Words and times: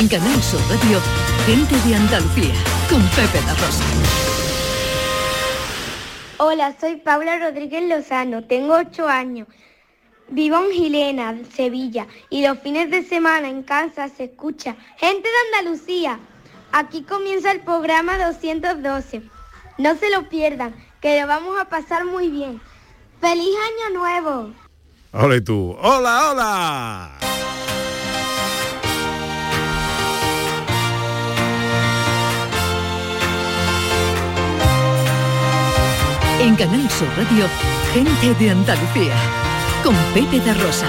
En 0.00 0.08
Canal 0.08 0.42
Sur 0.42 0.58
Radio, 0.70 0.98
Gente 1.44 1.76
de 1.86 1.94
Andalucía, 1.94 2.54
con 2.88 3.02
Pepe 3.10 3.38
La 3.44 3.52
Rosa. 3.52 3.84
Hola, 6.38 6.74
soy 6.80 6.96
Paula 6.96 7.38
Rodríguez 7.38 7.86
Lozano, 7.86 8.42
tengo 8.44 8.76
8 8.76 9.06
años. 9.06 9.46
Vivo 10.30 10.56
en 10.56 10.70
Gilena, 10.70 11.36
Sevilla, 11.54 12.06
y 12.30 12.46
los 12.46 12.58
fines 12.60 12.90
de 12.90 13.04
semana 13.04 13.50
en 13.50 13.62
casa 13.62 14.08
se 14.08 14.24
escucha 14.24 14.74
Gente 14.96 15.28
de 15.28 15.58
Andalucía. 15.58 16.18
Aquí 16.72 17.02
comienza 17.02 17.52
el 17.52 17.60
programa 17.60 18.16
212. 18.16 19.20
No 19.76 19.96
se 19.96 20.08
lo 20.08 20.30
pierdan, 20.30 20.74
que 21.02 21.20
lo 21.20 21.26
vamos 21.26 21.60
a 21.60 21.66
pasar 21.66 22.06
muy 22.06 22.30
bien. 22.30 22.58
¡Feliz 23.20 23.54
Año 23.90 23.98
Nuevo! 23.98 24.54
Hola 25.12 25.36
y 25.36 25.40
tú. 25.42 25.76
Hola, 25.78 26.30
hola. 26.30 27.10
En 36.40 36.56
Canal 36.56 36.88
Sur 36.88 37.06
Radio, 37.18 37.44
Gente 37.92 38.32
de 38.42 38.50
Andalucía, 38.50 39.14
con 39.84 39.94
Pepe 40.14 40.40
de 40.40 40.54
Rosa. 40.54 40.86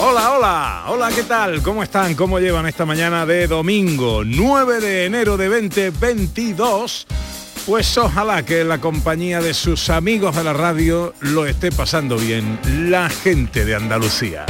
Hola, 0.00 0.32
hola, 0.32 0.84
hola, 0.88 1.08
¿qué 1.14 1.22
tal? 1.22 1.62
¿Cómo 1.62 1.84
están? 1.84 2.16
¿Cómo 2.16 2.40
llevan 2.40 2.66
esta 2.66 2.84
mañana 2.84 3.24
de 3.24 3.46
domingo 3.46 4.24
9 4.24 4.80
de 4.80 5.04
enero 5.06 5.36
de 5.36 5.48
2022? 5.48 7.06
Pues 7.68 7.98
ojalá 7.98 8.46
que 8.46 8.64
la 8.64 8.78
compañía 8.78 9.42
de 9.42 9.52
sus 9.52 9.90
amigos 9.90 10.34
de 10.34 10.42
la 10.42 10.54
radio 10.54 11.12
lo 11.20 11.44
esté 11.44 11.70
pasando 11.70 12.16
bien 12.16 12.58
la 12.64 13.10
gente 13.10 13.66
de 13.66 13.74
Andalucía. 13.74 14.46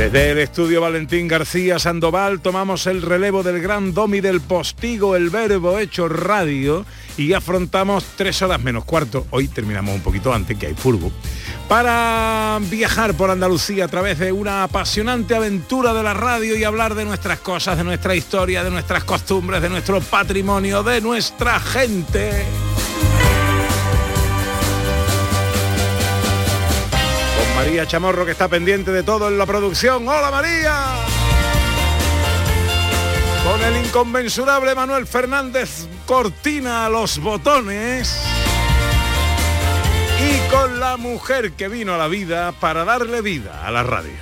Desde 0.00 0.30
el 0.30 0.38
estudio 0.38 0.80
Valentín 0.80 1.28
García 1.28 1.78
Sandoval 1.78 2.40
tomamos 2.40 2.86
el 2.86 3.02
relevo 3.02 3.42
del 3.42 3.60
gran 3.60 3.92
domi 3.92 4.22
del 4.22 4.40
postigo, 4.40 5.14
el 5.14 5.28
verbo 5.28 5.78
hecho 5.78 6.08
radio, 6.08 6.86
y 7.18 7.34
afrontamos 7.34 8.06
tres 8.16 8.40
horas 8.40 8.62
menos 8.62 8.86
cuarto, 8.86 9.26
hoy 9.28 9.46
terminamos 9.48 9.94
un 9.94 10.00
poquito 10.00 10.32
antes, 10.32 10.56
que 10.56 10.68
hay 10.68 10.74
furbo, 10.74 11.12
para 11.68 12.58
viajar 12.70 13.12
por 13.12 13.30
Andalucía 13.30 13.84
a 13.84 13.88
través 13.88 14.18
de 14.18 14.32
una 14.32 14.62
apasionante 14.62 15.34
aventura 15.34 15.92
de 15.92 16.02
la 16.02 16.14
radio 16.14 16.56
y 16.56 16.64
hablar 16.64 16.94
de 16.94 17.04
nuestras 17.04 17.40
cosas, 17.40 17.76
de 17.76 17.84
nuestra 17.84 18.14
historia, 18.14 18.64
de 18.64 18.70
nuestras 18.70 19.04
costumbres, 19.04 19.60
de 19.60 19.68
nuestro 19.68 20.00
patrimonio, 20.00 20.82
de 20.82 21.02
nuestra 21.02 21.60
gente. 21.60 22.46
María 27.60 27.86
Chamorro 27.86 28.24
que 28.24 28.32
está 28.32 28.48
pendiente 28.48 28.90
de 28.90 29.02
todo 29.02 29.28
en 29.28 29.36
la 29.36 29.44
producción. 29.44 30.08
¡Hola 30.08 30.30
María! 30.30 30.94
Con 33.44 33.62
el 33.62 33.84
inconmensurable 33.84 34.74
Manuel 34.74 35.06
Fernández 35.06 35.86
Cortina 36.06 36.86
a 36.86 36.88
los 36.88 37.18
botones. 37.18 38.18
Y 40.22 40.50
con 40.50 40.80
la 40.80 40.96
mujer 40.96 41.52
que 41.52 41.68
vino 41.68 41.94
a 41.94 41.98
la 41.98 42.08
vida 42.08 42.52
para 42.52 42.86
darle 42.86 43.20
vida 43.20 43.60
a 43.62 43.70
la 43.70 43.82
radio. 43.82 44.14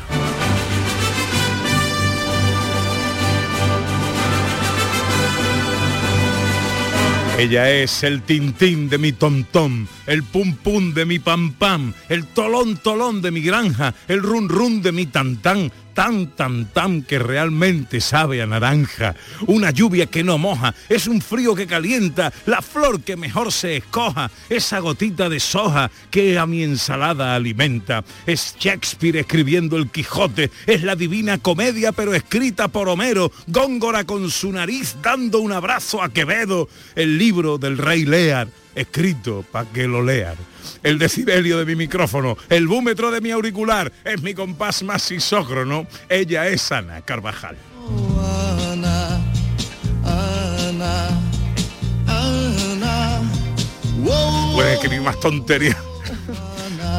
Ella 7.38 7.70
es 7.70 8.02
el 8.02 8.22
tintín 8.22 8.88
de 8.88 8.98
mi 8.98 9.12
tontón, 9.12 9.88
el 10.08 10.22
pum 10.22 10.56
pum 10.56 10.94
de 10.94 11.04
mi 11.04 11.18
pam 11.18 11.52
pam, 11.52 11.92
el 12.08 12.24
tolón 12.24 12.78
tolón 12.78 13.20
de 13.20 13.30
mi 13.30 13.42
granja, 13.42 13.94
el 14.08 14.22
run 14.22 14.48
run 14.48 14.80
de 14.80 14.90
mi 14.90 15.04
tantán, 15.04 15.70
tan 15.92 16.28
tan 16.28 16.64
tan 16.72 17.02
que 17.02 17.18
realmente 17.18 18.00
sabe 18.00 18.40
a 18.40 18.46
naranja, 18.46 19.14
una 19.46 19.70
lluvia 19.70 20.06
que 20.06 20.24
no 20.24 20.38
moja, 20.38 20.74
es 20.88 21.08
un 21.08 21.20
frío 21.20 21.54
que 21.54 21.66
calienta, 21.66 22.32
la 22.46 22.62
flor 22.62 23.02
que 23.02 23.16
mejor 23.16 23.52
se 23.52 23.76
escoja, 23.76 24.30
esa 24.48 24.78
gotita 24.78 25.28
de 25.28 25.40
soja 25.40 25.90
que 26.10 26.38
a 26.38 26.46
mi 26.46 26.62
ensalada 26.62 27.34
alimenta, 27.34 28.02
es 28.26 28.56
Shakespeare 28.58 29.18
escribiendo 29.18 29.76
el 29.76 29.90
Quijote, 29.90 30.50
es 30.66 30.84
la 30.84 30.96
divina 30.96 31.36
comedia 31.36 31.92
pero 31.92 32.14
escrita 32.14 32.68
por 32.68 32.88
Homero, 32.88 33.30
Góngora 33.46 34.04
con 34.04 34.30
su 34.30 34.52
nariz 34.52 34.96
dando 35.02 35.40
un 35.40 35.52
abrazo 35.52 36.02
a 36.02 36.08
Quevedo, 36.08 36.68
el 36.94 37.18
libro 37.18 37.58
del 37.58 37.76
rey 37.76 38.06
Lear, 38.06 38.48
escrito 38.74 39.44
para 39.50 39.68
que 39.70 39.86
lo 39.86 40.02
lean. 40.02 40.36
El 40.82 40.98
decibelio 40.98 41.58
de 41.58 41.66
mi 41.66 41.76
micrófono, 41.76 42.36
el 42.48 42.66
búmetro 42.66 43.10
de 43.10 43.20
mi 43.20 43.30
auricular, 43.30 43.92
es 44.04 44.22
mi 44.22 44.34
compás 44.34 44.82
más 44.82 45.10
isócrono. 45.10 45.86
Ella 46.08 46.48
es 46.48 46.70
Ana 46.72 47.00
Carvajal. 47.02 47.56
Puedes 54.54 54.74
escribir 54.74 55.00
más 55.02 55.18
tontería. 55.20 55.76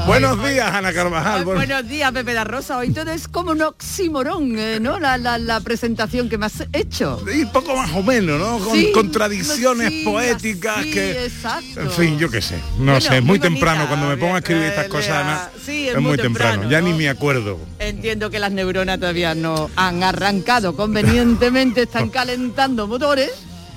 Buenos 0.06 0.44
días, 0.44 0.72
Ana 0.74 0.92
Carvajal. 0.92 1.46
Bu 1.46 1.54
Buenos 1.54 1.88
días, 1.88 2.12
Pepe 2.12 2.34
da 2.34 2.44
Rosa. 2.44 2.78
Hoy 2.78 2.92
todo 2.92 3.12
es 3.12 3.28
como 3.28 3.52
un 3.52 3.62
oxímoron, 3.62 4.58
eh, 4.58 4.80
¿no? 4.82 5.00
La, 5.00 5.18
la, 5.18 5.38
la, 5.38 5.60
presentación 5.62 6.30
que 6.30 6.38
me 6.38 6.48
has 6.48 6.64
hecho. 6.74 7.24
Y 7.34 7.46
poco 7.46 7.76
más 7.76 7.92
o 7.94 8.02
menos, 8.02 8.40
¿no? 8.40 8.58
Con 8.60 8.76
Sí, 8.76 8.92
contradicciones 8.92 9.90
sí, 9.90 10.02
poéticas 10.04 10.84
que... 10.86 11.26
exacto. 11.26 11.82
En 11.82 11.92
fin, 11.92 12.18
yo 12.18 12.30
qué 12.32 12.42
sé. 12.42 12.56
No 12.80 12.86
Bueno, 12.94 13.02
sé, 13.02 13.08
es 13.18 13.22
muy, 13.22 13.38
muy 13.38 13.40
temprano. 13.40 13.88
Cuando 13.88 14.08
me 14.08 14.18
pongo 14.18 14.36
a 14.36 14.40
escribir 14.40 14.64
bien, 14.64 14.72
estas 14.74 14.86
eh, 14.88 14.90
cosas, 14.90 15.50
Sí, 15.64 15.84
es, 15.88 15.96
es 15.96 16.02
muy 16.02 16.10
muy 16.10 16.18
temprano. 16.18 16.52
temprano, 16.62 16.72
Ya 16.72 16.82
¿no? 16.82 16.88
ni 16.88 16.94
me 16.98 17.10
acuerdo. 17.10 17.60
Entiendo 17.78 18.30
que 18.32 18.40
las 18.40 18.52
neuronas 18.52 19.00
todavía 19.00 19.36
no 19.36 19.70
han 19.76 20.02
arrancado 20.04 20.76
convenientemente, 20.76 21.84
están 21.84 22.10
calentando 22.10 22.88
motores. 22.88 23.30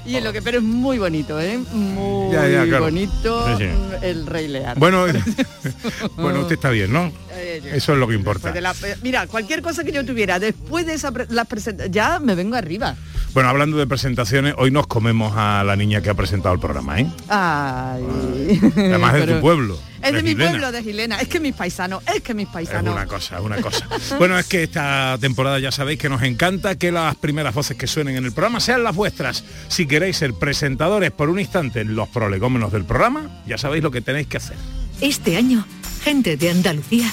Y 0.05 0.17
es 0.17 0.25
lo 0.25 0.33
que, 0.33 0.43
pero 0.43 0.59
es 0.59 0.65
muy 0.65 0.99
bonito, 0.99 1.41
¿eh? 1.41 1.59
Muy 1.73 2.33
Ya, 2.33 2.49
ya, 2.49 2.65
claro. 2.65 2.85
bonito 2.85 3.57
Sí, 3.57 3.65
sí. 3.65 3.71
el 4.03 4.27
Rey 4.27 4.49
Lear. 4.49 4.79
Bueno, 4.79 5.05
bueno, 6.17 6.41
usted 6.41 6.55
está 6.55 6.71
bien, 6.71 6.93
¿no? 6.93 7.13
Eh, 7.35 7.63
Eso 7.75 7.93
es 7.93 7.99
lo 7.99 8.09
que 8.09 8.15
importa. 8.15 8.51
después 8.53 8.55
de 8.55 8.61
la- 8.89 8.97
mira, 9.03 9.27
cualquier 9.29 9.63
cosa 9.63 9.85
que 9.85 9.93
yo 9.93 10.05
tuviera 10.05 10.39
después 10.39 10.87
de 10.87 10.95
esa 10.95 11.13
pre- 11.13 11.27
las 11.31 11.47
presenta- 11.47 11.87
ya 11.87 12.19
me 12.19 12.35
vengo 12.35 12.57
arriba. 12.57 12.97
Bueno, 13.33 13.49
hablando 13.49 13.77
de 13.79 13.87
presentaciones, 13.87 14.55
hoy 14.59 14.71
nos 14.71 14.87
comemos 14.87 15.33
a 15.37 15.63
la 15.65 15.77
niña 15.77 16.03
que 16.03 16.11
ha 16.11 16.15
presentado 16.15 16.55
el 16.55 16.61
programa, 16.61 16.99
¿eh? 17.01 17.07
Ay. 17.29 18.61
Además 18.77 19.15
de 19.15 19.21
Pero- 19.21 19.35
tu 19.37 19.41
pueblo. 19.41 19.79
Es 20.03 20.13
de, 20.13 20.23
mi 20.23 20.31
Gilena. 20.31 20.51
pueblo, 20.51 20.73
de 20.73 20.83
Gilena. 20.83 21.21
Es 21.21 21.29
que 21.29 21.41
mis 21.41 21.55
paisanos, 21.55 22.03
es 22.15 22.23
que 22.23 22.35
mis 22.35 22.47
Es 22.49 22.53
paisanos. 22.53 22.95
una 22.95 23.07
cosa, 23.07 23.37
es 23.39 23.43
una 23.43 23.57
cosa. 23.61 23.87
Bueno, 24.19 24.39
es 24.39 24.47
que 24.47 24.65
esta 24.65 25.17
temporada 25.21 25.59
ya 25.59 25.71
sabéis 25.73 25.99
que 25.99 26.09
nos 26.09 26.23
encanta 26.23 26.75
que 26.77 26.91
las 26.93 27.17
primeras 27.17 27.55
voces 27.55 27.77
que 27.77 27.87
suenen 27.87 28.17
en 28.17 28.25
el 28.25 28.33
programa 28.33 28.61
sean 28.61 28.83
las 28.83 28.95
vuestras. 28.97 29.45
Si 29.69 29.87
queréis 29.87 30.17
ser 30.17 30.35
presentadores 30.35 31.11
por 31.13 31.29
un 31.31 31.39
instante 31.41 31.81
en 31.81 31.95
los 31.95 32.09
prolegómenos 32.09 32.73
del 32.73 32.85
programa, 32.85 33.43
ya 33.47 33.59
sabéis 33.59 33.83
lo 33.83 33.91
que 33.91 34.01
tenéis 34.01 34.27
que 34.27 34.37
hacer. 34.39 34.57
Este 35.01 35.37
año, 35.37 35.65
Gente 36.05 36.37
de 36.37 36.51
Andalucía 36.51 37.13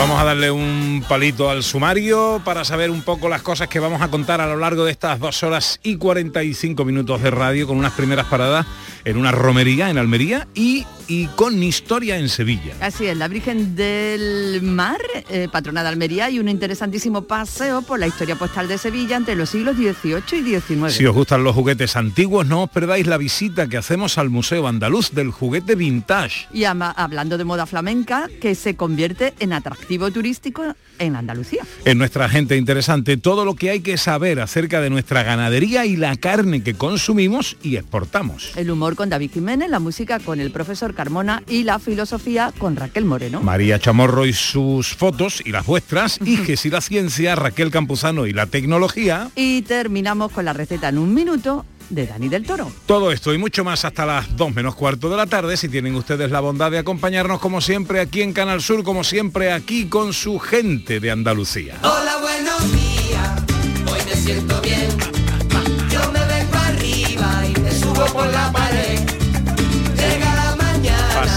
Vamos 0.00 0.18
a 0.18 0.24
darle 0.24 0.50
un 0.50 1.04
palito 1.06 1.50
al 1.50 1.62
sumario 1.62 2.40
para 2.42 2.64
saber 2.64 2.90
un 2.90 3.02
poco 3.02 3.28
las 3.28 3.42
cosas 3.42 3.68
que 3.68 3.80
vamos 3.80 4.00
a 4.00 4.08
contar 4.08 4.40
a 4.40 4.46
lo 4.46 4.56
largo 4.56 4.86
de 4.86 4.92
estas 4.92 5.20
dos 5.20 5.42
horas 5.42 5.78
y 5.82 5.96
45 5.96 6.86
minutos 6.86 7.20
de 7.20 7.30
radio 7.30 7.66
con 7.66 7.76
unas 7.76 7.92
primeras 7.92 8.24
paradas 8.24 8.64
en 9.04 9.18
una 9.18 9.30
romería 9.30 9.90
en 9.90 9.98
Almería 9.98 10.48
y, 10.54 10.86
y 11.10 11.26
con 11.34 11.60
historia 11.60 12.18
en 12.18 12.28
Sevilla. 12.28 12.72
Así 12.80 13.04
es, 13.06 13.16
la 13.16 13.26
Virgen 13.26 13.74
del 13.74 14.62
Mar, 14.62 15.00
eh, 15.28 15.48
patrona 15.50 15.82
de 15.82 15.88
Almería 15.88 16.30
y 16.30 16.38
un 16.38 16.48
interesantísimo 16.48 17.22
paseo 17.22 17.82
por 17.82 17.98
la 17.98 18.06
historia 18.06 18.36
postal 18.36 18.68
de 18.68 18.78
Sevilla 18.78 19.16
entre 19.16 19.34
los 19.34 19.50
siglos 19.50 19.74
XVIII 19.76 20.38
y 20.38 20.60
XIX. 20.60 20.92
Si 20.92 21.04
os 21.06 21.14
gustan 21.14 21.42
los 21.42 21.52
juguetes 21.56 21.96
antiguos, 21.96 22.46
no 22.46 22.62
os 22.62 22.70
perdáis 22.70 23.08
la 23.08 23.16
visita 23.16 23.66
que 23.66 23.76
hacemos 23.76 24.18
al 24.18 24.30
Museo 24.30 24.68
Andaluz 24.68 25.10
del 25.10 25.32
Juguete 25.32 25.74
Vintage. 25.74 26.46
Y 26.52 26.62
ama- 26.62 26.92
hablando 26.96 27.36
de 27.38 27.44
moda 27.44 27.66
flamenca, 27.66 28.28
que 28.40 28.54
se 28.54 28.76
convierte 28.76 29.34
en 29.40 29.52
atractivo 29.52 30.12
turístico 30.12 30.62
en 31.00 31.16
Andalucía. 31.16 31.64
En 31.86 31.98
nuestra 31.98 32.28
gente 32.28 32.56
interesante, 32.56 33.16
todo 33.16 33.44
lo 33.44 33.56
que 33.56 33.70
hay 33.70 33.80
que 33.80 33.96
saber 33.98 34.38
acerca 34.38 34.80
de 34.80 34.90
nuestra 34.90 35.24
ganadería 35.24 35.86
y 35.86 35.96
la 35.96 36.14
carne 36.14 36.62
que 36.62 36.74
consumimos 36.74 37.56
y 37.64 37.74
exportamos. 37.76 38.52
El 38.56 38.70
humor 38.70 38.94
con 38.94 39.08
David 39.08 39.32
Jiménez, 39.32 39.70
la 39.70 39.80
música 39.80 40.20
con 40.20 40.38
el 40.38 40.52
profesor 40.52 40.94
Carmona 41.00 41.42
y 41.48 41.64
la 41.64 41.78
filosofía 41.78 42.52
con 42.58 42.76
Raquel 42.76 43.06
Moreno. 43.06 43.40
María 43.40 43.78
Chamorro 43.78 44.26
y 44.26 44.34
sus 44.34 44.94
fotos 44.94 45.40
y 45.42 45.50
las 45.50 45.64
vuestras, 45.64 46.18
Iges 46.26 46.66
y 46.66 46.68
la 46.68 46.82
ciencia, 46.82 47.34
Raquel 47.36 47.70
Campuzano 47.70 48.26
y 48.26 48.34
la 48.34 48.44
tecnología. 48.44 49.30
Y 49.34 49.62
terminamos 49.62 50.30
con 50.30 50.44
la 50.44 50.52
receta 50.52 50.90
en 50.90 50.98
un 50.98 51.14
minuto 51.14 51.64
de 51.88 52.06
Dani 52.06 52.28
del 52.28 52.44
Toro. 52.44 52.70
Todo 52.84 53.12
esto 53.12 53.32
y 53.32 53.38
mucho 53.38 53.64
más 53.64 53.86
hasta 53.86 54.04
las 54.04 54.36
2 54.36 54.54
menos 54.54 54.74
cuarto 54.74 55.08
de 55.08 55.16
la 55.16 55.24
tarde, 55.24 55.56
si 55.56 55.70
tienen 55.70 55.94
ustedes 55.94 56.30
la 56.30 56.40
bondad 56.40 56.70
de 56.70 56.76
acompañarnos 56.76 57.40
como 57.40 57.62
siempre 57.62 58.00
aquí 58.00 58.20
en 58.20 58.34
Canal 58.34 58.60
Sur, 58.60 58.84
como 58.84 59.02
siempre 59.02 59.52
aquí 59.52 59.86
con 59.86 60.12
su 60.12 60.38
gente 60.38 61.00
de 61.00 61.10
Andalucía. 61.10 61.78
Hola, 61.82 62.18
buenos 62.20 62.72
días. 62.72 63.42
Hoy 63.90 64.00
me 64.04 64.16
siento 64.16 64.60
bien. 64.60 64.90
Yo 65.90 66.12
me 66.12 66.26
vengo 66.26 66.58
arriba 66.58 67.42
y 67.48 67.58
me 67.58 67.72
subo 67.72 68.04
por 68.12 68.26
la 68.30 68.52
pared. 68.52 69.09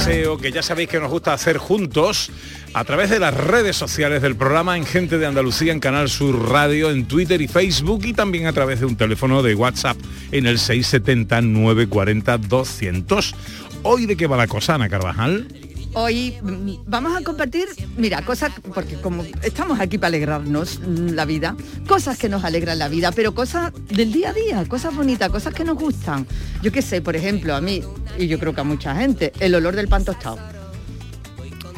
Que 0.03 0.51
ya 0.51 0.61
sabéis 0.61 0.89
que 0.89 0.99
nos 0.99 1.09
gusta 1.09 1.31
hacer 1.31 1.57
juntos 1.57 2.29
a 2.73 2.83
través 2.83 3.09
de 3.09 3.19
las 3.19 3.33
redes 3.33 3.77
sociales 3.77 4.21
del 4.21 4.35
programa 4.35 4.75
en 4.75 4.85
Gente 4.85 5.17
de 5.17 5.25
Andalucía, 5.25 5.71
en 5.71 5.79
Canal 5.79 6.09
Sur 6.09 6.49
Radio, 6.49 6.91
en 6.91 7.05
Twitter 7.05 7.41
y 7.41 7.47
Facebook 7.47 8.01
y 8.03 8.11
también 8.11 8.45
a 8.47 8.51
través 8.51 8.81
de 8.81 8.85
un 8.85 8.97
teléfono 8.97 9.41
de 9.41 9.55
WhatsApp 9.55 9.95
en 10.33 10.45
el 10.45 10.59
670 10.59 11.41
940 11.43 12.37
200. 12.37 13.35
Hoy 13.83 14.05
de 14.05 14.17
qué 14.17 14.27
va 14.27 14.35
la 14.35 14.47
cosa, 14.47 14.75
Ana 14.75 14.89
Carvajal. 14.89 15.47
Hoy 15.95 16.35
mm, 16.41 16.85
vamos 16.87 17.15
a 17.15 17.23
compartir, 17.23 17.67
mira, 17.97 18.23
cosas, 18.23 18.51
porque 18.73 18.95
como 18.99 19.23
estamos 19.43 19.79
aquí 19.79 19.99
para 19.99 20.07
alegrarnos 20.07 20.79
mm, 20.79 21.09
la 21.09 21.25
vida, 21.25 21.55
cosas 21.87 22.17
que 22.17 22.29
nos 22.29 22.43
alegran 22.43 22.79
la 22.79 22.87
vida, 22.87 23.11
pero 23.11 23.35
cosas 23.35 23.71
del 23.89 24.11
día 24.11 24.29
a 24.29 24.33
día, 24.33 24.65
cosas 24.67 24.95
bonitas, 24.95 25.29
cosas 25.29 25.53
que 25.53 25.63
nos 25.63 25.77
gustan. 25.77 26.25
Yo 26.63 26.71
qué 26.71 26.81
sé, 26.81 27.01
por 27.01 27.15
ejemplo, 27.15 27.55
a 27.55 27.61
mí, 27.61 27.83
y 28.17 28.27
yo 28.27 28.39
creo 28.39 28.55
que 28.55 28.61
a 28.61 28.63
mucha 28.63 28.95
gente, 28.95 29.33
el 29.39 29.53
olor 29.53 29.75
del 29.75 29.87
pan 29.87 30.03
tostado. 30.03 30.39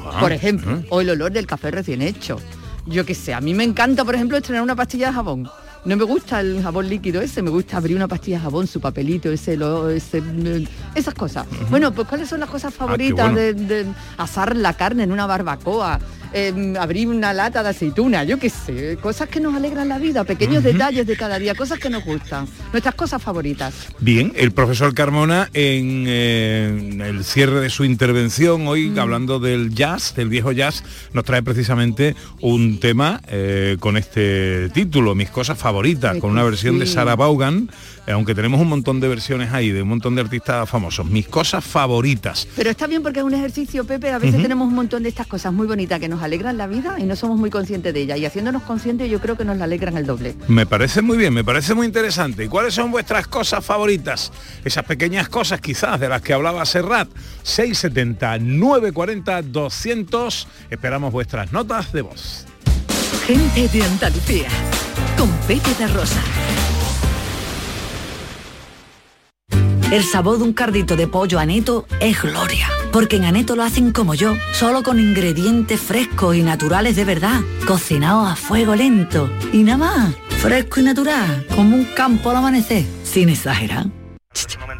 Ah, 0.06 0.20
por 0.22 0.32
ejemplo, 0.32 0.78
¿eh? 0.78 0.88
o 0.90 1.02
el 1.02 1.10
olor 1.10 1.32
del 1.34 1.46
café 1.46 1.72
recién 1.72 2.02
hecho. 2.02 2.40
Yo 2.86 3.06
qué 3.06 3.16
sé, 3.16 3.34
a 3.34 3.42
mí 3.42 3.54
me 3.54 3.66
encanta, 3.66 4.06
por 4.06 4.16
ejemplo, 4.16 4.38
estrenar 4.38 4.64
una 4.64 4.76
pastilla 4.76 5.08
de 5.08 5.14
jabón. 5.14 5.50
No 5.86 5.96
me 5.96 6.04
gusta 6.04 6.40
el 6.42 6.64
jabón 6.64 6.90
líquido 6.90 7.22
ese, 7.22 7.42
me 7.44 7.52
gusta 7.52 7.78
abrir 7.78 7.96
una 7.96 8.08
pastilla 8.08 8.38
de 8.38 8.44
jabón, 8.44 8.66
su 8.66 8.82
papelito, 8.82 9.32
ese, 9.32 9.56
lo- 9.56 9.90
ese 9.90 10.20
mm, 10.20 10.66
esas 10.96 11.14
cosas. 11.14 11.46
Bueno, 11.70 11.92
pues 11.94 12.08
¿cuáles 12.08 12.28
son 12.28 12.40
las 12.40 12.50
cosas 12.50 12.74
favoritas 12.74 13.20
Ah, 13.28 13.32
bueno. 13.32 13.40
de, 13.40 13.54
de 13.54 13.86
asar 14.18 14.56
la 14.56 14.74
carne 14.74 15.04
en 15.04 15.12
una 15.12 15.28
barbacoa? 15.28 16.00
Eh, 16.36 16.74
abrir 16.78 17.08
una 17.08 17.32
lata 17.34 17.64
de 17.64 17.70
aceituna, 17.70 18.26
yo 18.26 18.38
qué 18.38 18.50
sé, 18.50 18.98
cosas 19.02 19.30
que 19.30 19.40
nos 19.40 19.56
alegran 19.56 19.88
la 19.88 19.98
vida, 19.98 20.26
pequeños 20.26 20.64
detalles 20.64 21.08
de 21.08 21.16
cada 21.16 21.40
día, 21.40 21.56
cosas 21.56 21.80
que 21.80 21.90
nos 21.90 22.04
gustan, 22.04 22.46
nuestras 22.74 22.94
cosas 22.94 23.24
favoritas. 23.24 23.74
Bien, 24.00 24.34
el 24.36 24.52
profesor 24.52 24.94
Carmona 24.94 25.50
en, 25.54 26.04
eh, 26.08 26.90
en 26.92 27.02
el 27.02 27.24
cierre 27.24 27.62
de 27.62 27.70
su 27.70 27.86
intervención 27.86 28.68
hoy 28.68 28.90
Mm. 28.90 29.00
hablando 29.00 29.40
del 29.40 29.74
jazz, 29.74 30.14
del 30.16 30.28
viejo 30.28 30.52
jazz, 30.52 30.84
nos 31.14 31.24
trae 31.24 31.42
precisamente 31.42 32.16
un 32.42 32.80
tema 32.82 33.22
eh, 33.30 33.78
con 33.80 33.96
este 33.96 34.70
título, 34.70 35.16
Mis 35.16 35.30
cosas 35.30 35.58
favoritas, 35.58 36.18
con 36.18 36.32
una 36.32 36.44
versión 36.44 36.80
de. 36.80 36.86
Sarah 36.86 37.16
Vaughan, 37.16 37.70
eh, 38.08 38.12
aunque 38.12 38.36
tenemos 38.36 38.60
un 38.62 38.68
montón 38.68 39.00
de 39.00 39.08
versiones 39.08 39.54
ahí 39.54 39.72
de 39.72 39.82
un 39.82 39.90
montón 39.90 40.16
de 40.16 40.22
artistas 40.22 40.70
famosos. 40.70 41.06
Mis 41.06 41.28
cosas 41.28 41.64
favoritas. 41.64 42.48
Pero 42.56 42.70
está 42.70 42.88
bien 42.88 43.02
porque 43.02 43.20
es 43.20 43.26
un 43.26 43.34
ejercicio, 43.34 43.86
Pepe, 43.86 44.12
a 44.12 44.20
veces 44.20 44.42
tenemos 44.42 44.68
un 44.68 44.76
montón 44.76 45.04
de 45.04 45.10
estas 45.10 45.28
cosas 45.28 45.54
muy 45.54 45.66
bonitas 45.66 46.00
que 46.00 46.08
nos 46.08 46.22
alegran 46.26 46.58
la 46.58 46.68
vida 46.68 46.96
y 46.98 47.04
no 47.04 47.16
somos 47.16 47.38
muy 47.38 47.50
conscientes 47.50 47.94
de 47.94 48.02
ellas. 48.02 48.20
Y 48.20 48.26
haciéndonos 48.26 48.64
conscientes 48.64 49.10
yo 49.10 49.20
creo 49.20 49.38
que 49.38 49.46
nos 49.46 49.58
la 49.58 49.66
alegran 49.66 49.98
el 49.98 50.06
doble. 50.06 50.36
Me 50.48 50.66
parece 50.66 51.02
muy 51.02 51.18
bien, 51.18 51.34
me 51.34 51.44
parece 51.44 51.74
muy 51.74 51.88
interesante. 51.88 52.46
¿Y 52.46 52.48
cuáles 52.48 52.74
son 52.74 52.92
vuestras 52.92 53.28
cosas 53.28 53.64
favoritas? 53.64 54.32
Esas 54.64 54.84
pequeñas 54.86 55.30
cosas 55.30 55.62
quizás 55.62 56.00
de 56.00 56.10
las 56.10 56.22
que 56.22 56.34
hablaba 56.34 56.66
Serrat. 56.66 57.10
670 57.44 58.40
940 58.40 59.42
200. 59.42 60.48
Esperamos 60.70 61.12
vuestras 61.12 61.52
notas 61.52 61.92
de 61.94 62.02
voz. 62.02 62.46
Gente 63.26 63.68
de 63.68 63.84
Andalucía, 63.84 64.48
con 65.18 65.30
Pepe 65.48 65.74
de 65.80 65.88
Rosa. 65.88 66.22
El 69.92 70.04
sabor 70.04 70.38
de 70.40 70.44
un 70.44 70.54
cardito 70.54 70.96
de 70.96 71.08
pollo 71.08 71.40
aneto 71.40 71.86
es 72.00 72.22
gloria, 72.22 72.68
porque 72.92 73.18
en 73.18 73.26
aneto 73.26 73.56
lo 73.56 73.64
hacen 73.64 73.92
como 73.92 74.16
yo, 74.16 74.36
solo 74.52 74.84
con 74.84 75.00
ingredientes 75.00 75.80
frescos 75.80 76.36
y 76.36 76.42
naturales 76.42 76.96
de 76.96 77.06
verdad, 77.06 77.42
cocinados 77.68 78.28
a 78.30 78.36
fuego 78.36 78.76
lento 78.76 79.30
y 79.54 79.64
nada 79.64 79.78
más, 79.78 80.16
fresco 80.40 80.80
y 80.80 80.84
natural, 80.84 81.46
como 81.56 81.76
un 81.76 81.86
campo 81.86 82.32
al 82.32 82.38
amanecer, 82.38 82.84
sin 83.04 83.30
exagerar. 83.30 83.86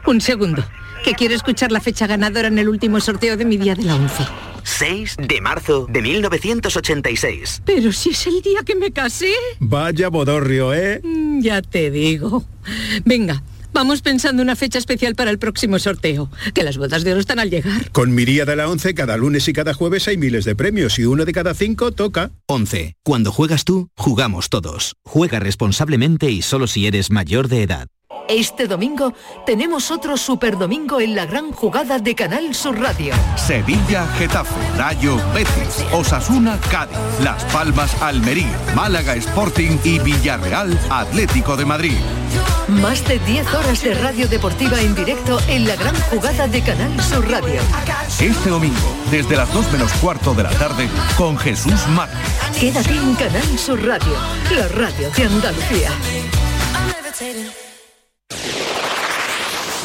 Un 0.08 0.22
segundo, 0.22 0.64
que 1.04 1.14
quiero 1.14 1.36
escuchar 1.36 1.72
la 1.72 1.80
fecha 1.82 2.08
ganadora 2.08 2.48
en 2.48 2.58
el 2.58 2.68
último 2.68 3.00
sorteo 3.00 3.38
de 3.38 3.46
mi 3.46 3.58
día 3.58 3.76
de 3.76 3.84
la 3.84 3.96
11. 3.96 4.26
6 4.64 5.18
de 5.20 5.42
marzo 5.42 5.86
de 5.88 6.02
1986. 6.02 7.62
Pero 7.64 7.92
si 7.92 8.10
es 8.10 8.26
el 8.26 8.42
día 8.42 8.62
que 8.66 8.74
me 8.76 8.92
casé. 8.92 9.32
Vaya 9.60 10.10
bodorrio, 10.10 10.74
¿eh? 10.74 11.00
Mm, 11.04 11.42
Ya 11.42 11.62
te 11.62 11.92
digo. 11.92 12.44
Venga, 13.06 13.44
vamos 13.76 14.02
pensando 14.02 14.42
una 14.42 14.56
fecha 14.56 14.80
especial 14.80 15.16
para 15.16 15.30
el 15.30 15.38
próximo 15.38 15.78
sorteo, 15.80 16.32
que 16.54 16.64
las 16.64 16.78
bodas 16.78 17.04
de 17.04 17.12
oro 17.12 17.20
están 17.20 17.40
al 17.40 17.52
llegar. 17.52 17.92
Con 17.92 18.16
mi 18.16 18.24
día 18.24 18.46
de 18.46 18.56
la 18.56 18.70
11, 18.70 18.96
cada 18.96 19.18
lunes 19.18 19.48
y 19.50 19.54
cada 19.54 19.74
jueves 19.74 20.08
hay 20.08 20.18
miles 20.18 20.46
de 20.46 20.56
premios 20.56 20.98
y 20.98 21.04
uno 21.04 21.26
de 21.26 21.34
cada 21.34 21.54
cinco 21.54 21.92
toca. 21.92 22.32
11. 22.48 22.96
Cuando 23.04 23.32
juegas 23.34 23.66
tú, 23.66 23.90
jugamos 23.98 24.50
todos. 24.50 24.96
Juega 25.04 25.40
responsablemente 25.40 26.32
y 26.32 26.42
solo 26.42 26.68
si 26.68 26.88
eres 26.88 27.12
mayor 27.12 27.50
de 27.50 27.64
edad. 27.64 27.88
Este 28.28 28.68
domingo 28.68 29.14
tenemos 29.46 29.92
otro 29.92 30.18
super 30.18 30.58
domingo 30.58 31.00
en 31.00 31.16
la 31.16 31.26
gran 31.26 31.52
jugada 31.52 32.00
de 32.00 32.16
Canal 32.16 32.56
Sur 32.56 32.80
Radio. 32.80 33.14
Sevilla, 33.36 34.08
Getafe, 34.18 34.56
Rayo, 34.78 35.18
Betis, 35.34 35.86
Osasuna, 35.92 36.60
Cádiz, 36.72 36.98
Las 37.22 37.44
Palmas, 37.46 38.02
Almería, 38.02 38.60
Málaga 38.76 39.16
Sporting 39.16 39.78
y 39.84 40.00
Villarreal, 40.00 40.78
Atlético 40.90 41.56
de 41.56 41.66
Madrid. 41.66 41.98
Más 42.68 43.08
de 43.08 43.20
10 43.20 43.54
horas 43.54 43.84
de 43.84 43.94
radio 43.94 44.28
deportiva 44.28 44.82
en 44.82 44.96
directo 44.96 45.40
en 45.48 45.68
la 45.68 45.76
gran 45.76 45.96
jugada 46.10 46.48
de 46.48 46.62
Canal 46.64 47.00
Sur 47.04 47.30
Radio. 47.30 47.62
Este 48.20 48.50
domingo, 48.50 48.96
desde 49.12 49.38
las 49.38 49.54
2 49.54 49.72
menos 49.72 49.92
cuarto 49.94 50.34
de 50.34 50.44
la 50.44 50.52
tarde, 50.52 50.90
con 51.16 51.38
Jesús 51.38 51.88
Márquez. 51.90 52.18
Quédate 52.60 52.96
en 52.96 53.14
Canal 53.16 53.60
Sur 53.60 53.86
Radio, 53.86 54.14
la 54.56 54.68
radio 54.70 55.12
de 55.12 55.24
Andalucía. 55.26 55.92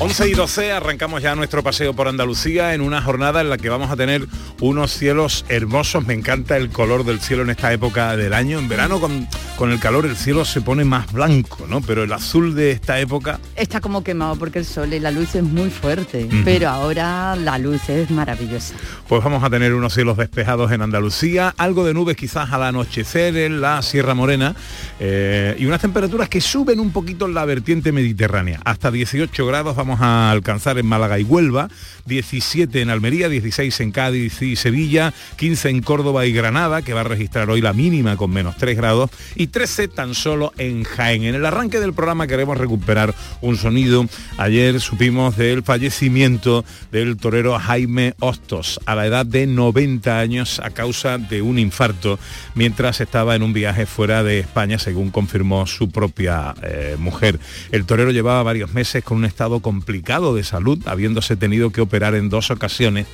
11 0.00 0.28
y 0.28 0.32
12 0.32 0.72
arrancamos 0.72 1.22
ya 1.22 1.34
nuestro 1.36 1.62
paseo 1.62 1.94
por 1.94 2.08
Andalucía 2.08 2.74
en 2.74 2.80
una 2.80 3.00
jornada 3.00 3.40
en 3.40 3.48
la 3.48 3.56
que 3.58 3.68
vamos 3.68 3.90
a 3.90 3.96
tener 3.96 4.26
unos 4.60 4.92
cielos 4.92 5.44
hermosos. 5.48 6.04
Me 6.06 6.14
encanta 6.14 6.56
el 6.56 6.70
color 6.70 7.04
del 7.04 7.20
cielo 7.20 7.42
en 7.42 7.50
esta 7.50 7.72
época 7.72 8.16
del 8.16 8.34
año. 8.34 8.58
En 8.58 8.68
verano 8.68 9.00
con, 9.00 9.28
con 9.56 9.70
el 9.70 9.78
calor 9.78 10.04
el 10.04 10.16
cielo 10.16 10.44
se 10.44 10.60
pone 10.60 10.84
más 10.84 11.12
blanco, 11.12 11.66
¿no? 11.68 11.80
Pero 11.80 12.02
el 12.02 12.12
azul 12.12 12.54
de 12.54 12.72
esta 12.72 12.98
época 13.00 13.38
Está 13.56 13.80
como 13.80 14.02
quemado 14.02 14.36
porque 14.36 14.58
el 14.58 14.64
sol 14.64 14.92
y 14.92 14.98
la 14.98 15.10
luz 15.10 15.34
es 15.34 15.42
muy 15.44 15.70
fuerte, 15.70 16.28
pero 16.44 16.68
ahora 16.68 17.36
la 17.36 17.58
luz 17.58 17.88
es 17.88 18.10
maravillosa. 18.10 18.74
Pues 19.08 19.22
vamos 19.22 19.44
a 19.44 19.50
tener 19.50 19.74
unos 19.74 19.94
cielos 19.94 20.16
despejados 20.16 20.72
en 20.72 20.82
Andalucía, 20.82 21.54
algo 21.56 21.84
de 21.84 21.94
nubes 21.94 22.16
quizás 22.16 22.52
al 22.52 22.64
anochecer 22.64 23.36
en 23.36 23.60
la 23.60 23.80
Sierra 23.82 24.14
Morena 24.14 24.56
eh, 24.98 25.54
y 25.58 25.66
unas 25.66 25.80
temperaturas 25.80 26.28
que 26.28 26.40
suben 26.40 26.80
un 26.80 26.90
poquito 26.90 27.26
en 27.26 27.34
la 27.34 27.44
vertiente 27.44 27.92
mediterránea. 27.92 28.60
Hasta 28.64 28.90
18 28.90 29.46
grados 29.46 29.76
vamos 29.84 30.00
a 30.00 30.30
alcanzar 30.30 30.78
en 30.78 30.86
Málaga 30.86 31.18
y 31.18 31.24
Huelva, 31.24 31.68
17 32.06 32.80
en 32.80 32.88
Almería, 32.88 33.28
16 33.28 33.80
en 33.80 33.92
Cádiz 33.92 34.40
y 34.40 34.56
Sevilla, 34.56 35.12
15 35.36 35.68
en 35.68 35.82
Córdoba 35.82 36.24
y 36.24 36.32
Granada, 36.32 36.80
que 36.80 36.94
va 36.94 37.02
a 37.02 37.04
registrar 37.04 37.50
hoy 37.50 37.60
la 37.60 37.74
mínima 37.74 38.16
con 38.16 38.30
menos 38.30 38.56
3 38.56 38.78
grados, 38.78 39.10
y 39.34 39.48
13 39.48 39.88
tan 39.88 40.14
solo 40.14 40.54
en 40.56 40.84
Jaén. 40.84 41.24
En 41.24 41.34
el 41.34 41.44
arranque 41.44 41.80
del 41.80 41.92
programa 41.92 42.26
queremos 42.26 42.56
recuperar 42.56 43.14
un 43.42 43.58
sonido. 43.58 44.06
Ayer 44.38 44.80
supimos 44.80 45.36
del 45.36 45.62
fallecimiento 45.62 46.64
del 46.90 47.18
torero 47.18 47.58
Jaime 47.58 48.14
Hostos 48.20 48.80
a 48.86 48.94
la 48.94 49.06
edad 49.06 49.26
de 49.26 49.46
90 49.46 50.18
años 50.18 50.60
a 50.60 50.70
causa 50.70 51.18
de 51.18 51.42
un 51.42 51.58
infarto 51.58 52.18
mientras 52.54 53.02
estaba 53.02 53.36
en 53.36 53.42
un 53.42 53.52
viaje 53.52 53.84
fuera 53.84 54.22
de 54.22 54.38
España, 54.38 54.78
según 54.78 55.10
confirmó 55.10 55.66
su 55.66 55.90
propia 55.90 56.54
eh, 56.62 56.96
mujer. 56.98 57.38
El 57.70 57.84
torero 57.84 58.12
llevaba 58.12 58.42
varios 58.42 58.72
meses 58.72 59.04
con 59.04 59.18
un 59.18 59.26
estado 59.26 59.60
complicado 59.74 60.36
de 60.36 60.44
salud, 60.44 60.78
habiéndose 60.86 61.34
tenido 61.34 61.70
que 61.70 61.80
operar 61.80 62.14
en 62.14 62.28
dos 62.28 62.52
ocasiones 62.52 63.06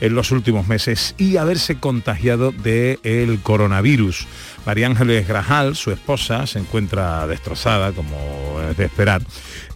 en 0.00 0.14
los 0.14 0.30
últimos 0.30 0.66
meses 0.68 1.14
y 1.18 1.36
haberse 1.36 1.76
contagiado 1.76 2.52
del 2.52 2.98
el 3.02 3.40
coronavirus. 3.40 4.26
María 4.66 4.86
Ángeles 4.86 5.28
Grajal, 5.28 5.76
su 5.76 5.90
esposa, 5.90 6.46
se 6.46 6.58
encuentra 6.58 7.26
destrozada, 7.26 7.92
como 7.92 8.16
es 8.70 8.76
de 8.76 8.86
esperar, 8.86 9.22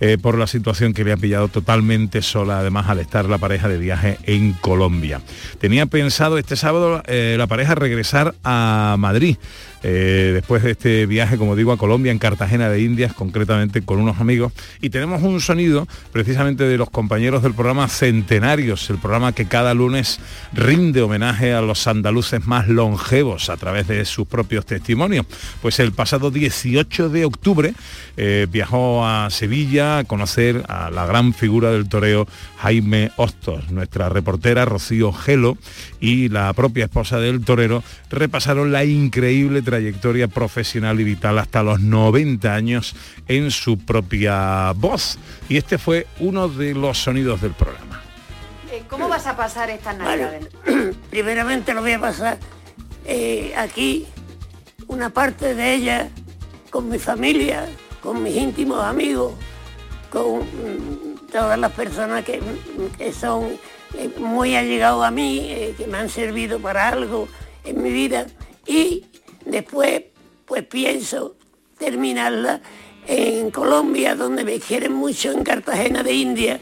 eh, 0.00 0.16
por 0.16 0.38
la 0.38 0.46
situación 0.46 0.94
que 0.94 1.04
le 1.04 1.12
ha 1.12 1.16
pillado 1.16 1.48
totalmente 1.48 2.22
sola, 2.22 2.60
además 2.60 2.88
al 2.88 3.00
estar 3.00 3.26
la 3.26 3.36
pareja 3.36 3.68
de 3.68 3.76
viaje 3.76 4.18
en 4.24 4.54
Colombia. 4.54 5.20
Tenía 5.60 5.84
pensado 5.86 6.38
este 6.38 6.56
sábado 6.56 7.02
eh, 7.06 7.34
la 7.36 7.46
pareja 7.46 7.74
regresar 7.74 8.34
a 8.44 8.96
Madrid. 8.98 9.36
eh, 9.84 10.32
después 10.34 10.64
de 10.64 10.72
este 10.72 11.06
viaje, 11.06 11.36
como 11.36 11.54
digo, 11.54 11.70
a 11.70 11.76
Colombia, 11.76 12.10
en 12.10 12.18
Cartagena 12.18 12.68
de 12.68 12.80
Indias, 12.80 13.12
concretamente 13.12 13.82
con 13.82 14.00
unos 14.00 14.20
amigos. 14.20 14.52
Y 14.80 14.90
tenemos 14.90 15.22
un 15.22 15.40
sonido 15.40 15.86
precisamente 16.12 16.64
de 16.64 16.78
los 16.78 16.90
compañeros 16.90 17.42
del 17.42 17.54
programa 17.54 17.88
Centenarios, 17.88 18.90
el 18.90 18.98
programa 18.98 19.32
que 19.32 19.46
cada 19.46 19.74
lunes 19.74 20.07
rinde 20.52 21.02
homenaje 21.02 21.52
a 21.52 21.60
los 21.60 21.86
andaluces 21.86 22.46
más 22.46 22.68
longevos 22.68 23.50
a 23.50 23.56
través 23.56 23.86
de 23.88 24.04
sus 24.04 24.26
propios 24.26 24.66
testimonios. 24.66 25.26
Pues 25.60 25.78
el 25.80 25.92
pasado 25.92 26.30
18 26.30 27.08
de 27.08 27.24
octubre 27.24 27.74
eh, 28.16 28.46
viajó 28.50 29.06
a 29.06 29.28
Sevilla 29.30 29.98
a 29.98 30.04
conocer 30.04 30.64
a 30.68 30.90
la 30.90 31.06
gran 31.06 31.34
figura 31.34 31.70
del 31.70 31.88
toreo 31.88 32.26
Jaime 32.58 33.10
Hostos. 33.16 33.70
Nuestra 33.70 34.08
reportera 34.08 34.64
Rocío 34.64 35.12
Gelo 35.12 35.58
y 36.00 36.28
la 36.28 36.52
propia 36.52 36.84
esposa 36.84 37.18
del 37.18 37.44
torero 37.44 37.82
repasaron 38.10 38.72
la 38.72 38.84
increíble 38.84 39.62
trayectoria 39.62 40.28
profesional 40.28 41.00
y 41.00 41.04
vital 41.04 41.38
hasta 41.38 41.62
los 41.62 41.80
90 41.80 42.54
años 42.54 42.94
en 43.26 43.50
su 43.50 43.78
propia 43.78 44.72
voz. 44.72 45.18
Y 45.48 45.56
este 45.56 45.78
fue 45.78 46.06
uno 46.18 46.48
de 46.48 46.74
los 46.74 46.98
sonidos 46.98 47.40
del 47.40 47.52
programa. 47.52 48.07
¿Cómo 48.88 49.08
vas 49.08 49.26
a 49.26 49.36
pasar 49.36 49.70
estas 49.70 49.96
Bueno, 49.98 50.24
navidades? 50.30 50.48
primeramente 51.10 51.74
lo 51.74 51.82
voy 51.82 51.92
a 51.92 52.00
pasar 52.00 52.38
eh, 53.04 53.52
aquí, 53.56 54.06
una 54.86 55.10
parte 55.10 55.54
de 55.54 55.74
ella 55.74 56.08
con 56.70 56.88
mi 56.88 56.98
familia, 56.98 57.66
con 58.02 58.22
mis 58.22 58.36
íntimos 58.36 58.82
amigos, 58.82 59.34
con 60.10 60.40
mm, 60.40 61.26
todas 61.32 61.58
las 61.58 61.72
personas 61.72 62.24
que, 62.24 62.40
que 62.96 63.12
son 63.12 63.58
eh, 63.94 64.10
muy 64.18 64.54
allegados 64.56 65.04
a 65.04 65.10
mí, 65.10 65.46
eh, 65.50 65.74
que 65.76 65.86
me 65.86 65.98
han 65.98 66.08
servido 66.08 66.58
para 66.58 66.88
algo 66.88 67.28
en 67.64 67.82
mi 67.82 67.90
vida. 67.90 68.26
Y 68.66 69.06
después, 69.44 70.02
pues 70.46 70.64
pienso 70.64 71.36
terminarla 71.78 72.60
en 73.06 73.50
Colombia, 73.50 74.14
donde 74.14 74.44
me 74.44 74.58
quieren 74.60 74.92
mucho, 74.92 75.30
en 75.32 75.42
Cartagena 75.42 76.02
de 76.02 76.12
India, 76.12 76.60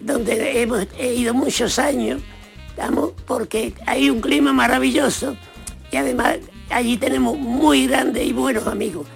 donde 0.00 0.62
hemos 0.62 0.86
he 0.98 1.14
ido 1.14 1.34
muchos 1.34 1.78
años, 1.78 2.22
porque 3.26 3.74
hay 3.86 4.10
un 4.10 4.20
clima 4.20 4.52
maravilloso 4.52 5.36
y 5.90 5.96
además 5.96 6.38
allí 6.70 6.96
tenemos 6.96 7.38
muy 7.38 7.86
grandes 7.86 8.26
y 8.26 8.32
buenos 8.32 8.66
amigos, 8.66 9.06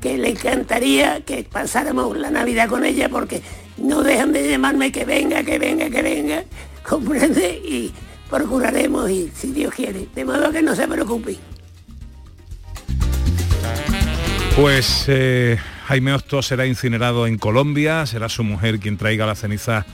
que 0.00 0.16
le 0.16 0.30
encantaría 0.30 1.20
que 1.22 1.44
pasáramos 1.44 2.16
la 2.16 2.30
Navidad 2.30 2.68
con 2.68 2.84
ella 2.84 3.08
porque 3.08 3.42
no 3.76 4.02
dejan 4.02 4.32
de 4.32 4.48
llamarme 4.48 4.92
que 4.92 5.04
venga, 5.04 5.42
que 5.42 5.58
venga, 5.58 5.90
que 5.90 6.02
venga, 6.02 6.44
comprende 6.88 7.60
y 7.64 7.92
procuraremos 8.28 9.10
ir, 9.10 9.32
si 9.34 9.52
Dios 9.52 9.74
quiere, 9.74 10.06
de 10.14 10.24
modo 10.24 10.52
que 10.52 10.62
no 10.62 10.74
se 10.76 10.86
preocupen. 10.86 11.36
Pues 14.56 15.04
eh, 15.08 15.58
Jaime 15.86 16.12
Hostos 16.12 16.46
será 16.46 16.66
incinerado 16.66 17.26
en 17.26 17.38
Colombia, 17.38 18.04
será 18.06 18.28
su 18.28 18.44
mujer 18.44 18.78
quien 18.78 18.96
traiga 18.96 19.26
la 19.26 19.34
ceniza 19.34 19.86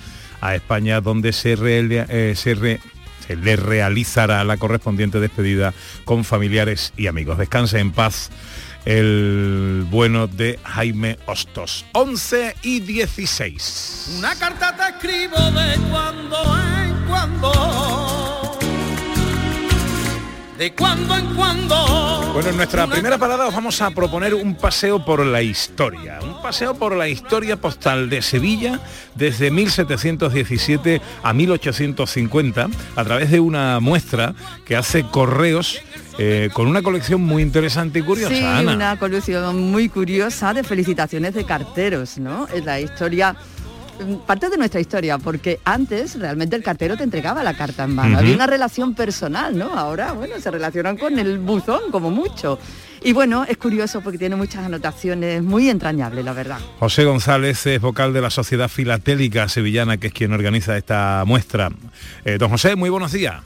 a 0.48 0.54
España, 0.54 1.00
donde 1.00 1.30
eh, 1.30 2.34
se 2.36 3.36
le 3.36 3.56
realizará 3.56 4.44
la 4.44 4.56
correspondiente 4.56 5.20
despedida 5.20 5.74
con 6.04 6.24
familiares 6.24 6.92
y 6.96 7.06
amigos. 7.06 7.38
Descanse 7.38 7.78
en 7.78 7.92
paz 7.92 8.30
el 8.86 9.84
bueno 9.90 10.28
de 10.28 10.58
Jaime 10.62 11.18
Hostos. 11.26 11.84
11 11.92 12.56
y 12.62 12.80
16. 12.80 14.16
Una 14.18 14.34
carta 14.36 14.74
te 14.76 14.96
escribo 14.96 15.50
de 15.50 15.76
cuando 15.90 16.58
en 16.82 17.06
cuando. 17.06 18.15
De 20.58 20.72
cuando 20.72 21.14
en 21.16 21.34
cuando. 21.34 21.76
Bueno, 22.32 22.48
en 22.48 22.56
nuestra 22.56 22.86
primera 22.86 23.18
parada 23.18 23.46
os 23.46 23.54
vamos 23.54 23.80
a 23.82 23.90
proponer 23.90 24.34
un 24.34 24.54
paseo 24.54 25.04
por 25.04 25.24
la 25.24 25.42
historia, 25.42 26.18
un 26.22 26.40
paseo 26.40 26.74
por 26.74 26.96
la 26.96 27.08
historia 27.08 27.56
postal 27.56 28.08
de 28.08 28.22
Sevilla 28.22 28.80
desde 29.14 29.50
1717 29.50 31.02
a 31.22 31.32
1850 31.34 32.68
a 32.96 33.04
través 33.04 33.30
de 33.30 33.40
una 33.40 33.80
muestra 33.80 34.34
que 34.64 34.76
hace 34.76 35.04
correos 35.04 35.78
eh, 36.18 36.48
con 36.54 36.66
una 36.68 36.80
colección 36.82 37.20
muy 37.22 37.42
interesante 37.42 37.98
y 37.98 38.02
curiosa, 38.02 38.34
Sí, 38.34 38.42
Ana. 38.42 38.74
una 38.74 38.98
colección 38.98 39.70
muy 39.70 39.90
curiosa 39.90 40.54
de 40.54 40.64
felicitaciones 40.64 41.34
de 41.34 41.44
carteros, 41.44 42.16
¿no? 42.16 42.48
Es 42.48 42.64
la 42.64 42.80
historia 42.80 43.36
parte 44.26 44.50
de 44.50 44.56
nuestra 44.56 44.80
historia, 44.80 45.18
porque 45.18 45.60
antes 45.64 46.18
realmente 46.18 46.56
el 46.56 46.62
cartero 46.62 46.96
te 46.96 47.04
entregaba 47.04 47.42
la 47.42 47.54
carta 47.54 47.84
en 47.84 47.94
mano. 47.94 48.18
Había 48.18 48.34
una 48.34 48.46
relación 48.46 48.94
personal, 48.94 49.56
¿no? 49.56 49.76
Ahora, 49.76 50.12
bueno, 50.12 50.34
se 50.40 50.50
relacionan 50.50 50.96
con 50.96 51.18
el 51.18 51.38
buzón, 51.38 51.90
como 51.90 52.10
mucho. 52.10 52.58
Y 53.02 53.12
bueno, 53.12 53.44
es 53.48 53.56
curioso 53.56 54.00
porque 54.00 54.18
tiene 54.18 54.36
muchas 54.36 54.64
anotaciones 54.64 55.42
muy 55.42 55.68
entrañables, 55.68 56.24
la 56.24 56.32
verdad. 56.32 56.58
José 56.78 57.04
González 57.04 57.66
es 57.66 57.80
vocal 57.80 58.12
de 58.12 58.20
la 58.20 58.30
Sociedad 58.30 58.68
Filatélica 58.68 59.48
Sevillana, 59.48 59.96
que 59.96 60.08
es 60.08 60.12
quien 60.12 60.32
organiza 60.32 60.76
esta 60.76 61.22
muestra. 61.26 61.70
Eh, 62.24 62.38
don 62.38 62.50
José, 62.50 62.74
muy 62.76 62.90
buenos 62.90 63.12
días. 63.12 63.36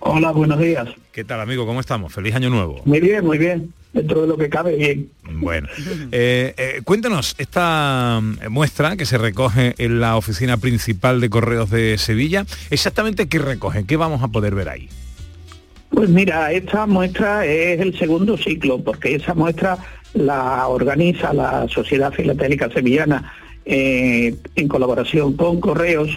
Hola, 0.00 0.30
buenos 0.30 0.58
días. 0.60 0.88
¿Qué 1.12 1.24
tal, 1.24 1.40
amigo? 1.40 1.66
¿Cómo 1.66 1.80
estamos? 1.80 2.12
Feliz 2.12 2.34
año 2.34 2.50
nuevo. 2.50 2.80
Muy 2.84 3.00
bien, 3.00 3.24
muy 3.24 3.38
bien. 3.38 3.72
Dentro 3.92 4.22
de 4.22 4.28
lo 4.28 4.36
que 4.36 4.48
cabe, 4.48 4.76
bien. 4.76 5.10
Bueno, 5.24 5.66
eh, 6.12 6.54
eh, 6.56 6.82
cuéntanos, 6.84 7.34
esta 7.38 8.20
mm, 8.22 8.48
muestra 8.50 8.96
que 8.96 9.06
se 9.06 9.18
recoge 9.18 9.74
en 9.78 9.98
la 9.98 10.16
oficina 10.16 10.58
principal 10.58 11.20
de 11.20 11.30
Correos 11.30 11.70
de 11.70 11.96
Sevilla, 11.98 12.44
exactamente 12.70 13.28
qué 13.28 13.38
recogen, 13.38 13.86
qué 13.86 13.96
vamos 13.96 14.22
a 14.22 14.28
poder 14.28 14.54
ver 14.54 14.68
ahí. 14.68 14.88
Pues 15.90 16.10
mira, 16.10 16.52
esta 16.52 16.86
muestra 16.86 17.46
es 17.46 17.80
el 17.80 17.98
segundo 17.98 18.36
ciclo, 18.36 18.78
porque 18.80 19.14
esa 19.14 19.34
muestra 19.34 19.78
la 20.12 20.68
organiza 20.68 21.32
la 21.32 21.66
Sociedad 21.68 22.12
Filatélica 22.12 22.70
Sevillana 22.70 23.32
eh, 23.64 24.34
en 24.54 24.68
colaboración 24.68 25.34
con 25.34 25.60
Correos 25.60 26.10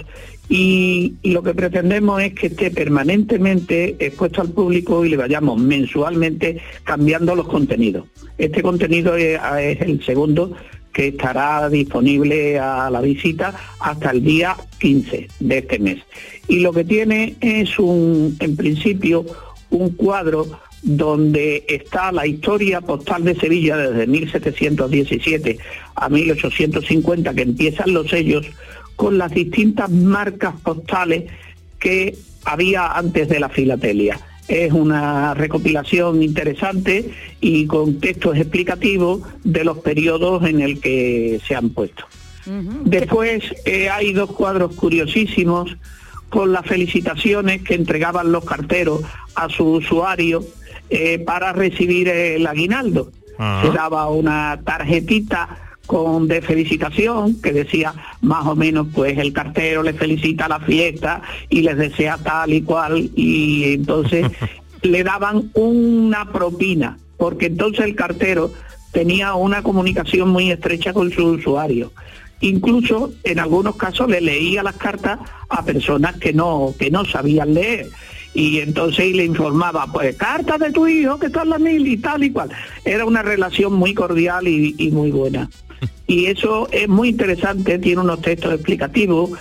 y, 0.54 1.16
lo 1.24 1.42
que 1.42 1.54
pretendemos 1.54 2.22
es 2.22 2.34
que 2.34 2.48
esté 2.48 2.72
permanentemente 2.72 3.96
expuesto 4.00 4.42
al 4.42 4.50
público 4.50 5.06
y 5.06 5.10
le 5.10 5.16
vayamos 5.16 5.58
mensualmente 5.58 6.58
cambiando 6.84 7.36
los 7.36 7.48
contenidos. 7.48 8.06
Este 8.38 8.62
contenido 8.62 9.16
es, 9.16 9.40
es 9.62 9.80
el 9.80 10.04
segundo 10.04 10.54
que 10.92 11.08
estará 11.08 11.70
disponible 11.70 12.60
a 12.60 12.90
la 12.90 13.00
visita 13.00 13.56
hasta 13.80 14.12
el 14.12 14.26
día 14.26 14.58
15 14.80 15.30
de 15.40 15.58
este 15.58 15.80
mes. 15.80 16.00
Y 16.50 16.60
lo 16.60 16.74
que 16.74 16.84
tiene 16.84 17.38
es 17.40 17.80
un, 17.80 18.36
en 18.42 18.58
principio, 18.58 19.26
un 19.70 19.92
cuadro 19.92 20.48
donde 20.82 21.64
está 21.70 22.12
la 22.12 22.28
historia 22.28 22.82
postal 22.82 23.24
de 23.24 23.36
Sevilla 23.36 23.78
desde 23.78 24.06
1717 24.06 25.60
a 25.96 26.10
1850, 26.10 27.34
que 27.36 27.42
empiezan 27.42 27.94
los 27.94 28.10
sellos, 28.10 28.46
con 29.02 29.18
las 29.18 29.32
distintas 29.32 29.90
marcas 29.90 30.54
postales 30.62 31.24
que 31.80 32.16
había 32.46 32.92
antes 32.92 33.28
de 33.30 33.40
la 33.40 33.50
filatelia. 33.50 34.20
Es 34.48 34.72
una 34.74 35.34
recopilación 35.34 36.22
interesante 36.22 37.10
y 37.40 37.66
con 37.66 38.00
textos 38.00 38.38
explicativos 38.38 39.22
de 39.44 39.64
los 39.64 39.80
periodos 39.80 40.48
en 40.48 40.62
el 40.62 40.80
que 40.80 41.42
se 41.48 41.56
han 41.56 41.72
puesto. 41.72 42.06
Después 42.46 43.44
eh, 43.66 43.90
hay 43.90 44.14
dos 44.14 44.34
cuadros 44.34 44.76
curiosísimos 44.76 45.76
con 46.30 46.52
las 46.52 46.68
felicitaciones 46.68 47.64
que 47.64 47.74
entregaban 47.74 48.32
los 48.32 48.46
carteros 48.46 49.02
a 49.34 49.50
su 49.50 49.66
usuario 49.66 50.46
eh, 50.92 51.18
para 51.18 51.54
recibir 51.54 52.08
el 52.08 52.46
aguinaldo. 52.46 53.12
Ah. 53.40 53.64
Se 53.66 53.72
daba 53.72 54.08
una 54.10 54.62
tarjetita 54.64 55.71
con 55.86 56.28
de 56.28 56.42
felicitación, 56.42 57.42
que 57.42 57.52
decía 57.52 57.94
más 58.22 58.46
o 58.46 58.56
menos, 58.56 58.88
pues 58.94 59.18
el 59.18 59.34
cartero 59.34 59.84
les 59.84 59.98
felicita 59.98 60.48
la 60.48 60.60
fiesta 60.60 61.22
y 61.50 61.62
les 61.62 61.78
desea 61.78 62.18
tal 62.18 62.54
y 62.54 62.62
cual, 62.62 63.10
y 63.16 63.74
entonces 63.74 64.28
le 64.82 65.04
daban 65.04 65.52
una 65.54 66.32
propina, 66.32 66.98
porque 67.18 67.48
entonces 67.48 67.86
el 67.86 67.96
cartero 67.96 68.52
tenía 68.92 69.36
una 69.36 69.64
comunicación 69.64 70.30
muy 70.30 70.52
estrecha 70.52 70.94
con 70.94 71.12
su 71.12 71.26
usuario. 71.26 71.92
Incluso 72.42 73.12
en 73.24 73.40
algunos 73.40 73.76
casos 73.76 74.10
le 74.10 74.20
leía 74.20 74.64
las 74.64 74.76
cartas 74.76 75.20
a 75.50 75.64
personas 75.64 76.18
que 76.18 76.34
no, 76.34 76.74
que 76.78 76.90
no 76.90 77.06
sabían 77.06 77.54
leer. 77.54 77.88
Y 78.34 78.60
entonces 78.60 79.14
le 79.14 79.26
informaba, 79.26 79.88
pues, 79.92 80.16
carta 80.16 80.58
de 80.58 80.72
tu 80.72 80.88
hijo 80.88 81.20
que 81.20 81.28
está 81.28 81.44
en 81.44 81.50
la 81.50 81.60
mil 81.60 81.86
y 81.86 81.98
tal 81.98 82.24
y 82.24 82.32
cual. 82.32 82.50
Era 82.86 83.06
una 83.06 83.22
relación 83.22 83.74
muy 83.74 83.94
cordial 83.94 84.48
y, 84.48 84.74
y 84.78 84.90
muy 84.90 85.12
buena. 85.12 85.50
Y 86.08 86.26
eso 86.26 86.68
es 86.72 86.88
muy 86.88 87.10
interesante, 87.10 87.80
tiene 87.80 88.02
unos 88.02 88.22
textos 88.22 88.54
explicativos 88.54 89.32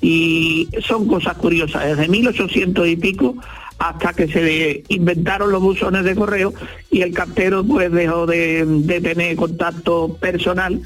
y 0.00 0.68
son 0.86 1.08
cosas 1.08 1.36
curiosas. 1.36 1.84
Desde 1.84 2.08
1800 2.08 2.86
y 2.86 2.96
pico 2.96 3.36
hasta 3.78 4.12
que 4.12 4.26
se 4.26 4.82
inventaron 4.88 5.52
los 5.52 5.62
buzones 5.62 6.02
de 6.04 6.16
correo 6.16 6.52
y 6.90 7.02
el 7.02 7.12
cartero 7.14 7.64
pues 7.64 7.92
dejó 7.92 8.26
de, 8.26 8.64
de 8.66 9.00
tener 9.00 9.36
contacto 9.36 10.16
personal 10.20 10.80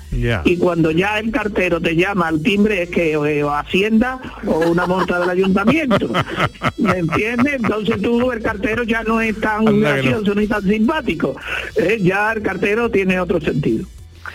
y 0.44 0.56
cuando 0.58 0.90
ya 0.90 1.18
el 1.18 1.30
cartero 1.30 1.80
te 1.80 1.96
llama 1.96 2.28
al 2.28 2.42
timbre 2.42 2.82
es 2.82 2.90
que 2.90 3.16
o, 3.16 3.22
o 3.22 3.50
Hacienda 3.50 4.20
o 4.46 4.70
una 4.70 4.86
monta 4.86 5.18
del 5.18 5.30
ayuntamiento 5.30 6.10
¿me 6.78 6.98
entiendes? 6.98 7.54
entonces 7.54 8.00
tú 8.02 8.30
el 8.30 8.42
cartero 8.42 8.82
ya 8.82 9.02
no 9.04 9.22
es 9.22 9.40
tan 9.40 9.66
Anda 9.68 9.72
que 9.72 10.02
no. 10.02 10.10
gracioso 10.10 10.34
ni 10.34 10.46
tan 10.46 10.62
simpático 10.62 11.34
¿eh? 11.76 11.98
ya 11.98 12.32
el 12.32 12.42
cartero 12.42 12.90
tiene 12.90 13.18
otro 13.18 13.40
sentido 13.40 13.86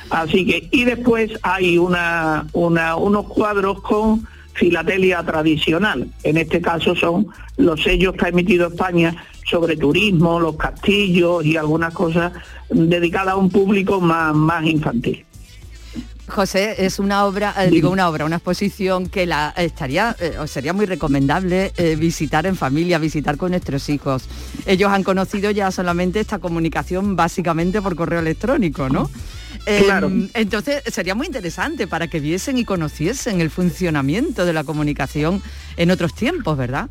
así 0.09 0.45
que 0.45 0.67
y 0.71 0.85
después 0.85 1.31
hay 1.41 1.77
unos 1.77 3.25
cuadros 3.27 3.81
con 3.81 4.27
filatelia 4.53 5.23
tradicional. 5.23 6.07
En 6.23 6.37
este 6.37 6.61
caso 6.61 6.95
son 6.95 7.27
los 7.57 7.81
sellos 7.83 8.15
que 8.15 8.25
ha 8.25 8.29
emitido 8.29 8.67
España 8.67 9.15
sobre 9.45 9.77
turismo, 9.77 10.39
los 10.39 10.57
castillos 10.57 11.45
y 11.45 11.57
algunas 11.57 11.93
cosas 11.93 12.33
dedicadas 12.69 13.33
a 13.33 13.37
un 13.37 13.49
público 13.49 14.01
más, 14.01 14.35
más 14.35 14.65
infantil. 14.65 15.23
José, 16.27 16.85
es 16.85 16.99
una 16.99 17.25
obra, 17.25 17.53
eh, 17.57 17.69
digo 17.69 17.89
una 17.89 18.09
obra, 18.09 18.25
una 18.25 18.35
exposición 18.35 19.07
que 19.07 19.25
la 19.25 19.53
estaría, 19.55 20.13
eh, 20.19 20.35
sería 20.45 20.73
muy 20.73 20.85
recomendable 20.85 21.71
eh, 21.77 21.95
visitar 21.95 22.45
en 22.45 22.57
familia, 22.57 22.99
visitar 22.99 23.37
con 23.37 23.51
nuestros 23.51 23.87
hijos. 23.87 24.27
Ellos 24.65 24.91
han 24.91 25.03
conocido 25.03 25.51
ya 25.51 25.71
solamente 25.71 26.19
esta 26.19 26.39
comunicación 26.39 27.15
básicamente 27.15 27.81
por 27.81 27.95
correo 27.95 28.19
electrónico, 28.19 28.89
¿no? 28.89 29.09
Eh, 29.67 29.81
Claro. 29.83 30.09
Entonces 30.33 30.81
sería 30.85 31.13
muy 31.13 31.27
interesante 31.27 31.87
para 31.87 32.07
que 32.07 32.21
viesen 32.21 32.57
y 32.57 32.63
conociesen 32.63 33.41
el 33.41 33.49
funcionamiento 33.49 34.45
de 34.45 34.53
la 34.53 34.63
comunicación 34.63 35.43
en 35.75 35.91
otros 35.91 36.13
tiempos, 36.13 36.57
¿verdad? 36.57 36.89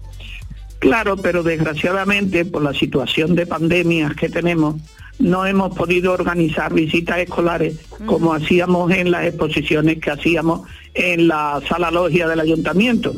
Claro, 0.78 1.16
pero 1.16 1.42
desgraciadamente 1.42 2.44
por 2.44 2.62
la 2.62 2.74
situación 2.74 3.34
de 3.34 3.46
pandemias 3.46 4.14
que 4.14 4.28
tenemos, 4.28 4.76
no 5.18 5.46
hemos 5.46 5.74
podido 5.74 6.12
organizar 6.12 6.74
visitas 6.74 7.16
escolares 7.16 7.78
como 8.04 8.34
hacíamos 8.34 8.92
en 8.92 9.10
las 9.10 9.24
exposiciones 9.24 9.98
que 9.98 10.10
hacíamos 10.10 10.68
en 10.92 11.28
la 11.28 11.62
sala 11.66 11.90
logia 11.90 12.28
del 12.28 12.40
ayuntamiento 12.40 13.14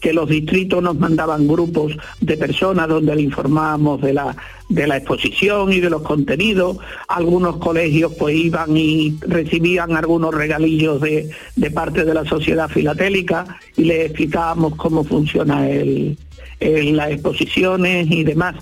que 0.00 0.12
los 0.12 0.28
distritos 0.28 0.82
nos 0.82 0.98
mandaban 0.98 1.48
grupos 1.48 1.96
de 2.20 2.36
personas 2.36 2.88
donde 2.88 3.14
le 3.16 3.22
informábamos 3.22 4.00
de 4.02 4.12
la 4.12 4.36
de 4.68 4.86
la 4.88 4.96
exposición 4.96 5.72
y 5.72 5.78
de 5.80 5.90
los 5.90 6.02
contenidos. 6.02 6.78
Algunos 7.08 7.58
colegios 7.58 8.12
pues 8.18 8.34
iban 8.34 8.76
y 8.76 9.16
recibían 9.20 9.96
algunos 9.96 10.34
regalillos 10.34 11.00
de, 11.00 11.30
de 11.54 11.70
parte 11.70 12.04
de 12.04 12.12
la 12.12 12.24
sociedad 12.24 12.68
filatélica 12.68 13.58
y 13.76 13.84
les 13.84 14.06
explicábamos 14.06 14.74
cómo 14.74 15.04
funciona 15.04 15.68
el, 15.70 16.18
el- 16.58 16.96
las 16.96 17.12
exposiciones 17.12 18.08
y 18.10 18.24
demás. 18.24 18.56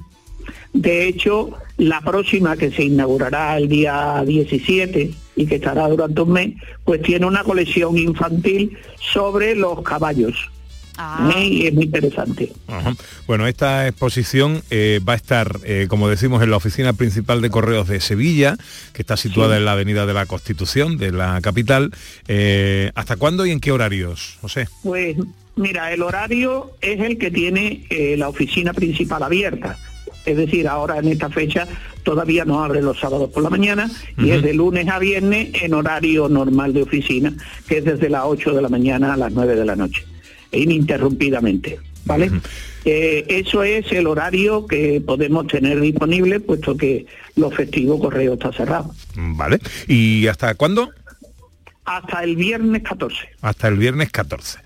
De 0.74 1.06
hecho, 1.08 1.50
la 1.78 2.00
próxima 2.02 2.56
que 2.56 2.70
se 2.70 2.84
inaugurará 2.84 3.56
el 3.56 3.68
día 3.68 4.22
17 4.26 5.10
y 5.36 5.46
que 5.46 5.54
estará 5.54 5.88
durante 5.88 6.20
un 6.20 6.32
mes, 6.32 6.54
pues 6.84 7.00
tiene 7.02 7.24
una 7.26 7.44
colección 7.44 7.96
infantil 7.96 8.76
sobre 9.00 9.54
los 9.54 9.80
caballos. 9.82 10.50
¿Eh? 11.36 11.44
Y 11.46 11.66
es 11.66 11.74
muy 11.74 11.84
interesante. 11.84 12.52
Ajá. 12.68 12.94
Bueno, 13.26 13.46
esta 13.46 13.86
exposición 13.88 14.62
eh, 14.70 15.00
va 15.06 15.14
a 15.14 15.16
estar, 15.16 15.58
eh, 15.64 15.86
como 15.88 16.08
decimos, 16.08 16.42
en 16.42 16.50
la 16.50 16.56
oficina 16.56 16.92
principal 16.92 17.40
de 17.40 17.50
Correos 17.50 17.88
de 17.88 18.00
Sevilla, 18.00 18.56
que 18.92 19.02
está 19.02 19.16
situada 19.16 19.54
Sí. 19.54 19.59
en 19.59 19.64
la 19.64 19.72
Avenida 19.72 20.07
de 20.07 20.14
la 20.14 20.26
Constitución, 20.26 20.96
de 20.98 21.12
la 21.12 21.40
capital. 21.42 21.90
Eh, 22.28 22.90
¿Hasta 22.94 23.16
cuándo 23.16 23.44
y 23.46 23.50
en 23.50 23.61
qué 23.61 23.72
horarios, 23.72 24.38
José? 24.40 24.68
Pues 24.83 25.16
mira, 25.57 25.92
el 25.92 26.02
horario 26.02 26.70
es 26.80 27.00
el 27.00 27.18
que 27.18 27.30
tiene 27.30 27.87
eh, 27.90 28.16
la 28.16 28.28
oficina 28.28 28.72
principal 28.72 29.22
abierta. 29.22 29.78
Es 30.26 30.37
decir, 30.38 30.66
ahora 30.68 30.98
en 30.98 31.09
esta 31.09 31.28
fecha 31.28 31.68
todavía 32.02 32.46
no 32.46 32.64
abre 32.64 32.80
los 32.80 32.98
sábados 32.98 33.28
por 33.30 33.42
la 33.42 33.50
mañana 33.50 33.90
y 34.16 34.30
es 34.30 34.42
de 34.42 34.54
lunes 34.54 34.88
a 34.88 34.98
viernes 34.98 35.50
en 35.62 35.74
horario 35.74 36.30
normal 36.30 36.72
de 36.72 36.83
oficina, 36.83 37.35
que 37.68 37.78
es 37.78 37.85
desde 37.85 38.09
las 38.09 38.22
8 38.24 38.52
de 38.54 38.62
la 38.62 38.70
mañana 38.70 39.12
a 39.12 39.16
las 39.18 39.33
9 39.33 39.54
de 39.54 39.64
la 39.66 39.76
noche, 39.76 40.02
ininterrumpidamente. 40.56 41.78
¿Vale? 42.06 42.30
Eh, 42.84 43.24
eso 43.28 43.62
es 43.62 43.90
el 43.92 44.06
horario 44.06 44.66
que 44.66 45.00
podemos 45.00 45.46
tener 45.46 45.80
disponible, 45.80 46.38
puesto 46.40 46.76
que 46.76 47.06
los 47.34 47.54
festivos 47.54 47.98
correo 48.00 48.34
está 48.34 48.52
cerrado. 48.52 48.94
Vale. 49.14 49.58
¿Y 49.88 50.26
hasta 50.26 50.54
cuándo? 50.54 50.90
Hasta 51.86 52.22
el 52.22 52.36
viernes 52.36 52.82
14. 52.82 53.16
Hasta 53.40 53.68
el 53.68 53.76
viernes 53.78 54.10
14. 54.10 54.58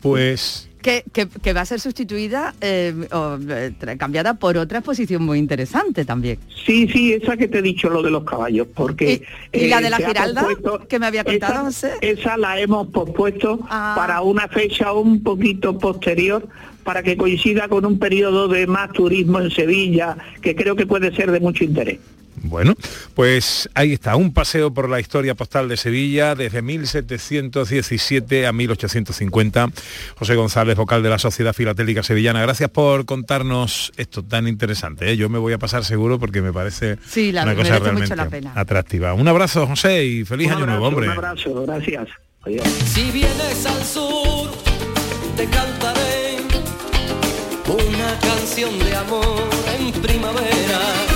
Pues 0.00 0.70
Que, 0.82 1.04
que- 1.12 1.28
que 1.28 1.52
va 1.52 1.60
a 1.60 1.64
ser 1.64 1.78
sustituida 1.80 2.54
eh, 2.60 2.92
o 3.12 3.38
eh, 3.48 3.72
cambiada 3.98 4.34
por 4.34 4.56
otra 4.56 4.78
exposición 4.78 5.22
muy 5.24 5.38
interesante 5.38 6.04
también. 6.04 6.38
Sí, 6.66 6.88
sí, 6.92 7.12
esa 7.12 7.36
que 7.36 7.46
te 7.48 7.58
he 7.58 7.62
dicho, 7.62 7.88
lo 7.88 8.02
de 8.02 8.10
los 8.10 8.24
caballos, 8.24 8.66
porque... 8.74 9.22
¿Y 9.52 9.68
la 9.68 9.78
eh, 9.78 9.82
de 9.84 9.90
la 9.90 9.96
se 9.98 10.04
ha 10.04 10.08
Giralda 10.08 10.46
que 10.88 10.98
me 10.98 11.06
había 11.06 11.24
contado, 11.24 11.68
esa, 11.68 11.90
José? 11.90 11.92
esa 12.00 12.36
la 12.36 12.58
hemos 12.60 12.88
pospuesto 12.88 13.60
Ah. 13.70 13.94
para 13.96 14.20
una 14.22 14.48
fecha 14.48 14.92
un 14.92 15.22
poquito 15.22 15.78
posterior, 15.78 16.46
para 16.84 17.02
que 17.02 17.16
coincida 17.16 17.68
con 17.68 17.84
un 17.86 17.98
periodo 17.98 18.48
de 18.48 18.66
más 18.66 18.90
turismo 18.92 19.40
en 19.40 19.50
Sevilla, 19.50 20.16
que 20.40 20.56
creo 20.56 20.74
que 20.74 20.86
puede 20.86 21.14
ser 21.14 21.30
de 21.30 21.38
mucho 21.40 21.62
interés. 21.64 21.98
Bueno, 22.36 22.74
pues 23.14 23.68
ahí 23.74 23.92
está, 23.92 24.16
un 24.16 24.32
paseo 24.32 24.72
por 24.72 24.88
la 24.88 24.98
historia 25.00 25.34
postal 25.34 25.68
de 25.68 25.76
Sevilla 25.76 26.34
desde 26.34 26.62
1717 26.62 28.46
a 28.46 28.52
1850. 28.52 29.68
José 30.16 30.34
González, 30.34 30.76
vocal 30.76 31.02
de 31.02 31.10
la 31.10 31.18
Sociedad 31.18 31.52
Filatélica 31.52 32.02
Sevillana, 32.02 32.40
gracias 32.42 32.70
por 32.70 33.04
contarnos 33.04 33.92
esto 33.96 34.24
tan 34.24 34.48
interesante. 34.48 35.10
¿eh? 35.10 35.16
Yo 35.16 35.28
me 35.28 35.38
voy 35.38 35.52
a 35.52 35.58
pasar 35.58 35.84
seguro 35.84 36.18
porque 36.18 36.40
me 36.42 36.52
parece 36.52 36.96
Sí, 37.06 37.32
la 37.32 37.42
una 37.44 37.54
cosa 37.54 37.78
realmente 37.78 38.00
mucho 38.02 38.16
la 38.16 38.28
pena. 38.28 38.52
atractiva. 38.54 39.14
Un 39.14 39.28
abrazo, 39.28 39.66
José, 39.66 40.04
y 40.04 40.24
feliz 40.24 40.48
Un 40.48 40.54
año 40.54 40.66
nuevo, 40.66 40.86
hombre. 40.88 41.06
Un 41.08 41.12
abrazo, 41.12 41.62
gracias. 41.66 42.08
Adiós. 42.44 42.66
Si 42.86 43.10
vienes 43.10 43.66
al 43.66 43.84
sur, 43.84 44.50
te 45.36 45.44
cantaré 45.44 46.38
una 47.68 48.18
canción 48.20 48.78
de 48.78 48.96
amor 48.96 49.48
en 49.78 49.92
primavera. 50.02 51.11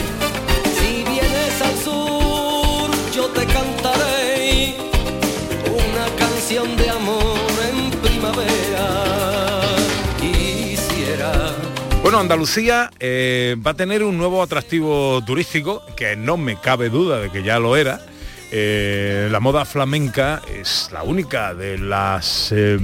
Andalucía 12.18 12.90
eh, 12.98 13.56
va 13.64 13.72
a 13.72 13.74
tener 13.74 14.02
un 14.02 14.16
nuevo 14.16 14.42
atractivo 14.42 15.22
turístico, 15.24 15.82
que 15.96 16.16
no 16.16 16.36
me 16.36 16.56
cabe 16.56 16.88
duda 16.88 17.20
de 17.20 17.30
que 17.30 17.42
ya 17.42 17.58
lo 17.58 17.76
era. 17.76 18.00
Eh, 18.52 19.28
la 19.30 19.40
moda 19.40 19.64
flamenca 19.64 20.40
es 20.60 20.88
la 20.92 21.02
única 21.02 21.52
de 21.52 21.78
las 21.78 22.52
eh, 22.52 22.78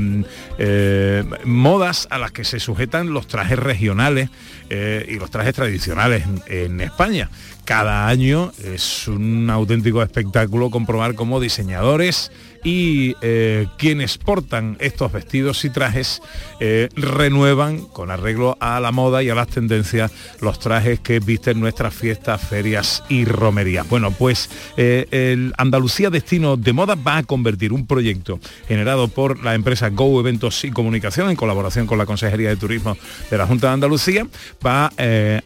eh, 0.58 1.24
modas 1.44 2.08
a 2.10 2.18
las 2.18 2.32
que 2.32 2.44
se 2.44 2.58
sujetan 2.58 3.12
los 3.12 3.28
trajes 3.28 3.58
regionales 3.58 4.30
y 4.70 5.18
los 5.18 5.30
trajes 5.30 5.54
tradicionales 5.54 6.24
en, 6.24 6.42
en 6.46 6.80
España. 6.80 7.28
Cada 7.66 8.08
año 8.08 8.52
es 8.64 9.06
un 9.06 9.50
auténtico 9.50 10.02
espectáculo 10.02 10.70
comprobar 10.70 11.14
cómo 11.14 11.40
diseñadores 11.40 12.32
y 12.64 13.16
eh, 13.20 13.66
quienes 13.76 14.18
portan 14.18 14.76
estos 14.80 15.12
vestidos 15.12 15.64
y 15.64 15.70
trajes 15.70 16.22
eh, 16.60 16.88
renuevan 16.94 17.80
con 17.86 18.10
arreglo 18.10 18.56
a 18.60 18.78
la 18.80 18.92
moda 18.92 19.22
y 19.22 19.30
a 19.30 19.34
las 19.34 19.48
tendencias 19.48 20.12
los 20.40 20.58
trajes 20.58 21.00
que 21.00 21.18
visten 21.18 21.60
nuestras 21.60 21.94
fiestas, 21.94 22.40
ferias 22.40 23.02
y 23.08 23.24
romerías. 23.24 23.88
Bueno, 23.88 24.12
pues 24.12 24.48
eh, 24.76 25.06
el 25.10 25.52
Andalucía 25.58 26.10
Destino 26.10 26.56
de 26.56 26.72
Moda 26.72 26.94
va 26.94 27.18
a 27.18 27.22
convertir 27.22 27.72
un 27.72 27.86
proyecto 27.86 28.38
generado 28.68 29.08
por 29.08 29.42
la 29.42 29.54
empresa 29.54 29.88
Go 29.90 30.20
Eventos 30.20 30.64
y 30.64 30.70
Comunicación 30.70 31.30
en 31.30 31.36
colaboración 31.36 31.86
con 31.86 31.98
la 31.98 32.06
Consejería 32.06 32.48
de 32.48 32.56
Turismo 32.56 32.96
de 33.30 33.38
la 33.38 33.46
Junta 33.46 33.68
de 33.68 33.74
Andalucía 33.74 34.26
va 34.64 34.92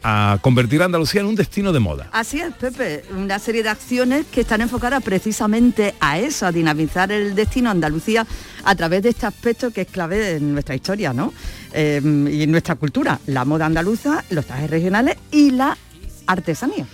a 0.03 0.39
convertir 0.43 0.83
a 0.83 0.87
Andalucía 0.87 1.21
en 1.21 1.29
un 1.29 1.35
destino 1.35 1.73
de 1.73 1.81
moda. 1.81 2.09
Así 2.13 2.41
es, 2.41 2.53
Pepe, 2.55 3.05
una 3.17 3.39
serie 3.39 3.63
de 3.63 3.69
acciones 3.69 4.27
que 4.27 4.43
están 4.43 4.61
enfocadas 4.61 5.03
precisamente 5.03 5.95
a 6.01 6.19
eso, 6.19 6.47
a 6.47 6.53
dinamizar 6.53 7.06
el 7.11 7.35
destino 7.35 7.71
Andalucía 7.71 8.27
a 8.65 8.75
través 8.75 9.03
de 9.03 9.11
este 9.11 9.27
aspecto 9.27 9.71
que 9.71 9.83
es 9.83 9.89
clave 9.89 10.37
en 10.37 10.53
nuestra 10.53 10.75
historia, 10.75 11.13
¿no? 11.13 11.33
Eh, 11.73 12.01
y 12.31 12.43
en 12.43 12.51
nuestra 12.51 12.75
cultura, 12.75 13.19
la 13.27 13.45
moda 13.45 13.67
andaluza, 13.67 14.25
los 14.31 14.47
trajes 14.47 14.71
regionales 14.71 15.17
y 15.31 15.51
la 15.51 15.77
artesanía. 16.27 16.87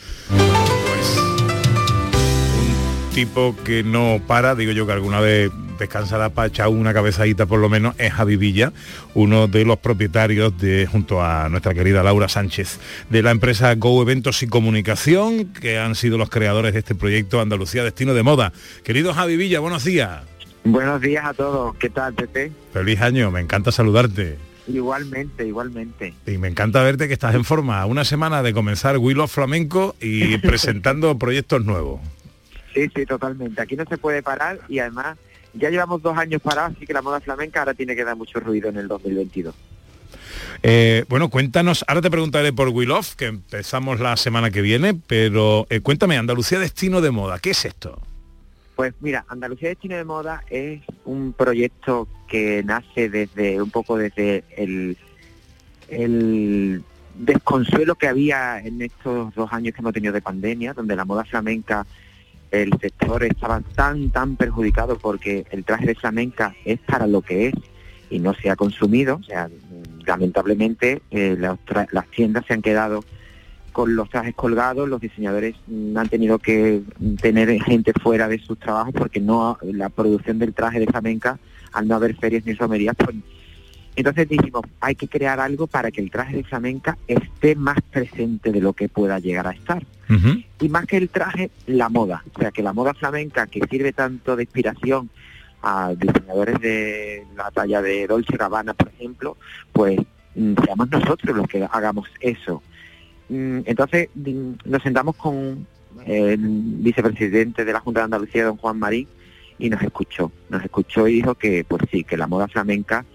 tipo 3.14 3.54
que 3.64 3.82
no 3.82 4.20
para, 4.26 4.54
digo 4.54 4.72
yo 4.72 4.86
que 4.86 4.92
alguna 4.92 5.20
vez 5.20 5.50
descansará 5.78 6.30
para 6.30 6.48
echar 6.48 6.68
una 6.68 6.92
cabezadita 6.92 7.46
por 7.46 7.60
lo 7.60 7.68
menos, 7.68 7.94
es 7.98 8.12
Javi 8.12 8.36
Villa, 8.36 8.72
uno 9.14 9.48
de 9.48 9.64
los 9.64 9.78
propietarios 9.78 10.56
de, 10.58 10.86
junto 10.86 11.22
a 11.22 11.48
nuestra 11.48 11.74
querida 11.74 12.02
Laura 12.02 12.28
Sánchez, 12.28 12.78
de 13.10 13.22
la 13.22 13.30
empresa 13.30 13.74
Go 13.74 14.02
Eventos 14.02 14.42
y 14.42 14.46
Comunicación, 14.46 15.46
que 15.46 15.78
han 15.78 15.94
sido 15.94 16.18
los 16.18 16.30
creadores 16.30 16.72
de 16.72 16.80
este 16.80 16.94
proyecto 16.94 17.40
Andalucía 17.40 17.84
Destino 17.84 18.14
de 18.14 18.22
Moda. 18.22 18.52
Querido 18.84 19.14
Javi 19.14 19.36
Villa, 19.36 19.60
buenos 19.60 19.84
días. 19.84 20.22
Buenos 20.64 21.00
días 21.00 21.24
a 21.24 21.34
todos, 21.34 21.74
¿qué 21.76 21.90
tal, 21.90 22.14
Pepe? 22.14 22.52
Feliz 22.72 23.00
año, 23.00 23.30
me 23.30 23.40
encanta 23.40 23.72
saludarte. 23.72 24.38
Igualmente, 24.68 25.46
igualmente. 25.46 26.14
Y 26.26 26.38
me 26.38 26.48
encanta 26.48 26.82
verte 26.82 27.08
que 27.08 27.14
estás 27.14 27.34
en 27.34 27.44
forma. 27.44 27.84
Una 27.86 28.04
semana 28.04 28.42
de 28.42 28.52
comenzar 28.52 28.98
Will 28.98 29.20
of 29.20 29.32
Flamenco 29.32 29.96
y 30.00 30.38
presentando 30.38 31.18
proyectos 31.18 31.64
nuevos. 31.64 32.00
Sí, 32.74 32.88
sí, 32.94 33.04
totalmente. 33.04 33.60
Aquí 33.60 33.76
no 33.76 33.84
se 33.84 33.98
puede 33.98 34.22
parar 34.22 34.60
y 34.68 34.78
además 34.78 35.18
ya 35.54 35.70
llevamos 35.70 36.02
dos 36.02 36.16
años 36.16 36.40
parados, 36.42 36.76
así 36.76 36.86
que 36.86 36.92
la 36.92 37.02
moda 37.02 37.20
flamenca 37.20 37.60
ahora 37.60 37.74
tiene 37.74 37.94
que 37.94 38.04
dar 38.04 38.16
mucho 38.16 38.40
ruido 38.40 38.68
en 38.68 38.76
el 38.76 38.88
2022. 38.88 39.54
Eh, 40.62 41.04
bueno, 41.08 41.28
cuéntanos, 41.28 41.84
ahora 41.88 42.00
te 42.00 42.10
preguntaré 42.10 42.52
por 42.52 42.68
Will 42.68 42.90
Off, 42.90 43.14
que 43.16 43.26
empezamos 43.26 44.00
la 44.00 44.16
semana 44.16 44.50
que 44.50 44.62
viene, 44.62 44.94
pero 44.94 45.66
eh, 45.70 45.80
cuéntame, 45.80 46.16
Andalucía 46.16 46.58
Destino 46.58 47.00
de 47.00 47.10
Moda, 47.10 47.38
¿qué 47.38 47.50
es 47.50 47.64
esto? 47.64 48.00
Pues 48.76 48.94
mira, 49.00 49.24
Andalucía 49.28 49.68
Destino 49.68 49.96
de 49.96 50.04
Moda 50.04 50.44
es 50.48 50.80
un 51.04 51.32
proyecto 51.32 52.08
que 52.28 52.62
nace 52.64 53.08
desde 53.08 53.60
un 53.60 53.70
poco 53.70 53.96
desde 53.96 54.44
el, 54.56 54.96
el 55.88 56.82
desconsuelo 57.14 57.94
que 57.94 58.08
había 58.08 58.58
en 58.60 58.80
estos 58.80 59.34
dos 59.34 59.52
años 59.52 59.74
que 59.74 59.80
hemos 59.80 59.92
tenido 59.92 60.12
de 60.12 60.22
pandemia, 60.22 60.72
donde 60.72 60.96
la 60.96 61.04
moda 61.04 61.24
flamenca 61.24 61.86
el 62.52 62.70
sector 62.80 63.24
estaba 63.24 63.60
tan, 63.74 64.10
tan 64.10 64.36
perjudicado 64.36 64.98
porque 64.98 65.46
el 65.50 65.64
traje 65.64 65.86
de 65.86 65.94
flamenca 65.94 66.54
es 66.64 66.78
para 66.80 67.06
lo 67.06 67.22
que 67.22 67.48
es 67.48 67.54
y 68.10 68.18
no 68.18 68.34
se 68.34 68.50
ha 68.50 68.56
consumido. 68.56 69.16
O 69.16 69.22
sea, 69.24 69.48
lamentablemente 70.06 71.02
eh, 71.10 71.34
las, 71.38 71.58
las 71.90 72.06
tiendas 72.08 72.44
se 72.46 72.52
han 72.52 72.62
quedado 72.62 73.02
con 73.72 73.96
los 73.96 74.10
trajes 74.10 74.34
colgados, 74.34 74.86
los 74.86 75.00
diseñadores 75.00 75.56
han 75.96 76.08
tenido 76.10 76.38
que 76.38 76.82
tener 77.22 77.48
gente 77.62 77.92
fuera 78.02 78.28
de 78.28 78.38
sus 78.38 78.58
trabajos 78.58 78.92
porque 78.92 79.18
no 79.18 79.58
la 79.62 79.88
producción 79.88 80.38
del 80.38 80.52
traje 80.52 80.78
de 80.78 80.86
flamenca, 80.86 81.38
al 81.72 81.88
no 81.88 81.94
haber 81.94 82.14
ferias 82.16 82.44
ni 82.44 82.52
romerías, 82.52 82.94
pues 82.96 83.16
entonces 83.94 84.28
dijimos, 84.28 84.62
hay 84.80 84.94
que 84.94 85.08
crear 85.08 85.38
algo 85.40 85.66
para 85.66 85.90
que 85.90 86.00
el 86.00 86.10
traje 86.10 86.36
de 86.36 86.44
flamenca 86.44 86.96
esté 87.06 87.54
más 87.54 87.76
presente 87.90 88.50
de 88.50 88.60
lo 88.60 88.72
que 88.72 88.88
pueda 88.88 89.18
llegar 89.18 89.46
a 89.46 89.52
estar. 89.52 89.84
Y 90.60 90.68
más 90.68 90.84
que 90.84 90.98
el 90.98 91.08
traje, 91.08 91.50
la 91.66 91.88
moda. 91.88 92.22
O 92.34 92.38
sea, 92.38 92.50
que 92.50 92.62
la 92.62 92.74
moda 92.74 92.92
flamenca, 92.92 93.46
que 93.46 93.60
sirve 93.70 93.94
tanto 93.94 94.36
de 94.36 94.42
inspiración 94.42 95.08
a 95.62 95.94
diseñadores 95.94 96.60
de 96.60 97.24
la 97.34 97.50
talla 97.50 97.80
de 97.80 98.06
Dolce 98.06 98.36
Gabbana, 98.36 98.74
por 98.74 98.88
ejemplo, 98.88 99.38
pues 99.72 99.98
mm, 100.34 100.54
seamos 100.64 100.90
nosotros 100.90 101.34
los 101.34 101.46
que 101.46 101.66
hagamos 101.70 102.08
eso. 102.20 102.62
Mm, 103.30 103.60
entonces 103.64 104.10
mm, 104.14 104.52
nos 104.66 104.82
sentamos 104.82 105.16
con 105.16 105.66
el 106.04 106.38
vicepresidente 106.38 107.64
de 107.64 107.72
la 107.72 107.80
Junta 107.80 108.00
de 108.00 108.04
Andalucía, 108.04 108.44
don 108.44 108.56
Juan 108.56 108.78
Marín, 108.78 109.08
y 109.58 109.70
nos 109.70 109.82
escuchó. 109.82 110.30
Nos 110.50 110.62
escuchó 110.62 111.08
y 111.08 111.14
dijo 111.14 111.36
que, 111.36 111.64
pues 111.64 111.82
sí, 111.90 112.04
que 112.04 112.16
la 112.16 112.26
moda 112.26 112.48
flamenca 112.48 113.06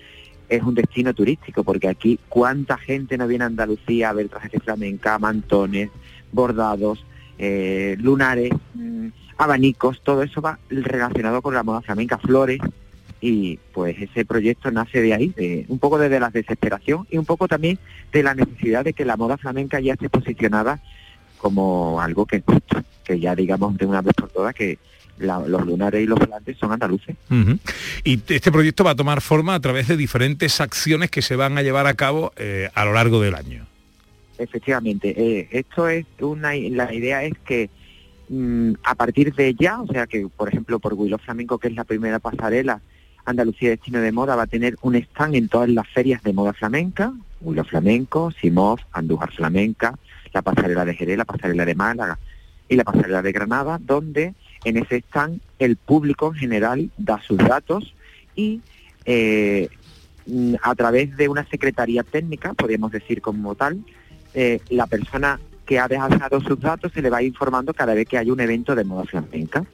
es 0.50 0.64
un 0.64 0.76
destino 0.76 1.14
turístico, 1.14 1.64
porque 1.64 1.88
aquí 1.88 2.20
cuánta 2.30 2.78
gente 2.78 3.18
no 3.18 3.28
viene 3.28 3.44
a 3.44 3.48
Andalucía 3.48 4.10
a 4.10 4.14
ver 4.14 4.30
trajes 4.30 4.52
de 4.52 4.60
flamenca, 4.60 5.20
mantones, 5.20 5.90
bordados, 6.32 7.06
eh, 7.38 7.96
lunares, 8.00 8.52
mm, 8.74 9.08
abanicos, 9.38 10.02
todo 10.02 10.24
eso 10.24 10.42
va 10.42 10.60
relacionado 10.70 11.42
con 11.42 11.54
la 11.54 11.64
moda 11.64 11.82
flamenca, 11.82 12.18
flores, 12.18 12.60
y 13.20 13.58
pues 13.74 13.96
ese 14.00 14.26
proyecto 14.26 14.72
nace 14.72 15.02
de 15.02 15.14
ahí, 15.14 15.30
de, 15.30 15.66
un 15.70 15.80
poco 15.80 15.98
desde 15.98 16.20
la 16.20 16.30
desesperación 16.30 17.08
y 17.10 17.18
un 17.18 17.26
poco 17.26 17.48
también 17.48 17.80
de 18.12 18.24
la 18.24 18.36
necesidad 18.36 18.84
de 18.84 18.94
que 18.94 19.06
la 19.06 19.18
moda 19.18 19.38
flamenca 19.38 19.80
ya 19.80 19.94
esté 19.94 20.10
posicionada 20.10 20.80
como 21.40 22.00
algo 22.02 22.26
que 22.26 22.44
que 23.04 23.20
ya 23.20 23.36
digamos 23.36 23.78
de 23.78 23.86
una 23.86 24.02
vez 24.02 24.14
por 24.14 24.30
todas 24.30 24.54
que 24.54 24.80
los 25.20 25.66
lunares 25.66 26.04
y 26.04 26.06
los 26.06 26.20
volantes 26.20 26.58
son 26.58 26.72
andaluces. 26.72 27.16
Y 28.04 28.22
este 28.28 28.52
proyecto 28.52 28.84
va 28.84 28.92
a 28.92 28.96
tomar 28.96 29.22
forma 29.22 29.56
a 29.56 29.60
través 29.60 29.88
de 29.88 29.98
diferentes 29.98 30.62
acciones 30.62 31.10
que 31.10 31.22
se 31.22 31.36
van 31.36 31.58
a 31.58 31.64
llevar 31.64 31.88
a 31.88 31.94
cabo 31.94 32.34
eh, 32.38 32.70
a 32.74 32.86
lo 32.86 32.94
largo 32.94 33.22
del 33.22 33.36
año. 33.36 33.66
Efectivamente, 34.38 35.16
eh, 35.18 35.48
esto 35.52 35.88
es 35.88 36.06
una, 36.20 36.54
la 36.54 36.94
idea 36.94 37.24
es 37.24 37.34
que 37.46 37.70
mm, 38.30 38.74
a 38.84 38.96
partir 38.96 39.34
de 39.34 39.56
ya, 39.56 39.82
o 39.82 39.88
sea 39.88 40.06
que 40.06 40.28
por 40.36 40.48
ejemplo 40.48 40.80
por 40.80 40.94
Willow 40.94 41.18
Flamenco, 41.18 41.58
que 41.58 41.70
es 41.70 41.76
la 41.76 41.84
primera 41.84 42.20
pasarela, 42.20 42.82
Andalucía 43.26 43.72
Destino 43.72 44.00
de 44.00 44.12
Moda 44.12 44.36
va 44.36 44.44
a 44.44 44.48
tener 44.48 44.78
un 44.82 44.96
stand 44.96 45.36
en 45.36 45.50
todas 45.50 45.70
las 45.70 45.88
ferias 45.90 46.24
de 46.24 46.32
moda 46.32 46.54
flamenca, 46.54 47.12
Willow 47.42 47.66
Flamenco, 47.66 48.32
Simov, 48.32 48.80
Andújar 48.94 49.34
Flamenca, 49.34 49.96
la 50.34 50.42
pasarela 50.42 50.86
de 50.86 50.96
Jerez, 50.96 51.18
la 51.18 51.26
pasarela 51.26 51.66
de 51.66 51.76
Málaga 51.76 52.20
y 52.70 52.76
la 52.76 52.84
pasarela 52.84 53.22
de 53.22 53.32
Granada, 53.32 53.80
donde 53.82 54.34
en 54.68 54.78
ese 54.78 54.98
stand 54.98 55.40
el 55.60 55.78
público 55.78 56.28
en 56.28 56.40
general 56.40 56.90
da 56.98 57.22
sus 57.22 57.38
datos 57.38 57.94
y 58.36 58.62
eh, 59.06 59.70
a 60.62 60.76
través 60.76 61.16
de 61.16 61.30
una 61.30 61.46
secretaría 61.46 62.04
técnica, 62.04 62.54
podríamos 62.54 62.92
decir 62.92 63.22
como 63.22 63.56
tal, 63.56 63.80
eh, 64.34 64.60
la 64.70 64.86
persona 64.88 65.40
que 65.66 65.80
ha 65.80 65.88
dejado 65.88 66.42
sus 66.42 66.60
datos 66.60 66.92
se 66.92 67.02
le 67.02 67.10
va 67.10 67.24
informando 67.24 67.74
cada 67.74 67.94
vez 67.94 68.08
que 68.08 68.18
hay 68.18 68.30
un 68.30 68.40
evento 68.40 68.76
de 68.76 68.84
moda 68.84 69.04
flamenca 69.06 69.66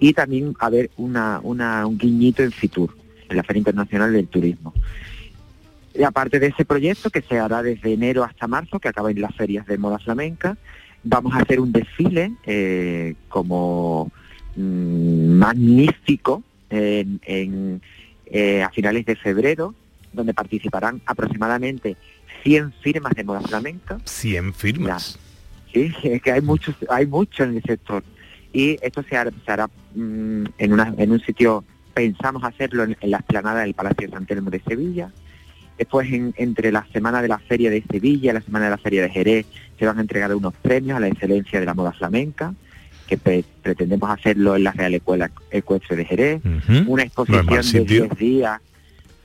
y 0.00 0.12
también 0.14 0.54
a 0.58 0.70
ver 0.70 0.90
una, 0.96 1.40
un 1.42 1.98
guiñito 1.98 2.42
en 2.42 2.52
Fitur, 2.52 2.94
en 3.28 3.36
la 3.36 3.42
Feria 3.42 3.58
Internacional 3.58 4.12
del 4.12 4.28
Turismo. 4.28 4.72
Y 5.94 6.04
aparte 6.04 6.38
de 6.40 6.46
ese 6.48 6.64
proyecto 6.64 7.10
que 7.10 7.20
se 7.20 7.38
hará 7.38 7.62
desde 7.62 7.92
enero 7.92 8.24
hasta 8.24 8.46
marzo, 8.46 8.80
que 8.80 8.88
acaba 8.88 9.10
en 9.10 9.20
las 9.20 9.34
ferias 9.34 9.66
de 9.66 9.76
moda 9.76 9.98
flamenca, 9.98 10.56
vamos 11.04 11.34
a 11.34 11.40
hacer 11.40 11.60
un 11.60 11.70
desfile 11.72 12.32
eh, 12.46 13.14
como 13.28 14.10
Mm, 14.54 15.38
magnífico 15.38 16.42
en, 16.68 17.80
eh, 18.26 18.62
a 18.62 18.70
finales 18.70 19.06
de 19.06 19.16
febrero, 19.16 19.74
donde 20.12 20.34
participarán 20.34 21.00
aproximadamente 21.06 21.96
100 22.42 22.72
firmas 22.82 23.14
de 23.14 23.24
moda 23.24 23.40
flamenca. 23.40 23.98
100 24.04 24.52
firmas. 24.54 25.18
sí, 25.72 25.92
es 26.02 26.22
que 26.22 26.32
hay 26.32 26.42
muchos, 26.42 26.74
hay 26.90 27.06
mucho 27.06 27.44
en 27.44 27.56
el 27.56 27.62
sector. 27.62 28.04
Y 28.52 28.76
esto 28.82 29.02
se 29.08 29.16
hará, 29.16 29.66
mm, 29.94 30.44
en, 30.58 30.72
una, 30.72 30.94
en 30.98 31.12
un 31.12 31.20
sitio, 31.20 31.64
pensamos 31.94 32.44
hacerlo 32.44 32.84
en, 32.84 32.96
la 33.02 33.18
explanada 33.18 33.60
del 33.60 33.72
Palacio 33.72 34.06
de 34.06 34.12
San 34.12 34.26
Telmo 34.26 34.50
de 34.50 34.60
Sevilla. 34.60 35.10
Después, 35.78 36.06
entre 36.36 36.70
la 36.70 36.86
semana 36.92 37.22
de 37.22 37.28
la 37.28 37.38
Feria 37.38 37.70
de 37.70 37.82
Sevilla 37.90 38.30
y 38.30 38.34
la 38.34 38.42
semana 38.42 38.66
de 38.66 38.70
la 38.72 38.78
Feria 38.78 39.02
de 39.02 39.08
Jerez, 39.08 39.46
se 39.78 39.86
van 39.86 39.96
a 39.96 40.02
entregar 40.02 40.34
unos 40.34 40.52
premios 40.54 40.98
a 40.98 41.00
la 41.00 41.08
excelencia 41.08 41.58
de 41.58 41.66
la 41.66 41.72
moda 41.72 41.92
flamenca 41.92 42.54
que 43.18 43.44
pretendemos 43.62 44.08
hacerlo 44.10 44.56
en 44.56 44.64
la 44.64 44.72
Real 44.72 44.94
Escuela 44.94 45.30
Ecuestre 45.50 45.96
de 45.96 46.04
Jerez, 46.06 46.42
una 46.86 47.02
exposición 47.02 47.46
de 47.46 47.84
10 47.84 48.16
días 48.16 48.60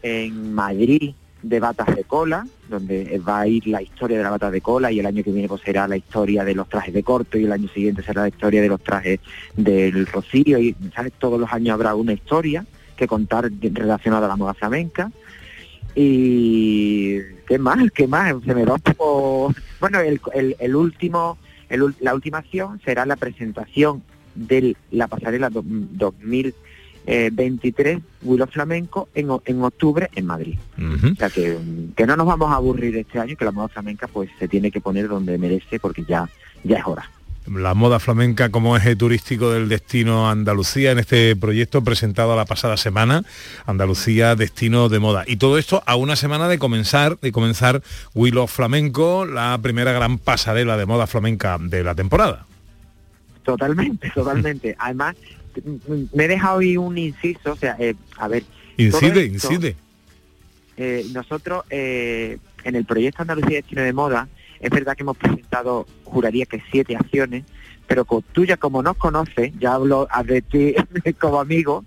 en 0.03 0.53
Madrid 0.53 1.13
de 1.41 1.59
batas 1.61 1.95
de 1.95 2.03
cola, 2.03 2.45
donde 2.69 3.21
va 3.25 3.41
a 3.41 3.47
ir 3.47 3.65
la 3.67 3.81
historia 3.81 4.17
de 4.17 4.23
la 4.23 4.31
bata 4.31 4.51
de 4.51 4.59
cola 4.59 4.91
y 4.91 4.99
el 4.99 5.05
año 5.05 5.23
que 5.23 5.31
viene 5.31 5.47
pues 5.47 5.61
será 5.61 5.87
la 5.87 5.95
historia 5.95 6.43
de 6.43 6.53
los 6.53 6.67
trajes 6.67 6.93
de 6.93 7.03
corto 7.03 7.37
y 7.37 7.45
el 7.45 7.51
año 7.53 7.69
siguiente 7.69 8.03
será 8.03 8.23
la 8.23 8.27
historia 8.27 8.61
de 8.61 8.67
los 8.67 8.83
trajes 8.83 9.21
del 9.55 10.05
rocío 10.07 10.59
y 10.59 10.75
¿sabes? 10.93 11.13
todos 11.17 11.39
los 11.39 11.51
años 11.53 11.73
habrá 11.75 11.95
una 11.95 12.11
historia 12.11 12.65
que 12.97 13.07
contar 13.07 13.49
relacionada 13.61 14.25
a 14.25 14.29
la 14.29 14.35
moda 14.35 14.53
flamenca. 14.53 15.11
Y 15.95 17.19
qué 17.47 17.57
más, 17.57 17.89
qué 17.91 18.05
más, 18.07 18.35
se 18.45 18.53
me 18.53 18.65
va 18.65 18.73
un 18.73 18.81
poco 18.81 19.53
bueno 19.79 20.01
el, 20.01 20.19
el 20.59 20.75
último 20.75 21.37
la 21.69 22.13
última 22.13 22.39
acción 22.39 22.81
será 22.83 23.05
la 23.05 23.15
presentación 23.15 24.03
de 24.35 24.75
la 24.91 25.07
pasarela 25.07 25.49
2023 25.49 27.99
Willow 28.21 28.47
Flamenco 28.47 29.07
en, 29.15 29.29
en, 29.45 29.63
octubre 29.63 30.09
en 30.15 30.25
Madrid. 30.25 30.57
O 30.77 31.15
sea 31.15 31.29
que, 31.29 31.57
que, 31.95 32.05
no 32.05 32.15
nos 32.15 32.27
vamos 32.27 32.51
a 32.51 32.55
aburrir 32.55 32.95
este 32.97 33.19
año, 33.19 33.35
que 33.35 33.45
la 33.45 33.51
moda 33.51 33.69
flamenca 33.69 34.07
pues 34.07 34.29
se 34.39 34.47
tiene 34.47 34.71
que 34.71 34.81
poner 34.81 35.07
donde 35.07 35.37
merece 35.37 35.79
porque 35.79 36.03
ya, 36.07 36.29
ya 36.63 36.77
es 36.77 36.85
hora. 36.85 37.09
La 37.47 37.73
moda 37.73 37.99
flamenca 37.99 38.49
como 38.49 38.75
eje 38.75 38.95
turístico 38.95 39.51
del 39.51 39.69
destino 39.69 40.29
Andalucía 40.29 40.91
en 40.91 40.99
este 40.99 41.35
proyecto 41.35 41.83
presentado 41.83 42.35
la 42.35 42.45
pasada 42.45 42.77
semana, 42.77 43.23
Andalucía 43.65 44.35
Destino 44.35 44.89
de 44.89 44.99
Moda. 44.99 45.23
Y 45.27 45.37
todo 45.37 45.57
esto 45.57 45.81
a 45.85 45.95
una 45.95 46.15
semana 46.15 46.47
de 46.47 46.59
comenzar, 46.59 47.19
de 47.19 47.31
comenzar 47.31 47.81
Willow 48.13 48.47
Flamenco, 48.47 49.25
la 49.25 49.57
primera 49.61 49.91
gran 49.91 50.17
pasarela 50.17 50.77
de 50.77 50.85
moda 50.85 51.07
flamenca 51.07 51.57
de 51.59 51.83
la 51.83 51.95
temporada. 51.95 52.45
Totalmente, 53.43 54.11
totalmente. 54.13 54.75
Además, 54.79 55.15
me 56.13 56.25
he 56.25 56.27
dejado 56.27 56.59
ahí 56.59 56.77
un 56.77 56.97
inciso, 56.97 57.53
o 57.53 57.55
sea, 57.55 57.75
eh, 57.79 57.95
a 58.17 58.27
ver. 58.27 58.43
Incide, 58.77 59.25
esto, 59.25 59.51
incide. 59.53 59.75
eh, 60.75 61.05
nosotros 61.13 61.63
eh, 61.69 62.37
en 62.63 62.75
el 62.75 62.85
proyecto 62.85 63.21
Andalucía 63.23 63.57
Destino 63.57 63.81
de 63.81 63.93
Moda, 63.93 64.27
es 64.59 64.69
verdad 64.69 64.95
que 64.95 65.03
hemos 65.03 65.17
presentado, 65.17 65.85
juraría 66.03 66.45
que 66.45 66.61
siete 66.71 66.95
acciones, 66.95 67.43
pero 67.87 68.05
co- 68.05 68.23
tú 68.33 68.45
ya 68.45 68.57
como 68.57 68.81
nos 68.83 68.97
conoces, 68.97 69.51
ya 69.59 69.73
hablo 69.73 70.07
de 70.25 70.41
ti 70.41 70.73
como 71.19 71.39
amigo, 71.39 71.85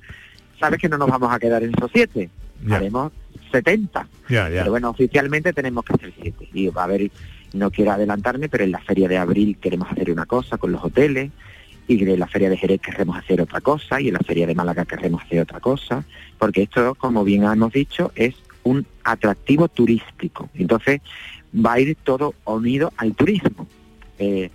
sabes 0.58 0.78
que 0.80 0.88
no 0.88 0.98
nos 0.98 1.08
vamos 1.08 1.32
a 1.32 1.38
quedar 1.38 1.62
en 1.62 1.72
esos 1.76 1.90
siete, 1.92 2.30
haremos 2.70 3.12
70. 3.52 4.06
Ya, 4.28 4.48
ya. 4.48 4.60
Pero 4.60 4.70
bueno, 4.70 4.90
oficialmente 4.90 5.52
tenemos 5.52 5.84
que 5.84 5.94
hacer 5.94 6.12
siete. 6.20 6.48
Y 6.52 6.68
va 6.68 6.82
a 6.82 6.84
haber, 6.84 7.10
no 7.52 7.70
quiero 7.70 7.92
adelantarme, 7.92 8.48
pero 8.48 8.64
en 8.64 8.70
la 8.72 8.78
feria 8.80 9.08
de 9.08 9.18
abril 9.18 9.56
queremos 9.60 9.90
hacer 9.90 10.10
una 10.10 10.26
cosa 10.26 10.56
con 10.58 10.70
los 10.72 10.84
hoteles, 10.84 11.30
y 11.88 12.00
en 12.08 12.20
la 12.20 12.28
feria 12.28 12.48
de 12.48 12.56
Jerez 12.56 12.80
queremos 12.80 13.16
hacer 13.16 13.40
otra 13.40 13.60
cosa, 13.60 14.00
y 14.00 14.06
en 14.08 14.14
la 14.14 14.20
feria 14.20 14.46
de 14.46 14.54
Málaga 14.54 14.84
queremos 14.84 15.22
hacer 15.22 15.40
otra 15.40 15.58
cosa, 15.58 16.04
porque 16.38 16.62
esto, 16.62 16.94
como 16.94 17.24
bien 17.24 17.42
hemos 17.42 17.72
dicho, 17.72 18.12
es 18.14 18.36
un 18.62 18.86
atractivo 19.02 19.66
turístico. 19.66 20.48
Entonces, 20.54 21.00
va 21.54 21.74
a 21.74 21.80
ir 21.80 21.96
todo 22.02 22.34
unido 22.44 22.92
al 22.96 23.14
turismo. 23.14 23.66
Eh, 24.18 24.50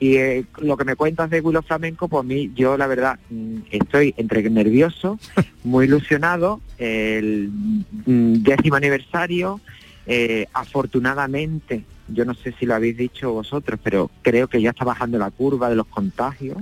y 0.00 0.16
eh, 0.16 0.44
lo 0.58 0.76
que 0.76 0.84
me 0.84 0.96
cuentas 0.96 1.30
de 1.30 1.40
Willow 1.40 1.62
Flamenco, 1.62 2.08
pues 2.08 2.20
a 2.20 2.24
mí, 2.24 2.52
yo 2.54 2.76
la 2.76 2.86
verdad, 2.86 3.18
mm, 3.30 3.58
estoy 3.70 4.14
entre 4.16 4.48
nervioso, 4.50 5.18
muy 5.64 5.86
ilusionado, 5.86 6.60
el 6.78 7.50
mm, 8.06 8.42
décimo 8.42 8.76
aniversario, 8.76 9.60
eh, 10.06 10.46
afortunadamente, 10.52 11.84
yo 12.08 12.24
no 12.24 12.34
sé 12.34 12.54
si 12.58 12.66
lo 12.66 12.74
habéis 12.74 12.96
dicho 12.96 13.32
vosotros, 13.32 13.80
pero 13.82 14.10
creo 14.22 14.48
que 14.48 14.60
ya 14.60 14.70
está 14.70 14.84
bajando 14.84 15.18
la 15.18 15.30
curva 15.30 15.70
de 15.70 15.76
los 15.76 15.86
contagios 15.86 16.58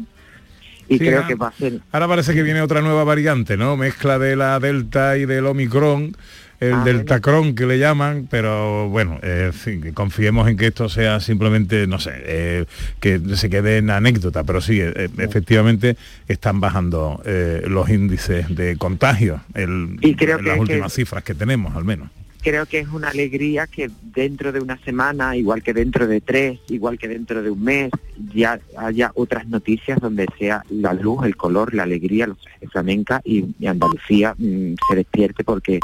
y 0.89 0.99
Sí, 0.99 1.07
creo 1.07 1.23
ah, 1.25 1.27
que 1.27 1.35
va 1.35 1.49
a 1.49 1.53
ser 1.53 1.81
Ahora 1.91 2.09
parece 2.09 2.35
que 2.35 2.43
viene 2.43 2.61
otra 2.61 2.83
nueva 2.83 3.03
variante, 3.03 3.57
¿no? 3.57 3.77
Mezcla 3.77 4.19
de 4.19 4.37
la 4.37 4.61
Delta 4.61 5.17
y 5.17 5.27
del 5.27 5.47
Omicron, 5.47 6.17
el 6.63 6.75
Ah, 6.75 6.85
Deltacron 6.85 7.55
que 7.55 7.67
le 7.67 7.79
llaman, 7.79 8.29
pero 8.31 8.89
bueno, 8.89 9.19
eh, 9.23 9.45
en 9.47 9.53
fin, 9.53 9.81
que 9.83 9.93
confiemos 9.93 10.49
en 10.49 10.57
que 10.57 10.69
esto 10.69 10.89
sea 10.89 11.19
simplemente, 11.21 11.87
no 11.87 11.99
sé, 11.99 12.13
eh, 12.25 12.65
que 13.01 13.21
se 13.37 13.51
quede 13.51 13.79
en 13.79 13.91
anécdota, 13.91 14.45
pero 14.45 14.61
sí, 14.61 14.79
eh, 14.81 15.09
efectivamente 15.19 15.97
están 16.29 16.61
bajando 16.61 17.21
eh, 17.25 17.63
los 17.67 17.89
índices 17.91 18.55
de 18.55 18.77
contagio, 18.77 19.41
el, 19.55 19.97
Y 20.01 20.15
creo 20.15 20.39
que- 20.39 20.45
las 20.45 20.55
que- 20.55 20.61
últimas 20.61 20.93
cifras 20.93 21.25
que 21.25 21.35
tenemos, 21.35 21.75
al 21.75 21.85
menos. 21.85 22.09
creo 22.43 22.67
que 22.67 22.81
es 22.81 22.89
una 22.89 23.09
alegría 23.11 23.69
que 23.69 23.89
dentro 24.15 24.51
de 24.51 24.59
una 24.59 24.77
semana, 24.79 25.37
igual 25.37 25.63
que 25.63 25.73
dentro 25.73 26.09
de 26.09 26.21
tres, 26.21 26.59
igual 26.71 26.99
que 26.99 27.07
dentro 27.07 27.41
de 27.41 27.51
un 27.51 27.63
mes, 27.63 27.91
ya 28.35 28.59
haya 28.77 29.13
otras 29.15 29.47
noticias 29.47 30.01
donde 30.01 30.27
sea 30.39 30.65
la 30.69 30.93
luz, 30.93 31.25
el 31.25 31.37
color, 31.37 31.73
la 31.73 31.85
alegría, 31.85 32.27
los 32.27 32.39
flamenca 32.73 33.21
y, 33.25 33.45
y 33.61 33.67
Andalucía 33.67 34.35
mm, 34.39 34.75
se 34.89 34.95
despierte 34.97 35.45
porque 35.45 35.79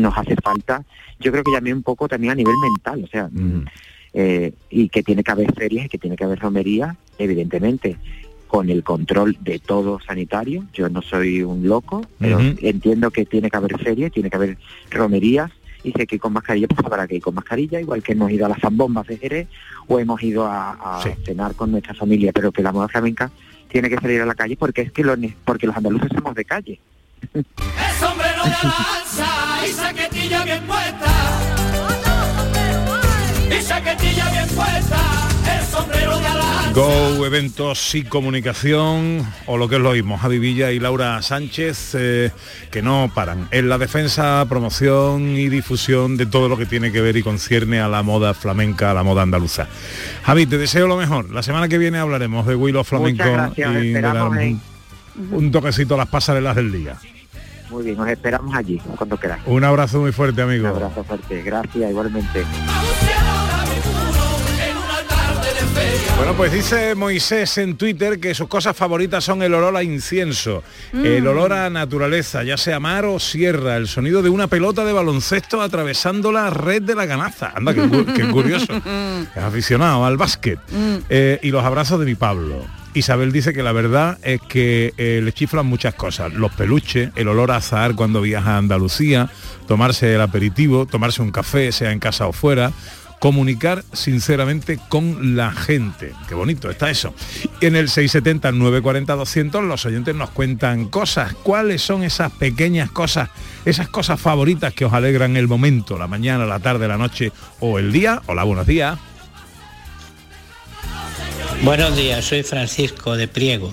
nos 0.00 0.16
hace 0.16 0.36
falta, 0.36 0.84
yo 1.20 1.32
creo 1.32 1.44
que 1.44 1.52
también 1.52 1.76
un 1.76 1.82
poco 1.82 2.08
también 2.08 2.32
a 2.32 2.34
nivel 2.36 2.54
mental, 2.62 3.02
o 3.04 3.06
sea, 3.08 3.28
mm, 3.28 3.64
eh, 4.14 4.52
y 4.70 4.88
que 4.88 5.02
tiene 5.02 5.22
que 5.22 5.30
haber 5.30 5.52
ferias 5.54 5.86
y 5.86 5.88
que 5.88 5.98
tiene 5.98 6.16
que 6.16 6.24
haber 6.24 6.38
romería, 6.38 6.96
evidentemente 7.18 7.96
con 8.46 8.70
el 8.70 8.82
control 8.84 9.36
de 9.40 9.58
todo 9.58 9.98
sanitario. 10.00 10.64
Yo 10.72 10.88
no 10.88 11.02
soy 11.02 11.42
un 11.42 11.66
loco, 11.68 12.02
pero 12.18 12.38
entiendo 12.62 13.10
que 13.10 13.26
tiene 13.26 13.50
que 13.50 13.56
haber 13.56 13.76
ferias, 13.78 14.12
tiene 14.12 14.30
que 14.30 14.36
haber 14.36 14.56
romerías 14.90 15.50
y 15.82 15.92
sé 15.92 16.06
que 16.06 16.18
con 16.18 16.32
mascarilla 16.32 16.66
pues 16.68 16.84
habrá 16.86 17.06
que 17.06 17.16
ir 17.16 17.22
con 17.22 17.34
mascarilla, 17.34 17.80
igual 17.80 18.02
que 18.02 18.12
hemos 18.12 18.30
ido 18.30 18.46
a 18.46 18.48
las 18.48 18.60
zambombas 18.60 19.06
de 19.08 19.18
Jerez 19.18 19.48
o 19.88 19.98
hemos 19.98 20.22
ido 20.22 20.46
a, 20.46 20.72
a 20.72 21.02
cenar 21.24 21.54
con 21.54 21.70
nuestra 21.72 21.92
familia, 21.94 22.32
pero 22.32 22.52
que 22.52 22.62
la 22.62 22.72
moda 22.72 22.88
flamenca 22.88 23.30
tiene 23.68 23.88
que 23.90 23.96
salir 23.96 24.20
a 24.22 24.26
la 24.26 24.34
calle 24.34 24.56
porque 24.56 24.82
es 24.82 24.92
que 24.92 25.04
lo, 25.04 25.16
ne- 25.16 25.36
porque 25.44 25.66
los 25.66 25.76
andaluces 25.76 26.08
somos 26.14 26.34
de 26.34 26.44
calle. 26.44 26.80
Sombrero 27.98 28.44
de 28.44 28.50
lanza 28.50 29.66
y 29.66 29.72
saquetilla 29.72 30.44
bien 30.44 30.62
puesta. 30.66 31.12
Y 33.56 33.62
saquetilla 33.62 34.30
bien 34.30 34.48
puesta, 34.48 35.00
el 35.58 35.64
sombrero 35.66 36.16
de 36.18 36.22
lanza. 36.22 36.72
Go 36.74 37.24
Eventos 37.24 37.94
y 37.94 38.02
Comunicación, 38.04 39.26
o 39.46 39.56
lo 39.56 39.68
que 39.68 39.76
es 39.76 39.80
lo 39.80 39.92
mismo, 39.92 40.18
Javi 40.18 40.38
Villa 40.38 40.72
y 40.72 40.78
Laura 40.78 41.22
Sánchez, 41.22 41.94
eh, 41.94 42.32
que 42.70 42.82
no 42.82 43.10
paran 43.14 43.48
en 43.50 43.68
la 43.68 43.78
defensa, 43.78 44.44
promoción 44.46 45.36
y 45.36 45.48
difusión 45.48 46.16
de 46.18 46.26
todo 46.26 46.48
lo 46.50 46.58
que 46.58 46.66
tiene 46.66 46.92
que 46.92 47.00
ver 47.00 47.16
y 47.16 47.22
concierne 47.22 47.80
a 47.80 47.88
la 47.88 48.02
moda 48.02 48.34
flamenca, 48.34 48.90
a 48.90 48.94
la 48.94 49.02
moda 49.02 49.22
andaluza. 49.22 49.68
Javi, 50.22 50.46
te 50.46 50.58
deseo 50.58 50.86
lo 50.86 50.96
mejor. 50.96 51.30
La 51.30 51.42
semana 51.42 51.66
que 51.68 51.78
viene 51.78 51.98
hablaremos 51.98 52.46
de 52.46 52.54
Willow 52.54 52.84
Flamenco 52.84 53.24
Muchas 53.24 53.56
gracias, 53.56 53.84
y 53.84 53.92
de 53.92 54.22
un, 54.22 54.60
un 55.30 55.50
toquecito 55.50 55.94
a 55.94 55.98
las 55.98 56.08
pasarelas 56.08 56.56
del 56.56 56.72
día. 56.72 56.98
Muy 57.70 57.84
bien, 57.84 57.98
os 58.00 58.08
esperamos 58.08 58.54
allí, 58.54 58.78
cuando 58.96 59.16
queráis. 59.18 59.42
Un 59.46 59.64
abrazo 59.64 60.00
muy 60.00 60.12
fuerte, 60.12 60.40
amigo. 60.42 60.68
Un 60.68 60.76
abrazo 60.76 61.04
fuerte, 61.04 61.42
gracias, 61.42 61.90
igualmente. 61.90 62.44
Bueno, 66.16 66.32
pues 66.34 66.50
dice 66.50 66.94
Moisés 66.94 67.58
en 67.58 67.76
Twitter 67.76 68.18
que 68.18 68.34
sus 68.34 68.48
cosas 68.48 68.74
favoritas 68.74 69.22
son 69.22 69.42
el 69.42 69.52
olor 69.52 69.76
a 69.76 69.82
incienso, 69.82 70.62
Mm. 70.92 71.04
el 71.04 71.26
olor 71.26 71.52
a 71.52 71.68
naturaleza, 71.68 72.42
ya 72.42 72.56
sea 72.56 72.80
mar 72.80 73.04
o 73.04 73.18
sierra, 73.18 73.76
el 73.76 73.86
sonido 73.86 74.22
de 74.22 74.30
una 74.30 74.46
pelota 74.46 74.82
de 74.84 74.94
baloncesto 74.94 75.60
atravesando 75.60 76.32
la 76.32 76.48
red 76.48 76.82
de 76.82 76.94
la 76.94 77.04
ganaza. 77.04 77.52
Anda, 77.54 77.74
qué 77.74 78.28
curioso. 78.30 78.72
Es 79.36 79.42
aficionado 79.42 80.06
al 80.06 80.16
básquet. 80.16 80.58
Mm. 80.70 80.96
Eh, 81.10 81.38
y 81.42 81.50
los 81.50 81.62
abrazos 81.62 82.00
de 82.00 82.06
mi 82.06 82.14
Pablo. 82.14 82.64
Isabel 82.96 83.30
dice 83.30 83.52
que 83.52 83.62
la 83.62 83.72
verdad 83.72 84.18
es 84.22 84.40
que 84.40 84.94
eh, 84.96 85.20
le 85.22 85.30
chiflan 85.30 85.66
muchas 85.66 85.94
cosas. 85.94 86.32
Los 86.32 86.50
peluches, 86.52 87.10
el 87.14 87.28
olor 87.28 87.50
a 87.50 87.56
azahar 87.56 87.94
cuando 87.94 88.22
viaja 88.22 88.54
a 88.54 88.56
Andalucía, 88.56 89.28
tomarse 89.68 90.14
el 90.14 90.20
aperitivo, 90.22 90.86
tomarse 90.86 91.20
un 91.20 91.30
café, 91.30 91.72
sea 91.72 91.92
en 91.92 91.98
casa 91.98 92.26
o 92.26 92.32
fuera, 92.32 92.72
comunicar 93.20 93.84
sinceramente 93.92 94.78
con 94.88 95.36
la 95.36 95.52
gente. 95.52 96.14
Qué 96.26 96.34
bonito 96.34 96.70
está 96.70 96.88
eso. 96.88 97.12
En 97.60 97.76
el 97.76 97.90
670 97.90 98.52
940 98.52 99.14
200 99.14 99.64
los 99.64 99.84
oyentes 99.84 100.14
nos 100.14 100.30
cuentan 100.30 100.86
cosas. 100.86 101.34
¿Cuáles 101.34 101.82
son 101.82 102.02
esas 102.02 102.32
pequeñas 102.32 102.90
cosas, 102.90 103.28
esas 103.66 103.90
cosas 103.90 104.18
favoritas 104.18 104.72
que 104.72 104.86
os 104.86 104.94
alegran 104.94 105.36
el 105.36 105.48
momento, 105.48 105.98
la 105.98 106.06
mañana, 106.06 106.46
la 106.46 106.60
tarde, 106.60 106.88
la 106.88 106.96
noche 106.96 107.30
o 107.60 107.78
el 107.78 107.92
día? 107.92 108.22
Hola, 108.24 108.44
buenos 108.44 108.66
días. 108.66 108.98
Buenos 111.62 111.96
días, 111.96 112.24
soy 112.24 112.42
Francisco 112.42 113.16
de 113.16 113.28
Priego. 113.28 113.72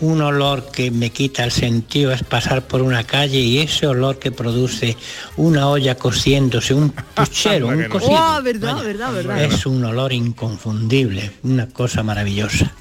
Un 0.00 0.22
olor 0.22 0.70
que 0.70 0.90
me 0.90 1.10
quita 1.10 1.44
el 1.44 1.50
sentido 1.50 2.12
es 2.12 2.22
pasar 2.22 2.62
por 2.62 2.82
una 2.82 3.04
calle 3.04 3.38
y 3.38 3.58
ese 3.58 3.86
olor 3.86 4.18
que 4.18 4.32
produce 4.32 4.96
una 5.36 5.68
olla 5.68 5.94
cociéndose, 5.94 6.74
un 6.74 6.90
puchero, 7.14 7.68
un 7.68 7.84
cocido. 7.84 8.12
Oh, 8.12 8.42
verdad, 8.42 8.82
verdad, 8.82 9.12
verdad. 9.12 9.42
Es 9.42 9.66
un 9.66 9.84
olor 9.84 10.12
inconfundible, 10.12 11.32
una 11.42 11.66
cosa 11.68 12.02
maravillosa. 12.02 12.72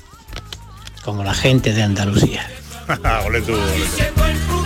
Como 1.04 1.24
la 1.24 1.34
gente 1.34 1.74
de 1.74 1.84
Andalucía. 1.84 2.50
Ole 3.26 3.42
tú, 3.42 3.54
ole 3.54 3.86
tú. 4.48 4.59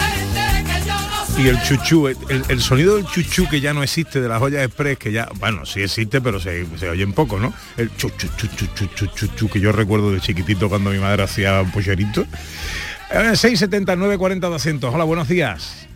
Y 1.38 1.48
el 1.48 1.62
chuchú, 1.63 2.08
el, 2.08 2.62
sonido 2.62 2.96
del 2.96 3.06
chuchú 3.06 3.48
que 3.50 3.60
ya 3.60 3.74
no 3.74 3.82
existe 3.82 4.22
de 4.22 4.30
las 4.30 4.39
joyas 4.39 4.63
express, 4.63 4.98
que 4.98 5.12
ya, 5.12 5.28
bueno, 5.39 5.65
sí 5.65 5.82
existe, 5.82 6.22
pero 6.22 6.39
se, 6.39 6.65
se 6.78 6.89
un 7.04 7.13
poco, 7.13 7.39
¿no? 7.39 7.54
El 7.76 7.96
chuchu, 7.96 8.28
chuchu, 8.38 8.67
chuchu, 8.76 9.08
chuchu, 9.08 9.50
que 9.50 9.60
yo 9.60 9.72
recuerdo 9.72 10.12
de 10.12 10.22
chiquitito 10.22 10.69
cuando 10.69 10.91
mi 10.91 11.00
madre 11.00 11.24
hacía 11.24 11.62
un 11.62 11.72
pollerito. 11.72 12.26
679 13.10 14.17
40 14.17 14.48
200. 14.48 14.93
Hola, 14.93 15.04
buenos 15.04 15.28
días. 15.28 15.88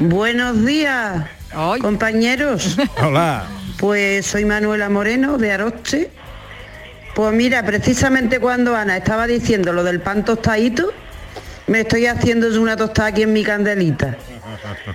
Buenos 0.00 0.64
días, 0.66 1.24
Ay. 1.52 1.80
compañeros. 1.80 2.76
Hola. 3.02 3.46
Pues 3.78 4.26
soy 4.26 4.44
Manuela 4.44 4.88
Moreno 4.88 5.38
de 5.38 5.52
Aroche. 5.52 6.10
Pues 7.14 7.32
mira, 7.32 7.64
precisamente 7.64 8.40
cuando 8.40 8.74
Ana 8.74 8.96
estaba 8.96 9.28
diciendo 9.28 9.72
lo 9.72 9.84
del 9.84 10.00
pan 10.00 10.24
tostadito, 10.24 10.92
me 11.66 11.80
estoy 11.80 12.06
haciendo 12.06 12.48
una 12.60 12.76
tostada 12.76 13.08
aquí 13.08 13.22
en 13.22 13.32
mi 13.32 13.42
candelita. 13.42 14.16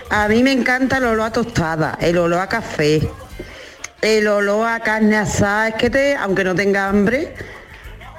A 0.10 0.28
mí 0.28 0.44
me 0.44 0.52
encanta 0.52 0.98
el 0.98 1.06
olor 1.06 1.28
a 1.28 1.32
tostada, 1.32 1.98
el 2.02 2.18
olor 2.18 2.40
a 2.40 2.48
café, 2.48 3.02
el 4.02 4.28
olor 4.28 4.68
a 4.68 4.80
carne 4.80 5.18
asada. 5.18 5.70
Es 5.70 5.76
que 5.76 5.90
te, 5.90 6.16
aunque 6.16 6.44
no 6.44 6.56
tenga 6.56 6.88
hambre, 6.88 7.34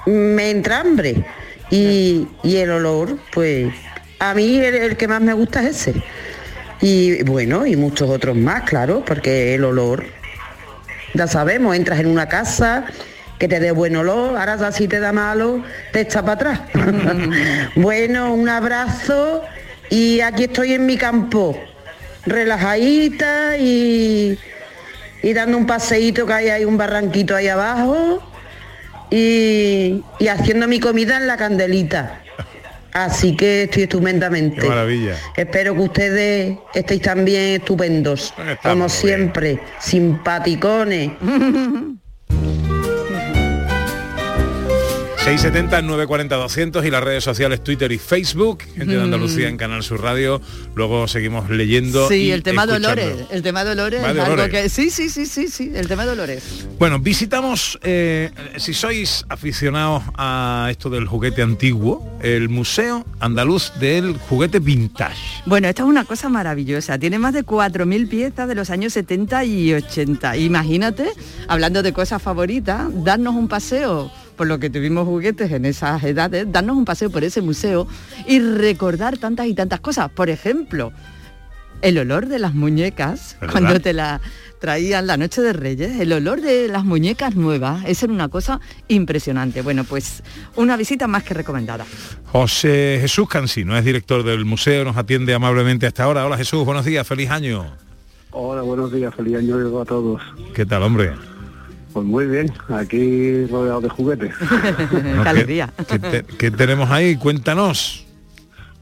me 0.07 0.51
entra 0.51 0.81
hambre. 0.81 1.25
Y, 1.71 2.27
y 2.43 2.57
el 2.57 2.71
olor, 2.71 3.19
pues 3.33 3.73
a 4.19 4.35
mí 4.35 4.59
el, 4.59 4.75
el 4.75 4.97
que 4.97 5.07
más 5.07 5.21
me 5.21 5.33
gusta 5.33 5.63
es 5.63 5.89
ese. 5.89 6.03
Y 6.81 7.23
bueno, 7.23 7.67
y 7.67 7.77
muchos 7.77 8.09
otros 8.11 8.37
más, 8.37 8.63
claro, 8.63 9.05
porque 9.05 9.55
el 9.55 9.65
olor, 9.65 10.07
ya 11.15 11.27
sabemos, 11.27 11.77
entras 11.77 12.01
en 12.01 12.07
una 12.07 12.29
casa 12.29 12.87
que 13.41 13.49
te 13.49 13.59
dé 13.59 13.73
buen 13.73 13.97
olor, 13.97 14.37
ahora 14.37 14.57
ya 14.57 14.71
si 14.71 14.87
te 14.87 15.01
da 15.01 15.13
malo, 15.15 15.65
te 15.93 16.03
echa 16.03 16.21
para 16.21 16.35
atrás. 16.35 16.61
bueno, 17.75 18.35
un 18.35 18.51
abrazo 18.51 19.43
y 19.89 20.21
aquí 20.21 20.45
estoy 20.45 20.75
en 20.75 20.85
mi 20.85 20.99
campo, 20.99 21.59
relajadita 22.27 23.57
y, 23.57 24.39
y 25.23 25.33
dando 25.33 25.57
un 25.57 25.67
paseíto 25.67 26.27
que 26.27 26.33
hay 26.35 26.49
ahí 26.51 26.65
un 26.67 26.77
barranquito 26.77 27.35
ahí 27.35 27.49
abajo 27.49 28.23
y, 29.11 30.05
y 30.19 30.29
haciendo 30.29 30.69
mi 30.69 30.79
comida 30.79 31.17
en 31.17 31.27
la 31.27 31.39
candelita. 31.39 32.21
Así 32.93 33.37
que 33.37 33.63
estoy 33.63 33.85
estupendamente. 33.85 34.61
Qué 34.61 34.69
maravilla. 34.69 35.17
Espero 35.35 35.75
que 35.75 35.81
ustedes 35.81 36.59
estéis 36.75 37.01
también 37.01 37.61
estupendos, 37.61 38.35
como 38.63 38.91
siempre, 38.91 39.61
simpaticones. 39.79 41.13
670 45.31 45.83
940 45.83 46.35
200 46.35 46.85
y 46.87 46.91
las 46.91 47.05
redes 47.05 47.23
sociales 47.23 47.63
Twitter 47.63 47.93
y 47.93 47.99
Facebook, 47.99 48.65
gente 48.75 48.97
de 48.97 49.01
Andalucía 49.01 49.49
en 49.49 49.57
Canal 49.57 49.85
Sur 49.85 50.03
Radio. 50.03 50.41
Luego 50.75 51.07
seguimos 51.07 51.49
leyendo. 51.49 52.09
Sí, 52.09 52.15
y 52.17 52.31
el 52.33 52.43
tema 52.43 52.65
escuchando. 52.65 52.89
Dolores. 52.89 53.27
El 53.31 53.43
tema 53.43 53.63
Dolores 53.63 54.01
es 54.03 54.19
algo 54.19 54.49
que. 54.49 54.69
Sí, 54.69 54.91
sí, 54.91 55.09
sí, 55.09 55.27
sí, 55.27 55.47
sí. 55.47 55.71
El 55.73 55.87
tema 55.87 56.05
Dolores. 56.05 56.67
Bueno, 56.81 56.99
visitamos, 56.99 57.79
eh, 57.85 58.33
si 58.57 58.75
sois 58.75 59.25
aficionados 59.29 60.03
a 60.17 60.67
esto 60.69 60.91
del 60.91 61.07
juguete 61.07 61.43
antiguo, 61.43 62.05
el 62.23 62.49
Museo 62.49 63.07
Andaluz 63.21 63.73
del 63.79 64.17
Juguete 64.19 64.59
Vintage. 64.59 65.45
Bueno, 65.47 65.69
esta 65.69 65.85
es 65.85 65.89
una 65.89 66.05
cosa 66.07 66.29
maravillosa. 66.29 66.99
Tiene 66.99 67.21
más 67.21 67.35
de 67.35 67.47
4.000 67.47 68.09
piezas 68.09 68.49
de 68.49 68.57
los 68.57 68.69
años 68.71 68.95
70 68.95 69.45
y 69.45 69.75
80. 69.75 70.39
Imagínate, 70.39 71.09
hablando 71.47 71.85
de 71.85 71.93
cosas 71.93 72.21
favoritas, 72.21 72.89
darnos 73.05 73.37
un 73.37 73.47
paseo 73.47 74.11
por 74.41 74.47
lo 74.47 74.59
que 74.59 74.71
tuvimos 74.71 75.07
juguetes 75.07 75.53
en 75.53 75.67
esas 75.67 76.03
edades, 76.03 76.51
darnos 76.51 76.75
un 76.75 76.87
paseo 76.87 77.11
por 77.11 77.23
ese 77.25 77.43
museo 77.43 77.87
y 78.27 78.41
recordar 78.41 79.19
tantas 79.19 79.47
y 79.47 79.53
tantas 79.53 79.81
cosas. 79.81 80.11
Por 80.11 80.31
ejemplo, 80.31 80.95
el 81.83 81.99
olor 81.99 82.27
de 82.27 82.39
las 82.39 82.55
muñecas, 82.55 83.37
¿Verdad? 83.39 83.53
cuando 83.53 83.81
te 83.81 83.93
la 83.93 84.23
traían 84.59 85.07
la 85.07 85.19
noche 85.19 85.43
de 85.43 85.53
Reyes, 85.53 86.01
el 86.01 86.11
olor 86.15 86.41
de 86.41 86.69
las 86.69 86.87
muñecas 86.87 87.37
nuevas, 87.37 87.85
esa 87.87 88.07
era 88.07 88.15
una 88.15 88.29
cosa 88.31 88.61
impresionante. 88.89 89.61
Bueno, 89.61 89.85
pues 89.85 90.23
una 90.57 90.79
visita 90.79 91.07
más 91.07 91.23
que 91.23 91.35
recomendada. 91.35 91.85
José 92.33 92.97
Jesús 92.99 93.29
Cansino 93.29 93.77
es 93.77 93.85
director 93.85 94.23
del 94.23 94.47
museo, 94.47 94.87
nos 94.87 94.97
atiende 94.97 95.35
amablemente 95.35 95.87
hasta 95.87 96.05
ahora. 96.05 96.25
Hola 96.25 96.39
Jesús, 96.39 96.65
buenos 96.65 96.87
días, 96.87 97.07
feliz 97.07 97.29
año. 97.29 97.67
Hola, 98.31 98.63
buenos 98.63 98.91
días, 98.91 99.15
feliz 99.15 99.37
año 99.37 99.79
a 99.79 99.85
todos. 99.85 100.23
¿Qué 100.55 100.65
tal, 100.65 100.83
hombre? 100.85 101.13
Pues 101.93 102.07
muy 102.07 102.27
bien, 102.27 102.53
aquí 102.69 103.47
rodeado 103.47 103.81
de 103.81 103.89
juguetes. 103.89 104.33
No, 104.41 105.25
¿qué- 105.35 105.67
¿qué, 105.89 105.99
te- 105.99 106.25
qué 106.37 106.51
tenemos 106.51 106.91
ahí? 106.91 107.17
Cuéntanos. 107.17 108.07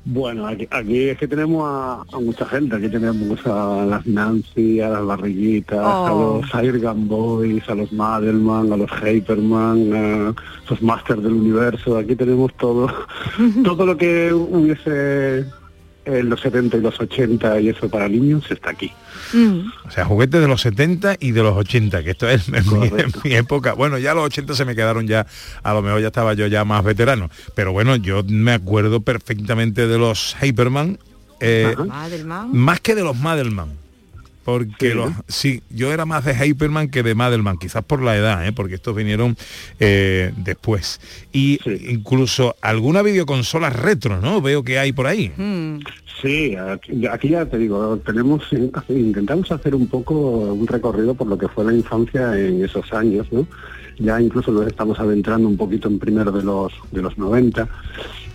Bueno, 0.04 0.46
aquí, 0.46 0.66
aquí 0.70 1.08
es 1.10 1.18
que 1.18 1.28
tenemos 1.28 1.64
a, 1.66 2.16
a 2.16 2.20
mucha 2.20 2.46
gente, 2.46 2.76
aquí 2.76 2.88
tenemos 2.88 3.46
a 3.46 3.84
las 3.84 4.06
Nancy, 4.06 4.80
a 4.80 4.88
las 4.88 5.04
Barriguitas, 5.04 5.78
Oh. 5.82 6.06
a 6.06 6.10
los 6.10 6.54
Air 6.64 6.80
Gun 6.80 7.08
Boys, 7.08 7.68
a 7.68 7.74
los 7.74 7.92
Madelman, 7.92 8.72
a 8.72 8.76
los 8.78 8.90
Hyperman, 8.90 9.92
a 9.94 10.34
los 10.70 10.82
Masters 10.82 11.22
del 11.22 11.32
Universo, 11.34 11.98
aquí 11.98 12.14
tenemos 12.16 12.54
todo, 12.56 12.90
todo 13.64 13.84
lo 13.84 13.96
que 13.98 14.32
hubiese 14.32 15.44
en 16.06 16.28
los 16.30 16.40
70 16.40 16.78
y 16.78 16.80
los 16.80 16.98
80 16.98 17.60
y 17.60 17.68
eso 17.68 17.88
para 17.90 18.08
niños 18.08 18.50
está 18.50 18.70
aquí. 18.70 18.90
O 19.86 19.90
sea, 19.90 20.04
juguetes 20.04 20.40
de 20.40 20.48
los 20.48 20.60
70 20.60 21.16
y 21.20 21.32
de 21.32 21.42
los 21.42 21.56
80, 21.56 22.02
que 22.02 22.10
esto 22.10 22.28
es 22.28 22.48
en 22.48 22.54
mi, 22.68 22.86
en 22.86 23.12
mi 23.24 23.34
época. 23.34 23.74
Bueno, 23.74 23.98
ya 23.98 24.14
los 24.14 24.24
80 24.26 24.54
se 24.54 24.64
me 24.64 24.74
quedaron 24.74 25.06
ya, 25.06 25.26
a 25.62 25.74
lo 25.74 25.82
mejor 25.82 26.00
ya 26.00 26.08
estaba 26.08 26.34
yo 26.34 26.46
ya 26.46 26.64
más 26.64 26.84
veterano. 26.84 27.30
Pero 27.54 27.72
bueno, 27.72 27.96
yo 27.96 28.22
me 28.26 28.52
acuerdo 28.52 29.00
perfectamente 29.00 29.86
de 29.86 29.98
los 29.98 30.36
Hyperman, 30.40 30.98
eh, 31.40 31.74
más 32.52 32.80
que 32.80 32.94
de 32.94 33.02
los 33.02 33.16
Madelman. 33.16 33.87
Porque 34.48 34.92
Sí, 34.92 34.94
los, 34.94 35.10
¿no? 35.10 35.24
sí, 35.28 35.62
yo 35.68 35.92
era 35.92 36.06
más 36.06 36.24
de 36.24 36.34
Hyperman 36.34 36.88
que 36.88 37.02
de 37.02 37.14
Madelman, 37.14 37.58
quizás 37.58 37.84
por 37.84 38.02
la 38.02 38.16
edad, 38.16 38.46
¿eh? 38.46 38.52
porque 38.52 38.76
estos 38.76 38.96
vinieron 38.96 39.36
eh, 39.78 40.32
después. 40.38 41.02
Y 41.34 41.60
incluso 41.86 42.56
alguna 42.62 43.02
videoconsola 43.02 43.68
retro, 43.68 44.22
¿no? 44.22 44.40
Veo 44.40 44.64
que 44.64 44.78
hay 44.78 44.92
por 44.92 45.06
ahí. 45.06 45.30
Sí, 46.22 46.56
aquí, 46.56 47.06
aquí 47.06 47.28
ya 47.28 47.44
te 47.44 47.58
digo, 47.58 47.98
tenemos 47.98 48.42
intentamos 48.88 49.52
hacer 49.52 49.74
un 49.74 49.86
poco 49.86 50.14
un 50.14 50.66
recorrido 50.66 51.14
por 51.14 51.26
lo 51.26 51.36
que 51.36 51.48
fue 51.48 51.66
la 51.66 51.74
infancia 51.74 52.34
en 52.38 52.64
esos 52.64 52.90
años, 52.94 53.26
¿no? 53.30 53.46
Ya 53.98 54.18
incluso 54.18 54.50
nos 54.50 54.66
estamos 54.66 54.98
adentrando 54.98 55.46
un 55.46 55.58
poquito 55.58 55.88
en 55.88 55.98
primero 55.98 56.32
de 56.32 56.42
los 56.42 56.72
de 56.90 57.02
los 57.02 57.18
90 57.18 57.68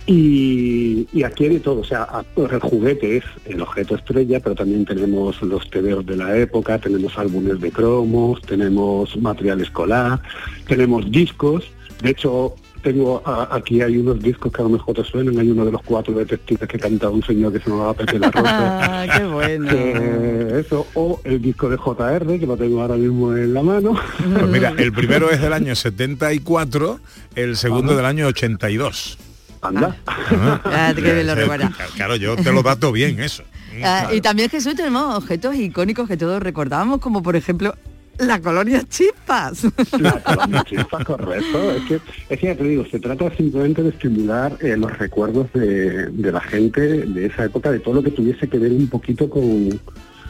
y, 0.06 1.06
y 1.12 1.22
aquí 1.22 1.44
hay 1.44 1.54
de 1.54 1.60
todo, 1.60 1.80
o 1.80 1.84
sea, 1.84 2.06
el 2.36 2.60
juguete 2.60 3.16
es 3.18 3.24
el 3.46 3.60
objeto 3.62 3.94
estrella, 3.96 4.40
pero 4.40 4.54
también 4.54 4.84
tenemos 4.84 5.40
los 5.42 5.68
TVOs 5.70 6.04
de 6.06 6.16
la 6.16 6.36
época, 6.36 6.78
tenemos 6.78 7.16
álbumes 7.18 7.60
de 7.60 7.70
cromos, 7.70 8.40
tenemos 8.42 9.16
material 9.16 9.60
escolar, 9.62 10.20
tenemos 10.68 11.10
discos, 11.10 11.64
de 12.02 12.10
hecho 12.10 12.54
tengo 12.82 13.22
a- 13.24 13.48
aquí 13.56 13.80
hay 13.80 13.96
unos 13.96 14.20
discos 14.20 14.52
que 14.52 14.60
a 14.60 14.64
lo 14.64 14.68
mejor 14.68 14.94
te 14.94 15.04
suenan, 15.04 15.38
hay 15.38 15.50
uno 15.50 15.64
de 15.64 15.72
los 15.72 15.80
cuatro 15.82 16.12
detectives 16.12 16.68
que 16.68 16.78
canta 16.78 17.08
un 17.08 17.22
señor 17.22 17.50
que 17.54 17.60
se 17.60 17.70
llamaba 17.70 17.94
Pepe 17.94 18.18
la 18.18 18.30
Rosa. 18.30 18.44
Ah, 19.06 19.18
qué 19.18 19.24
bueno. 19.24 19.68
que 19.70 20.58
eso, 20.60 20.86
o 20.92 21.18
el 21.24 21.40
disco 21.40 21.70
de 21.70 21.78
JR, 21.78 22.38
que 22.38 22.46
lo 22.46 22.58
tengo 22.58 22.82
ahora 22.82 22.96
mismo 22.96 23.34
en 23.34 23.54
la 23.54 23.62
mano. 23.62 23.94
Pues 24.18 24.48
mira, 24.48 24.74
el 24.76 24.92
primero 24.92 25.30
es 25.30 25.40
del 25.40 25.54
año 25.54 25.74
74, 25.74 27.00
el 27.36 27.56
segundo 27.56 27.96
del 27.96 28.04
año 28.04 28.26
82. 28.26 29.16
Anda. 29.64 29.96
Ah, 30.06 30.92
qué 30.94 31.00
bien 31.00 31.26
lo 31.26 31.34
recuerda. 31.34 31.72
Claro, 31.94 32.16
yo 32.16 32.36
te 32.36 32.52
lo 32.52 32.62
dato 32.62 32.92
bien 32.92 33.20
eso. 33.20 33.42
Ah, 33.82 34.10
y 34.12 34.20
también 34.20 34.48
Jesús 34.48 34.76
tenemos 34.76 35.16
objetos 35.16 35.56
icónicos 35.56 36.06
que 36.06 36.16
todos 36.16 36.40
recordamos, 36.40 37.00
como 37.00 37.24
por 37.24 37.34
ejemplo 37.34 37.74
la 38.18 38.40
colonia 38.40 38.84
Chispas. 38.88 39.66
La 39.98 40.22
colonia 40.22 40.62
chispas, 40.64 41.04
correcto. 41.04 41.72
Es 41.72 41.82
que, 41.82 42.00
es 42.28 42.38
que 42.38 42.46
ya 42.46 42.54
te 42.54 42.62
digo, 42.62 42.86
se 42.86 43.00
trata 43.00 43.34
simplemente 43.36 43.82
de 43.82 43.88
estimular 43.88 44.56
eh, 44.60 44.76
los 44.76 44.96
recuerdos 44.96 45.52
de, 45.52 46.06
de 46.06 46.32
la 46.32 46.40
gente 46.40 46.80
de 46.80 47.26
esa 47.26 47.46
época, 47.46 47.72
de 47.72 47.80
todo 47.80 47.94
lo 47.94 48.02
que 48.04 48.12
tuviese 48.12 48.48
que 48.48 48.58
ver 48.58 48.70
un 48.70 48.86
poquito 48.86 49.28
con, 49.28 49.80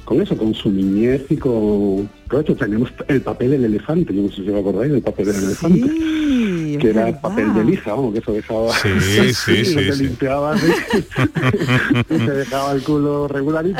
con 0.04 0.20
eso, 0.20 0.36
con 0.36 0.54
su 0.54 0.70
niñez 0.70 1.22
y 1.30 1.36
con... 1.36 2.08
Correcto, 2.28 2.54
tenemos 2.56 2.90
el 3.08 3.20
papel 3.22 3.52
del 3.52 3.64
elefante, 3.66 4.14
yo 4.14 4.22
no 4.22 4.28
sé 4.30 4.42
si 4.42 4.48
os 4.50 4.60
acordáis 4.60 4.92
del 4.92 5.02
papel 5.02 5.26
del 5.26 5.36
elefante. 5.44 6.78
que 6.78 6.90
era 6.90 7.08
el 7.08 7.18
papel 7.18 7.54
de 7.54 7.64
lija, 7.64 7.92
vamos, 7.94 8.12
que 8.12 8.18
eso 8.20 8.32
dejaba... 8.32 8.72
Sí, 8.74 8.88
sí, 9.00 9.34
sí, 9.34 9.64
sí, 9.64 9.74
que 9.76 9.92
sí. 9.92 10.02
limpiaba 10.04 10.52
así, 10.52 10.66
y 12.10 12.18
se 12.18 12.30
dejaba 12.30 12.72
el 12.72 12.82
culo 12.82 13.28
regularito. 13.28 13.78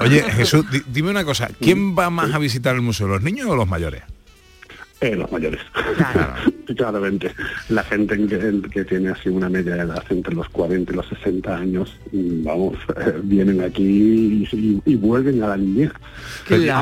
Oye, 0.00 0.22
Jesús, 0.36 0.64
di- 0.70 0.82
dime 0.92 1.10
una 1.10 1.24
cosa, 1.24 1.48
¿quién 1.60 1.96
va 1.96 2.10
más 2.10 2.32
a 2.34 2.38
visitar 2.38 2.74
el 2.74 2.82
museo, 2.82 3.06
los 3.08 3.22
niños 3.22 3.48
o 3.48 3.56
los 3.56 3.68
mayores? 3.68 4.02
Eh, 5.02 5.16
los 5.16 5.30
mayores. 5.32 5.60
Claramente. 6.76 7.32
La 7.68 7.82
gente 7.84 8.14
en 8.14 8.28
que, 8.28 8.36
en 8.36 8.62
que 8.62 8.84
tiene 8.84 9.10
así 9.10 9.28
una 9.28 9.48
media 9.48 9.74
de 9.74 9.82
edad 9.82 10.02
entre 10.10 10.34
los 10.34 10.48
40 10.48 10.92
y 10.92 10.96
los 10.96 11.06
60 11.08 11.56
años, 11.56 11.96
mm, 12.12 12.44
vamos, 12.44 12.76
eh, 12.96 13.18
vienen 13.22 13.60
aquí 13.62 13.82
y, 13.82 14.48
y- 14.56 14.82
y 14.84 14.94
vuelven 14.96 15.42
a 15.42 15.48
la 15.48 15.56
niñez. 15.56 15.90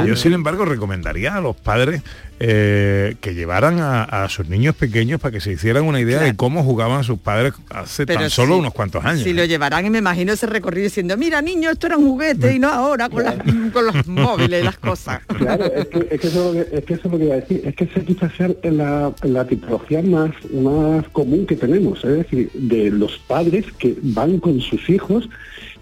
Yo, 0.06 0.16
sin 0.16 0.32
embargo, 0.34 0.64
recomendaría 0.64 1.34
a 1.34 1.40
los 1.40 1.56
padres 1.56 2.02
eh, 2.42 3.16
que 3.20 3.34
llevaran 3.34 3.80
a, 3.80 4.02
a 4.04 4.28
sus 4.30 4.48
niños 4.48 4.74
pequeños 4.74 5.20
para 5.20 5.30
que 5.32 5.40
se 5.40 5.52
hicieran 5.52 5.84
una 5.84 6.00
idea 6.00 6.20
de 6.20 6.34
cómo 6.34 6.64
jugaban 6.64 7.04
sus 7.04 7.18
padres 7.18 7.52
hace 7.68 8.06
Pero 8.06 8.20
tan 8.20 8.30
solo 8.30 8.56
unos 8.56 8.72
cuantos 8.72 9.04
años. 9.04 9.22
Si 9.24 9.34
lo 9.34 9.44
llevarán 9.44 9.84
y 9.84 9.90
me 9.90 9.98
imagino 9.98 10.32
ese 10.32 10.46
recorrido 10.46 10.84
diciendo, 10.84 11.16
mira 11.18 11.42
niño, 11.42 11.68
esto 11.70 11.86
era 11.86 11.98
un 11.98 12.08
juguete 12.08 12.54
y 12.54 12.58
no 12.58 12.68
ahora 12.70 13.10
con, 13.10 13.24
las- 13.24 13.36
con 13.72 13.86
los 13.86 14.06
móviles, 14.06 14.64
las 14.64 14.78
cosas. 14.78 15.20
Claro, 15.26 15.66
es 15.66 15.86
que, 15.88 16.08
es 16.10 16.20
que 16.20 16.26
eso, 16.28 16.50
es 16.50 16.56
lo 16.56 16.64
que- 16.70 16.76
es 16.78 16.84
que 16.84 16.94
eso 16.94 17.02
es 17.06 17.12
lo 17.12 17.18
que 17.18 17.24
iba 17.26 17.34
a 17.34 17.40
decir, 17.40 17.60
es 17.64 17.76
que 17.76 17.84
esa 17.84 18.00
quizás 18.00 18.32
sea 18.34 18.48
la, 18.62 19.12
la 19.22 19.46
tipología 19.46 20.00
más, 20.02 20.30
más 20.54 21.06
común 21.10 21.44
que 21.46 21.56
tenemos, 21.56 22.02
es 22.04 22.10
decir, 22.16 22.50
de 22.54 22.90
los 22.90 23.18
padres 23.18 23.66
que 23.78 23.96
van 24.02 24.38
con 24.38 24.60
sus 24.62 24.88
hijos 24.88 25.28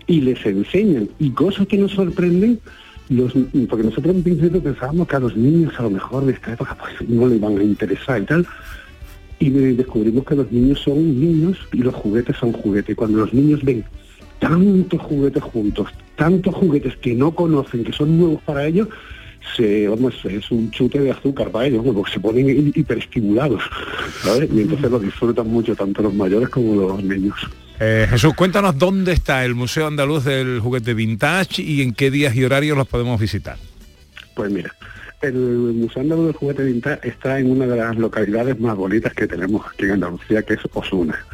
y 0.08 0.22
les 0.22 0.44
enseñan, 0.44 1.08
y 1.20 1.30
cosas 1.30 1.68
que 1.68 1.76
nos 1.78 1.92
sorprenden, 1.92 2.58
porque 3.68 3.84
nosotros 3.84 4.14
en 4.14 4.22
principio 4.22 4.62
pensábamos 4.62 5.08
que 5.08 5.16
a 5.16 5.20
los 5.20 5.36
niños 5.36 5.72
a 5.78 5.82
lo 5.82 5.90
mejor 5.90 6.26
de 6.26 6.32
esta 6.32 6.52
época 6.52 6.76
pues, 6.78 7.08
no 7.08 7.26
les 7.26 7.40
van 7.40 7.58
a 7.58 7.62
interesar 7.62 8.20
y 8.22 8.26
tal, 8.26 8.46
y 9.38 9.50
de- 9.50 9.74
descubrimos 9.74 10.24
que 10.24 10.34
los 10.36 10.50
niños 10.52 10.80
son 10.80 10.96
niños 11.20 11.56
y 11.72 11.78
los 11.78 11.94
juguetes 11.94 12.36
son 12.36 12.52
juguetes. 12.52 12.90
Y 12.92 12.94
cuando 12.94 13.18
los 13.18 13.32
niños 13.32 13.62
ven 13.62 13.84
tantos 14.40 15.00
juguetes 15.00 15.42
juntos, 15.42 15.88
tantos 16.16 16.54
juguetes 16.54 16.96
que 16.98 17.14
no 17.14 17.30
conocen, 17.32 17.84
que 17.84 17.92
son 17.92 18.18
nuevos 18.18 18.42
para 18.42 18.66
ellos, 18.66 18.88
se, 19.56 19.88
vamos, 19.88 20.14
es 20.24 20.50
un 20.50 20.70
chute 20.70 20.98
de 21.00 21.10
azúcar 21.10 21.50
para 21.50 21.66
ellos, 21.66 21.82
porque 21.94 22.12
se 22.12 22.20
ponen 22.20 22.48
hi- 22.48 22.72
hiperestimulados, 22.74 23.62
¿sabes? 24.22 24.50
Y 24.52 24.60
entonces 24.60 24.90
lo 24.90 24.98
disfrutan 24.98 25.46
mucho 25.48 25.74
tanto 25.74 26.02
los 26.02 26.12
mayores 26.14 26.48
como 26.50 26.74
los 26.74 27.02
niños. 27.02 27.36
Eh, 27.80 28.06
Jesús, 28.10 28.34
cuéntanos 28.34 28.76
dónde 28.76 29.12
está 29.12 29.44
el 29.44 29.54
Museo 29.54 29.86
Andaluz 29.86 30.24
del 30.24 30.60
Juguete 30.60 30.94
Vintage 30.94 31.62
y 31.62 31.82
en 31.82 31.94
qué 31.94 32.10
días 32.10 32.34
y 32.34 32.44
horarios 32.44 32.76
los 32.76 32.88
podemos 32.88 33.20
visitar. 33.20 33.56
Pues 34.34 34.50
mira, 34.50 34.74
el 35.22 35.34
Museo 35.34 36.02
Andaluz 36.02 36.26
del 36.26 36.34
Juguete 36.34 36.64
Vintage 36.64 37.08
está 37.08 37.38
en 37.38 37.50
una 37.50 37.66
de 37.66 37.76
las 37.76 37.96
localidades 37.96 38.58
más 38.58 38.76
bonitas 38.76 39.14
que 39.14 39.28
tenemos 39.28 39.64
aquí 39.66 39.84
en 39.84 39.92
Andalucía, 39.92 40.42
que 40.42 40.54
es 40.54 40.60
Osuna. 40.72 41.24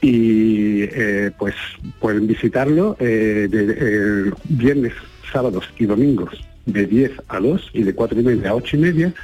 Y 0.00 0.82
eh, 0.82 1.32
pues 1.36 1.54
pueden 1.98 2.28
visitarlo 2.28 2.96
eh, 3.00 3.48
de, 3.50 4.32
viernes, 4.44 4.92
sábados 5.32 5.64
y 5.78 5.86
domingos 5.86 6.30
de 6.66 6.84
10 6.86 7.12
a 7.28 7.38
2 7.38 7.70
y 7.74 7.82
de 7.84 7.94
4 7.94 8.20
y 8.20 8.22
media 8.24 8.50
a 8.50 8.54
8 8.54 8.76
y 8.76 8.80
media 8.80 9.14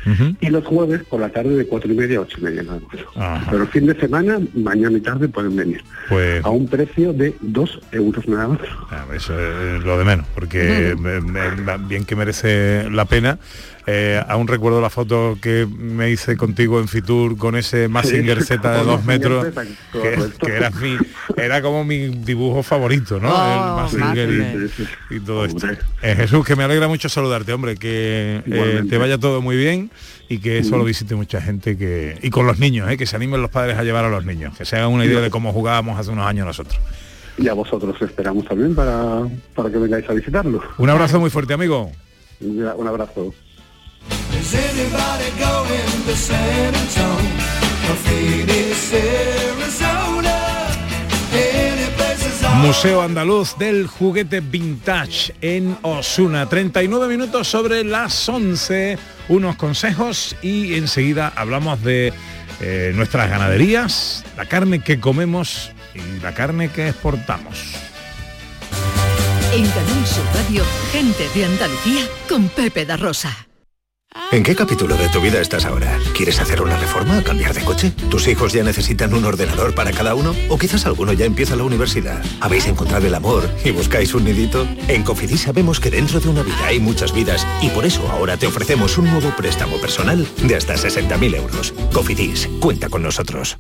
y 0.41 0.47
los 0.49 0.65
jueves 0.65 1.03
por 1.05 1.21
la 1.21 1.29
tarde 1.29 1.57
de 1.57 1.67
4 1.67 1.93
y 1.93 1.97
media 1.97 2.19
a 2.19 2.23
8 2.23 2.39
y 2.41 2.45
media 2.45 2.63
nada 2.63 2.81
más. 3.17 3.45
Pero 3.51 3.63
el 3.65 3.69
fin 3.69 3.87
de 3.87 3.95
semana, 3.99 4.39
mañana 4.55 4.97
y 4.97 5.01
tarde 5.01 5.29
pueden 5.29 5.57
venir 5.57 5.83
Pues 6.09 6.45
a 6.45 6.51
un 6.51 6.69
precio 6.69 7.13
de 7.13 7.35
2 7.41 7.81
euros 7.93 8.27
nada 8.29 8.49
más. 8.49 8.61
Ah, 8.91 9.05
Eso 9.15 9.35
es 9.39 9.83
lo 9.85 9.99
de 9.99 10.05
menos, 10.05 10.27
porque 10.35 10.95
me- 10.99 11.21
me- 11.21 11.79
bien 11.89 12.05
que 12.05 12.15
merece 12.17 12.89
la 12.91 13.05
pena. 13.05 13.39
Eh, 13.87 14.23
aún 14.29 14.47
recuerdo 14.47 14.81
la 14.81 14.91
foto 14.91 15.37
que 15.41 15.67
me 15.67 16.11
hice 16.11 16.37
contigo 16.37 16.79
en 16.79 16.87
Fitur 16.87 17.37
con 17.37 17.57
ese 17.57 17.89
Massinger 17.89 18.45
Z 18.45 18.79
de 18.79 18.85
dos 18.85 19.05
metros, 19.05 19.47
que, 19.93 20.57
era, 20.57 20.71
mi, 20.71 20.97
era 21.37 21.61
como 21.61 21.85
mi 21.85 22.09
dibujo 22.09 22.63
favorito, 22.63 23.19
¿no? 23.19 23.31
Oh, 23.31 23.91
el 23.91 24.01
Mazinger. 24.01 24.71
y, 25.11 25.17
y 25.17 25.21
todo 25.21 25.45
esto. 25.45 25.67
Eh, 26.01 26.15
Jesús, 26.17 26.47
que 26.47 26.55
me 26.55 26.63
alegra 26.63 26.87
mucho 26.87 27.09
saludarte, 27.09 27.53
hombre, 27.53 27.77
que 27.77 28.43
eh, 28.47 28.83
te 28.89 28.99
vaya 28.99 29.19
todo 29.19 29.43
muy 29.43 29.57
bien 29.57 29.91
y 30.29 30.39
que 30.39 30.59
eso 30.59 30.79
lo 30.79 30.85
visite 30.85 31.17
mucha 31.17 31.41
gente 31.41 31.77
que 31.77 32.19
y 32.23 32.31
con 32.31 32.47
los 32.47 32.61
niños, 32.61 32.89
eh, 32.89 32.97
que 32.97 33.07
se 33.07 33.17
animen 33.17 33.43
los 33.43 33.51
padres 33.51 33.77
a 33.77 33.83
llevar 33.83 34.05
a 34.05 34.09
los 34.09 34.25
niños, 34.25 34.57
que 34.57 34.65
se 34.65 34.77
hagan 34.77 34.91
una 34.91 35.05
idea 35.05 35.21
de 35.21 35.31
cómo 35.31 35.53
jugábamos 35.53 35.99
hace 35.99 36.11
unos 36.11 36.27
años 36.27 36.47
nosotros. 36.47 36.79
Y 37.37 37.49
a 37.49 37.55
vosotros 37.55 38.01
esperamos 38.01 38.45
también 38.47 38.75
para, 38.75 39.23
para 39.55 39.71
que 39.71 39.79
vengáis 39.79 40.09
a 40.09 40.13
visitarlo. 40.13 40.63
Un 40.79 40.91
abrazo 40.91 41.19
muy 41.19 41.31
fuerte, 41.31 41.55
amigo. 41.55 41.91
Un 42.41 42.87
abrazo. 42.87 43.35
Is 44.43 44.55
anybody 44.55 45.31
going 45.39 46.05
to 46.05 46.17
San 46.17 46.75
Antonio 46.75 47.91
or 47.91 47.97
Phoenix, 48.03 48.93
Arizona? 48.93 50.67
Any 51.33 51.87
places 51.95 52.43
I 52.43 52.67
Museo 52.67 53.03
Andaluz 53.03 53.57
del 53.57 53.87
Juguete 53.87 54.41
Vintage 54.41 55.33
en 55.43 55.79
Osuna. 55.83 56.49
39 56.49 57.07
minutos 57.07 57.47
sobre 57.47 57.85
las 57.85 58.29
11. 58.29 58.99
Unos 59.29 59.55
consejos 59.55 60.35
y 60.43 60.75
enseguida 60.75 61.33
hablamos 61.37 61.81
de 61.85 62.13
eh, 62.61 62.91
nuestras 62.97 63.31
ganaderías, 63.31 64.25
la 64.37 64.47
carne 64.47 64.81
que 64.81 64.99
comemos 64.99 65.71
y 65.95 66.21
la 66.21 66.35
carne 66.35 66.69
que 66.69 66.89
exportamos. 66.89 67.77
En 69.55 69.65
Canal 69.69 70.07
Sur 70.07 70.25
Radio, 70.35 70.65
gente 70.91 71.29
de 71.33 71.45
Andalucía 71.45 72.09
con 72.29 72.49
Pepe 72.49 72.85
da 72.85 72.97
Rosa. 72.97 73.47
¿En 74.33 74.43
qué 74.43 74.55
capítulo 74.55 74.97
de 74.97 75.09
tu 75.09 75.21
vida 75.21 75.41
estás 75.41 75.65
ahora? 75.65 75.99
¿Quieres 76.17 76.41
hacer 76.41 76.63
una 76.63 76.79
reforma? 76.79 77.23
¿Cambiar 77.23 77.55
de 77.55 77.65
coche? 77.65 77.93
¿Tus 78.11 78.27
hijos 78.29 78.53
ya 78.53 78.63
necesitan 78.63 79.13
un 79.15 79.25
ordenador 79.25 79.75
para 79.75 79.93
cada 79.93 80.15
uno? 80.15 80.35
¿O 80.49 80.59
quizás 80.59 80.87
alguno 80.87 81.13
ya 81.13 81.27
empieza 81.27 81.57
la 81.57 81.65
universidad? 81.65 82.25
¿Habéis 82.41 82.67
encontrado 82.67 83.07
el 83.07 83.15
amor 83.15 83.49
y 83.65 83.71
buscáis 83.71 84.15
un 84.15 84.25
nidito? 84.25 84.67
En 84.89 85.03
Cofidis 85.03 85.43
sabemos 85.43 85.81
que 85.81 85.91
dentro 85.91 86.19
de 86.21 86.29
una 86.29 86.43
vida 86.43 86.67
hay 86.67 86.81
muchas 86.81 87.13
vidas 87.15 87.47
y 87.61 87.69
por 87.71 87.85
eso 87.85 88.09
ahora 88.11 88.37
te 88.37 88.47
ofrecemos 88.47 88.97
un 88.99 89.11
nuevo 89.11 89.31
préstamo 89.37 89.79
personal 89.79 90.27
de 90.43 90.57
hasta 90.57 90.75
60.000 90.75 91.37
euros. 91.37 91.73
Cofidis, 91.93 92.49
cuenta 92.61 92.89
con 92.89 93.03
nosotros. 93.03 93.59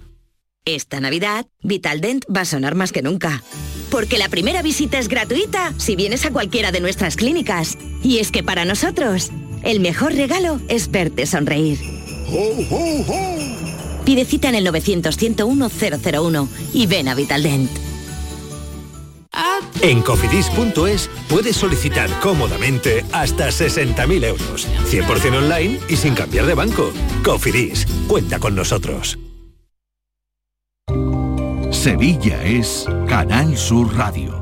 Esta 0.64 1.00
Navidad, 1.00 1.46
Vitaldent 1.62 2.24
va 2.34 2.42
a 2.42 2.44
sonar 2.46 2.76
más 2.76 2.92
que 2.92 3.02
nunca. 3.02 3.42
Porque 3.90 4.16
la 4.16 4.28
primera 4.28 4.62
visita 4.62 4.98
es 4.98 5.08
gratuita 5.08 5.74
si 5.76 5.96
vienes 5.96 6.24
a 6.24 6.30
cualquiera 6.30 6.72
de 6.72 6.80
nuestras 6.80 7.16
clínicas. 7.16 7.76
Y 8.02 8.18
es 8.18 8.30
que 8.30 8.42
para 8.42 8.64
nosotros, 8.64 9.30
el 9.62 9.80
mejor 9.80 10.14
regalo 10.14 10.60
es 10.68 10.90
verte 10.90 11.26
sonreír. 11.26 11.78
Pide 14.04 14.24
cita 14.24 14.48
en 14.48 14.56
el 14.56 14.66
900-101-001 14.66 16.48
y 16.72 16.86
ven 16.86 17.08
a 17.08 17.14
Vitaldent. 17.14 17.70
En 19.80 20.00
cofidis.es 20.02 21.10
puedes 21.28 21.56
solicitar 21.56 22.08
cómodamente 22.20 23.04
hasta 23.12 23.48
60.000 23.48 24.24
euros. 24.24 24.68
100% 24.90 25.38
online 25.38 25.80
y 25.88 25.96
sin 25.96 26.14
cambiar 26.14 26.46
de 26.46 26.54
banco. 26.54 26.92
Cofidis, 27.24 27.86
cuenta 28.06 28.38
con 28.38 28.54
nosotros. 28.54 29.18
Sevilla 31.70 32.44
es 32.44 32.86
Canal 33.08 33.56
Sur 33.56 33.96
Radio. 33.96 34.41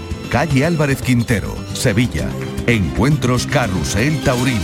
Calle 0.31 0.65
Álvarez 0.65 1.01
Quintero, 1.01 1.53
Sevilla. 1.73 2.29
Encuentros 2.65 3.45
Carrusel 3.45 4.17
Taurino, 4.21 4.61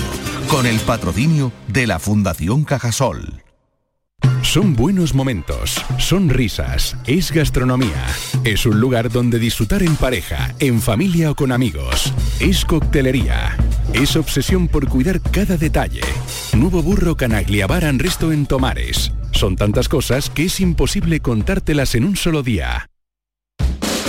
con 0.50 0.66
el 0.66 0.80
patrocinio 0.80 1.52
de 1.68 1.86
la 1.86 2.00
Fundación 2.00 2.64
Cajasol. 2.64 3.44
Son 4.44 4.78
buenos 4.78 5.14
momentos, 5.14 5.84
son 6.00 6.30
risas, 6.30 6.96
es 7.06 7.34
gastronomía. 7.34 8.08
Es 8.46 8.66
un 8.66 8.80
lugar 8.80 9.12
donde 9.12 9.40
disfrutar 9.40 9.84
en 9.84 9.98
pareja, 9.98 10.56
en 10.60 10.82
familia 10.82 11.32
o 11.32 11.36
con 11.36 11.52
amigos. 11.52 12.14
Es 12.40 12.64
coctelería. 12.64 13.58
Es 13.94 14.16
obsesión 14.16 14.70
por 14.70 14.88
cuidar 14.88 15.20
cada 15.20 15.58
detalle. 15.58 16.00
Nuevo 16.54 16.82
burro 16.82 17.18
Canagliabar 17.18 17.84
and 17.84 18.00
Resto 18.00 18.32
en 18.32 18.46
Tomares. 18.46 19.12
Son 19.32 19.58
tantas 19.58 19.90
cosas 19.90 20.30
que 20.30 20.46
es 20.46 20.62
imposible 20.62 21.20
contártelas 21.20 21.94
en 21.96 22.06
un 22.06 22.16
solo 22.16 22.42
día. 22.42 22.88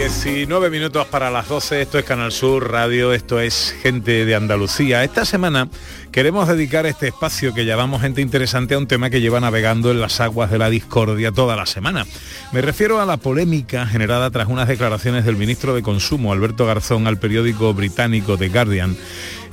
19 0.00 0.70
minutos 0.70 1.06
para 1.08 1.30
las 1.30 1.46
12, 1.46 1.82
esto 1.82 1.98
es 1.98 2.06
Canal 2.06 2.32
Sur 2.32 2.72
Radio, 2.72 3.12
esto 3.12 3.38
es 3.38 3.76
Gente 3.82 4.24
de 4.24 4.34
Andalucía. 4.34 5.04
Esta 5.04 5.26
semana 5.26 5.68
queremos 6.10 6.48
dedicar 6.48 6.86
este 6.86 7.08
espacio 7.08 7.52
que 7.52 7.66
llamamos 7.66 8.00
Gente 8.00 8.22
Interesante 8.22 8.74
a 8.74 8.78
un 8.78 8.86
tema 8.86 9.10
que 9.10 9.20
lleva 9.20 9.40
navegando 9.40 9.90
en 9.90 10.00
las 10.00 10.22
aguas 10.22 10.50
de 10.50 10.56
la 10.56 10.70
discordia 10.70 11.32
toda 11.32 11.54
la 11.54 11.66
semana. 11.66 12.06
Me 12.50 12.62
refiero 12.62 12.98
a 12.98 13.04
la 13.04 13.18
polémica 13.18 13.86
generada 13.86 14.30
tras 14.30 14.48
unas 14.48 14.68
declaraciones 14.68 15.26
del 15.26 15.36
ministro 15.36 15.74
de 15.74 15.82
Consumo, 15.82 16.32
Alberto 16.32 16.64
Garzón, 16.64 17.06
al 17.06 17.18
periódico 17.18 17.74
británico 17.74 18.38
The 18.38 18.48
Guardian, 18.48 18.96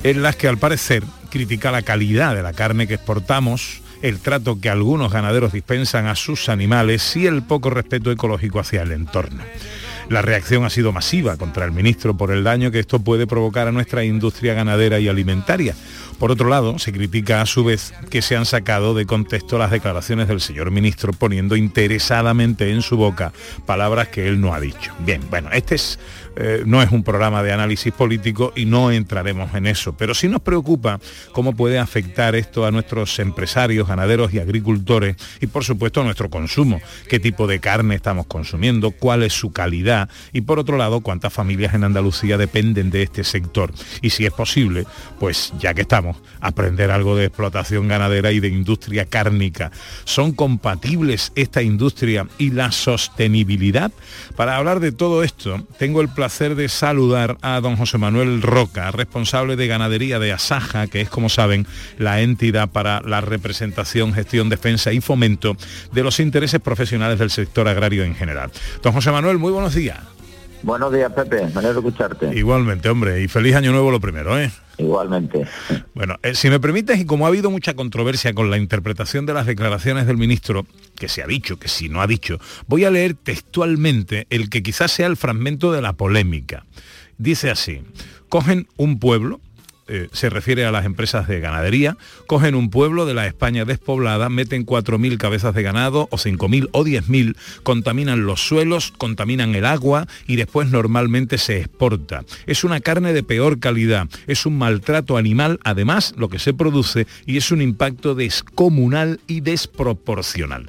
en 0.02 0.22
las 0.22 0.36
que 0.36 0.48
al 0.48 0.56
parecer 0.56 1.02
critica 1.28 1.70
la 1.70 1.82
calidad 1.82 2.34
de 2.34 2.42
la 2.42 2.54
carne 2.54 2.86
que 2.86 2.94
exportamos, 2.94 3.82
el 4.00 4.18
trato 4.18 4.58
que 4.58 4.70
algunos 4.70 5.12
ganaderos 5.12 5.52
dispensan 5.52 6.06
a 6.06 6.14
sus 6.14 6.48
animales 6.48 7.16
y 7.16 7.26
el 7.26 7.42
poco 7.42 7.68
respeto 7.68 8.10
ecológico 8.10 8.60
hacia 8.60 8.80
el 8.80 8.92
entorno. 8.92 9.42
La 10.08 10.22
reacción 10.22 10.64
ha 10.64 10.70
sido 10.70 10.90
masiva 10.90 11.36
contra 11.36 11.66
el 11.66 11.72
ministro 11.72 12.16
por 12.16 12.30
el 12.30 12.42
daño 12.42 12.70
que 12.70 12.78
esto 12.78 12.98
puede 12.98 13.26
provocar 13.26 13.68
a 13.68 13.72
nuestra 13.72 14.04
industria 14.04 14.54
ganadera 14.54 14.98
y 15.00 15.08
alimentaria. 15.08 15.74
Por 16.18 16.30
otro 16.32 16.48
lado, 16.48 16.78
se 16.78 16.92
critica 16.92 17.42
a 17.42 17.46
su 17.46 17.62
vez 17.62 17.92
que 18.10 18.22
se 18.22 18.34
han 18.34 18.46
sacado 18.46 18.94
de 18.94 19.04
contexto 19.04 19.58
las 19.58 19.70
declaraciones 19.70 20.26
del 20.26 20.40
señor 20.40 20.70
ministro 20.70 21.12
poniendo 21.12 21.56
interesadamente 21.56 22.72
en 22.72 22.80
su 22.80 22.96
boca 22.96 23.32
palabras 23.66 24.08
que 24.08 24.26
él 24.26 24.40
no 24.40 24.54
ha 24.54 24.60
dicho. 24.60 24.92
Bien, 25.00 25.20
bueno, 25.28 25.50
este 25.52 25.74
es, 25.74 25.98
eh, 26.40 26.62
no 26.64 26.80
es 26.80 26.92
un 26.92 27.02
programa 27.02 27.42
de 27.42 27.52
análisis 27.52 27.92
político 27.92 28.52
y 28.54 28.64
no 28.64 28.92
entraremos 28.92 29.52
en 29.56 29.66
eso, 29.66 29.96
pero 29.96 30.14
sí 30.14 30.28
nos 30.28 30.40
preocupa 30.40 31.00
cómo 31.32 31.56
puede 31.56 31.80
afectar 31.80 32.36
esto 32.36 32.64
a 32.64 32.70
nuestros 32.70 33.18
empresarios, 33.18 33.88
ganaderos 33.88 34.32
y 34.32 34.38
agricultores 34.38 35.16
y 35.40 35.48
por 35.48 35.64
supuesto 35.64 36.00
a 36.00 36.04
nuestro 36.04 36.30
consumo, 36.30 36.80
qué 37.08 37.18
tipo 37.18 37.48
de 37.48 37.58
carne 37.58 37.96
estamos 37.96 38.26
consumiendo, 38.26 38.92
cuál 38.92 39.24
es 39.24 39.32
su 39.32 39.50
calidad 39.50 40.08
y 40.32 40.42
por 40.42 40.60
otro 40.60 40.76
lado 40.76 41.00
cuántas 41.00 41.32
familias 41.32 41.74
en 41.74 41.82
Andalucía 41.82 42.38
dependen 42.38 42.90
de 42.90 43.02
este 43.02 43.24
sector. 43.24 43.72
Y 44.00 44.10
si 44.10 44.24
es 44.24 44.32
posible, 44.32 44.86
pues 45.18 45.52
ya 45.58 45.74
que 45.74 45.80
estamos, 45.80 46.18
aprender 46.40 46.92
algo 46.92 47.16
de 47.16 47.24
explotación 47.24 47.88
ganadera 47.88 48.30
y 48.30 48.38
de 48.38 48.46
industria 48.46 49.06
cárnica. 49.06 49.72
¿Son 50.04 50.30
compatibles 50.30 51.32
esta 51.34 51.62
industria 51.62 52.28
y 52.38 52.52
la 52.52 52.70
sostenibilidad? 52.70 53.90
Para 54.36 54.56
hablar 54.56 54.78
de 54.78 54.92
todo 54.92 55.24
esto, 55.24 55.66
tengo 55.78 56.00
el 56.00 56.08
placer 56.08 56.27
de 56.28 56.68
saludar 56.68 57.38
a 57.40 57.58
don 57.60 57.76
José 57.76 57.96
Manuel 57.96 58.42
Roca, 58.42 58.90
responsable 58.90 59.56
de 59.56 59.66
ganadería 59.66 60.18
de 60.18 60.32
Asaja, 60.32 60.86
que 60.86 61.00
es, 61.00 61.08
como 61.08 61.30
saben, 61.30 61.66
la 61.96 62.20
entidad 62.20 62.68
para 62.68 63.00
la 63.00 63.22
representación, 63.22 64.12
gestión, 64.12 64.50
defensa 64.50 64.92
y 64.92 65.00
fomento 65.00 65.56
de 65.90 66.02
los 66.02 66.20
intereses 66.20 66.60
profesionales 66.60 67.18
del 67.18 67.30
sector 67.30 67.66
agrario 67.66 68.04
en 68.04 68.14
general. 68.14 68.50
Don 68.82 68.92
José 68.92 69.10
Manuel, 69.10 69.38
muy 69.38 69.52
buenos 69.52 69.74
días. 69.74 69.98
Buenos 70.62 70.92
días, 70.92 71.12
Pepe. 71.12 71.46
Me 71.54 71.60
alegro 71.60 71.78
escucharte. 71.78 72.36
Igualmente, 72.36 72.88
hombre, 72.88 73.22
y 73.22 73.28
feliz 73.28 73.54
año 73.54 73.72
nuevo 73.72 73.90
lo 73.90 74.00
primero, 74.00 74.38
¿eh? 74.38 74.50
Igualmente. 74.78 75.46
Bueno, 75.94 76.16
eh, 76.22 76.34
si 76.34 76.50
me 76.50 76.60
permites, 76.60 77.00
y 77.00 77.04
como 77.04 77.26
ha 77.26 77.28
habido 77.28 77.50
mucha 77.50 77.74
controversia 77.74 78.32
con 78.32 78.50
la 78.50 78.58
interpretación 78.58 79.26
de 79.26 79.34
las 79.34 79.46
declaraciones 79.46 80.06
del 80.06 80.16
ministro, 80.16 80.66
que 80.96 81.08
se 81.08 81.22
ha 81.22 81.26
dicho, 81.26 81.58
que 81.58 81.68
si 81.68 81.88
no 81.88 82.00
ha 82.00 82.06
dicho, 82.06 82.38
voy 82.66 82.84
a 82.84 82.90
leer 82.90 83.14
textualmente 83.14 84.26
el 84.30 84.50
que 84.50 84.62
quizás 84.62 84.92
sea 84.92 85.06
el 85.06 85.16
fragmento 85.16 85.72
de 85.72 85.82
la 85.82 85.94
polémica. 85.94 86.64
Dice 87.18 87.50
así, 87.50 87.82
cogen 88.28 88.68
un 88.76 89.00
pueblo, 89.00 89.40
eh, 89.88 90.08
se 90.12 90.30
refiere 90.30 90.64
a 90.64 90.70
las 90.70 90.84
empresas 90.84 91.28
de 91.28 91.40
ganadería, 91.40 91.96
cogen 92.26 92.54
un 92.54 92.70
pueblo 92.70 93.06
de 93.06 93.14
la 93.14 93.26
España 93.26 93.64
despoblada, 93.64 94.28
meten 94.28 94.66
4.000 94.66 95.16
cabezas 95.18 95.54
de 95.54 95.62
ganado 95.62 96.08
o 96.10 96.16
5.000 96.16 96.68
o 96.72 96.84
10.000, 96.84 97.36
contaminan 97.62 98.26
los 98.26 98.46
suelos, 98.46 98.92
contaminan 98.96 99.54
el 99.54 99.66
agua 99.66 100.06
y 100.26 100.36
después 100.36 100.68
normalmente 100.70 101.38
se 101.38 101.58
exporta. 101.58 102.24
Es 102.46 102.64
una 102.64 102.80
carne 102.80 103.12
de 103.12 103.22
peor 103.22 103.58
calidad, 103.58 104.08
es 104.26 104.46
un 104.46 104.58
maltrato 104.58 105.16
animal, 105.16 105.58
además 105.64 106.14
lo 106.16 106.28
que 106.28 106.38
se 106.38 106.54
produce 106.54 107.06
y 107.26 107.36
es 107.36 107.50
un 107.50 107.62
impacto 107.62 108.14
descomunal 108.14 109.20
y 109.26 109.40
desproporcional. 109.40 110.68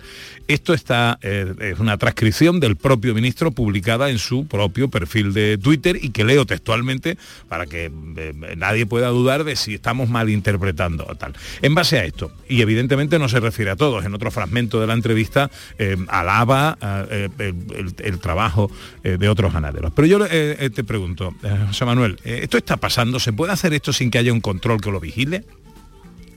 Esto 0.49 0.73
está, 0.73 1.19
eh, 1.21 1.53
es 1.59 1.77
una 1.77 1.99
transcripción 1.99 2.59
del 2.59 2.75
propio 2.75 3.13
ministro 3.13 3.51
publicada 3.51 4.09
en 4.09 4.17
su 4.17 4.47
propio 4.47 4.89
perfil 4.89 5.31
de 5.31 5.59
Twitter 5.59 5.99
y 6.01 6.09
que 6.09 6.23
leo 6.23 6.47
textualmente 6.47 7.19
para 7.47 7.67
que 7.67 7.91
eh, 8.17 8.55
nadie 8.57 8.87
pueda 8.87 9.09
dudar 9.09 9.43
de 9.43 9.55
si 9.55 9.75
estamos 9.75 10.09
malinterpretando 10.09 11.05
o 11.07 11.13
tal. 11.13 11.35
En 11.61 11.75
base 11.75 11.99
a 11.99 12.03
esto, 12.03 12.31
y 12.47 12.63
evidentemente 12.63 13.19
no 13.19 13.29
se 13.29 13.39
refiere 13.39 13.69
a 13.69 13.75
todos, 13.75 14.03
en 14.05 14.15
otro 14.15 14.31
fragmento 14.31 14.81
de 14.81 14.87
la 14.87 14.93
entrevista 14.93 15.51
eh, 15.77 15.95
alaba 16.07 16.79
el, 17.09 17.93
el 17.99 18.19
trabajo 18.19 18.71
de 19.03 19.29
otros 19.29 19.53
ganaderos. 19.53 19.93
Pero 19.95 20.07
yo 20.07 20.27
te 20.27 20.83
pregunto, 20.83 21.35
José 21.67 21.85
Manuel, 21.85 22.17
¿esto 22.23 22.57
está 22.57 22.77
pasando? 22.77 23.19
¿Se 23.19 23.33
puede 23.33 23.53
hacer 23.53 23.75
esto 23.75 23.93
sin 23.93 24.09
que 24.09 24.17
haya 24.17 24.33
un 24.33 24.41
control 24.41 24.81
que 24.81 24.89
lo 24.89 24.99
vigile? 24.99 25.43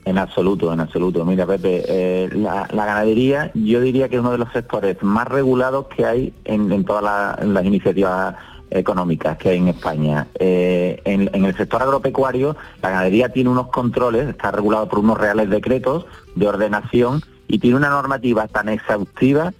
En 0.05 0.17
absoluto, 0.17 0.73
en 0.73 0.81
absoluto. 0.81 1.23
Mira, 1.23 1.45
Pepe, 1.45 1.83
eh, 1.87 2.29
la, 2.33 2.67
ganadería 2.67 3.51
yo 3.53 3.79
diría 3.79 4.09
que 4.09 4.15
es 4.15 4.21
uno 4.21 4.31
de 4.31 4.37
los 4.37 4.51
sectores 4.51 5.01
más 5.01 5.27
regulados 5.27 5.87
que 5.87 6.05
hay 6.05 6.33
en, 6.43 6.83
todas 6.83 7.39
las 7.39 7.65
iniciativas 7.65 8.35
económicas 8.69 9.37
que 9.37 9.49
hay 9.49 9.57
en 9.57 9.69
España. 9.69 10.27
Eh, 10.39 11.01
en, 11.05 11.29
en 11.33 11.45
el 11.45 11.55
sector 11.55 11.81
agropecuario, 11.81 12.57
la 12.81 12.89
ganadería 12.89 13.29
tiene 13.29 13.49
unos 13.49 13.67
controles, 13.67 14.27
está 14.27 14.51
regulado 14.51 14.89
por 14.89 14.99
unos 14.99 15.17
reales 15.17 15.49
decretos 15.49 16.05
de 16.35 16.47
ordenación 16.47 17.21
y 17.47 17.59
tiene 17.59 17.77
una 17.77 17.89
normativa 17.89 18.47
tan 18.47 18.69
exhaustiva 18.69 19.53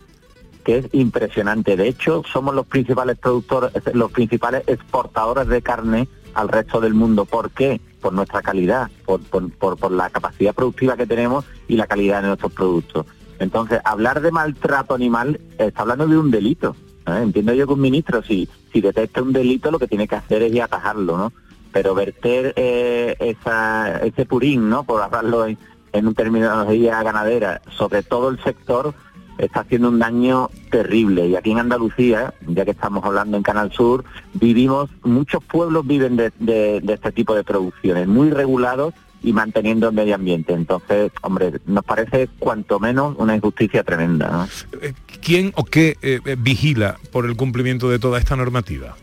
que 0.64 0.80
es 0.80 0.88
impresionante. 0.94 1.78
De 1.78 1.88
hecho, 1.88 2.24
somos 2.32 2.56
los 2.56 2.66
principales 2.66 3.18
productores, 3.18 3.72
los 3.94 4.12
principales 4.12 4.64
exportadores 4.68 5.48
de 5.48 5.62
carne 5.62 6.08
al 6.34 6.48
resto 6.48 6.82
del 6.82 6.94
mundo. 6.94 7.26
¿Por 7.26 7.52
qué? 7.52 7.82
Por 8.04 8.14
nuestra 8.14 8.41
calidad, 8.41 8.91
por, 9.06 9.22
por- 9.22 9.49
por- 9.54 9.78
por 9.78 9.91
la 9.91 10.10
capacidad 10.10 10.54
productiva 10.54 10.95
que 10.97 11.08
tenemos 11.08 11.45
y 11.70 11.78
la 11.78 11.88
calidad 11.88 12.22
de 12.22 12.28
nuestros 12.28 12.51
productos. 12.51 13.06
Entonces, 13.39 13.80
hablar 13.86 14.22
de 14.22 14.30
maltrato 14.30 14.93
animal 14.93 15.39
está 15.58 15.82
hablando 15.84 16.06
de 16.06 16.18
un 16.18 16.30
delito. 16.30 16.76
¿eh? 17.08 17.20
Entiendo 17.24 17.54
yo 17.54 17.66
que 17.66 17.74
un 17.74 17.82
ministro, 17.82 18.22
si, 18.22 18.47
si 18.72 18.82
detecta 18.82 19.22
un 19.22 19.32
delito, 19.34 19.72
lo 19.72 19.80
que 19.80 19.88
tiene 19.88 20.08
que 20.08 20.16
hacer 20.18 20.43
es 20.43 20.54
ir 20.54 20.62
a 20.62 20.66
atajarlo, 20.66 21.18
¿no? 21.18 21.34
Pero 21.72 21.95
verter 21.95 22.54
eh, 22.58 23.16
esa, 23.20 23.97
ese 23.99 24.26
purín, 24.26 24.70
¿no? 24.70 24.84
Por 24.84 25.01
hablarlo 25.01 25.45
en, 25.47 25.58
en 25.93 26.06
un 26.08 26.14
terminología 26.14 27.01
ganadera, 27.04 27.62
sobre 27.78 28.04
todo 28.04 28.30
el 28.30 28.43
sector, 28.43 28.93
está 29.38 29.62
haciendo 29.62 29.90
un 29.90 30.00
daño 30.00 30.50
terrible. 30.70 31.28
Y 31.28 31.36
aquí 31.36 31.52
en 31.52 31.60
Andalucía, 31.60 32.34
ya 32.48 32.66
que 32.66 32.72
estamos 32.72 33.04
hablando 33.04 33.38
en 33.38 33.44
Canal 33.44 33.72
Sur, 33.72 34.04
vivimos, 34.34 34.90
muchos 35.04 35.44
pueblos 35.44 35.86
viven 35.86 36.16
de, 36.18 36.82
este 36.88 37.12
tipo 37.12 37.36
de 37.36 37.44
producciones, 37.44 38.08
muy 38.08 38.30
regulados 38.32 38.94
y 39.22 39.32
manteniendo 39.32 39.88
el 39.88 39.96
medio 39.96 40.16
ambiente. 40.16 40.54
Entonces, 40.54 41.12
hombre, 41.22 41.54
nos 41.66 41.84
parece 41.86 42.30
cuanto 42.40 42.80
menos 42.80 43.16
una 43.18 43.36
injusticia 43.36 43.84
tremenda. 43.84 44.30
¿no? 44.30 44.48
¿Quién 45.22 45.54
o 45.56 45.64
qué 45.64 45.98
eh, 46.02 46.20
eh, 46.26 46.36
vigila 46.38 46.98
por 47.12 47.26
el 47.26 47.36
cumplimiento 47.36 47.90
de 47.90 48.00
toda 48.00 48.20
esta 48.20 48.36
normativa? 48.36 48.96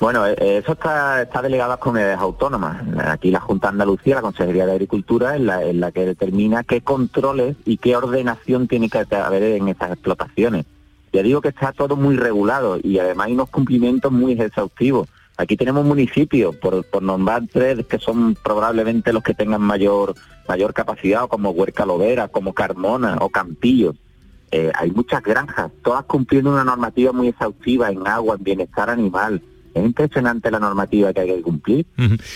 Bueno, 0.00 0.26
eh, 0.26 0.34
eh, 0.38 0.56
eso 0.58 0.72
está, 0.72 1.22
está 1.22 1.42
delegado 1.42 1.72
a 1.72 1.76
comunidades 1.76 2.18
autónomas. 2.18 2.82
Aquí 3.06 3.30
la 3.30 3.40
Junta 3.40 3.68
de 3.68 3.72
Andalucía, 3.72 4.16
la 4.16 4.22
Consejería 4.22 4.66
de 4.66 4.72
Agricultura, 4.72 5.36
es 5.36 5.42
la, 5.42 5.60
la 5.72 5.92
que 5.92 6.04
determina 6.04 6.64
qué 6.64 6.80
controles 6.80 7.56
y 7.64 7.76
qué 7.76 7.96
ordenación 7.96 8.66
tiene 8.66 8.88
que 8.88 9.04
haber 9.14 9.42
en 9.42 9.68
estas 9.68 9.92
explotaciones. 9.92 10.66
Ya 11.12 11.22
digo 11.22 11.40
que 11.40 11.48
está 11.48 11.72
todo 11.72 11.94
muy 11.94 12.16
regulado 12.16 12.78
y 12.82 12.98
además 12.98 13.26
hay 13.26 13.34
unos 13.34 13.50
cumplimientos 13.50 14.10
muy 14.10 14.32
exhaustivos. 14.32 15.08
Aquí 15.36 15.56
tenemos 15.56 15.84
municipios, 15.84 16.56
por, 16.56 16.84
por 16.84 17.02
nombrar 17.02 17.42
tres, 17.50 17.86
que 17.86 17.98
son 17.98 18.34
probablemente 18.34 19.12
los 19.12 19.22
que 19.22 19.34
tengan 19.34 19.62
mayor 19.62 20.14
mayor 20.48 20.74
capacidad, 20.74 21.28
como 21.28 21.50
Huerca 21.50 21.86
Lovera, 21.86 22.28
como 22.28 22.52
Carmona 22.52 23.18
o 23.20 23.28
Campillo. 23.28 23.94
Eh, 24.50 24.70
hay 24.74 24.90
muchas 24.90 25.22
granjas, 25.22 25.70
todas 25.82 26.04
cumpliendo 26.04 26.50
una 26.50 26.64
normativa 26.64 27.12
muy 27.12 27.28
exhaustiva 27.28 27.90
en 27.90 28.06
agua, 28.06 28.36
en 28.36 28.44
bienestar 28.44 28.90
animal. 28.90 29.42
Es 29.74 29.84
impresionante 29.84 30.50
la 30.50 30.58
normativa 30.60 31.12
que 31.12 31.20
hay 31.20 31.28
que 31.36 31.42
cumplir 31.42 31.86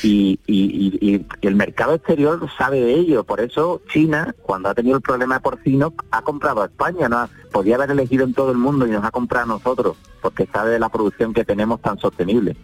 y, 0.03 0.39
y- 0.47 0.99
y- 1.01 1.27
y 1.41 1.47
el 1.47 1.55
mercado 1.55 1.95
exterior 1.95 2.49
sabe 2.57 2.81
de 2.81 2.95
ello. 2.95 3.25
Por 3.25 3.41
eso 3.41 3.83
China, 3.93 4.35
cuando 4.43 4.69
ha 4.71 4.75
tenido 4.75 4.97
el 4.97 5.03
problema 5.03 5.35
de 5.37 5.41
porcino, 5.43 5.93
ha 6.11 6.23
comprado 6.23 6.63
a 6.63 6.67
España. 6.67 7.09
¿no? 7.09 7.29
Podía 7.53 7.75
haber 7.77 7.91
elegido 7.91 8.25
en 8.25 8.33
todo 8.35 8.53
el 8.53 8.59
mundo 8.59 8.87
y 8.87 8.91
nos 8.91 9.05
ha 9.05 9.11
comprado 9.11 9.45
a 9.45 9.57
nosotros, 9.57 9.97
porque 10.23 10.47
sabe 10.53 10.71
de 10.71 10.79
la 10.79 10.89
producción 10.89 11.35
que 11.35 11.45
tenemos 11.45 11.81
tan 11.83 11.99
sostenible. 11.99 12.57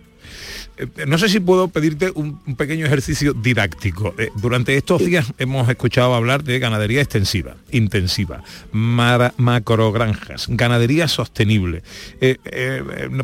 Eh, 0.76 0.86
No 1.06 1.18
sé 1.18 1.28
si 1.28 1.40
puedo 1.40 1.68
pedirte 1.68 2.10
un, 2.14 2.40
un 2.46 2.56
pequeño 2.56 2.86
ejercicio 2.86 3.32
didáctico. 3.34 4.14
Eh, 4.18 4.28
durante 4.36 4.76
estos 4.76 5.04
días 5.04 5.32
hemos 5.38 5.68
escuchado 5.68 6.14
hablar 6.14 6.42
de 6.44 6.58
ganadería 6.58 7.00
extensiva, 7.00 7.56
intensiva, 7.70 8.42
mara- 8.72 9.34
macrogranjas, 9.36 10.46
ganadería 10.48 11.08
sostenible. 11.08 11.82
Eh, 12.20 12.38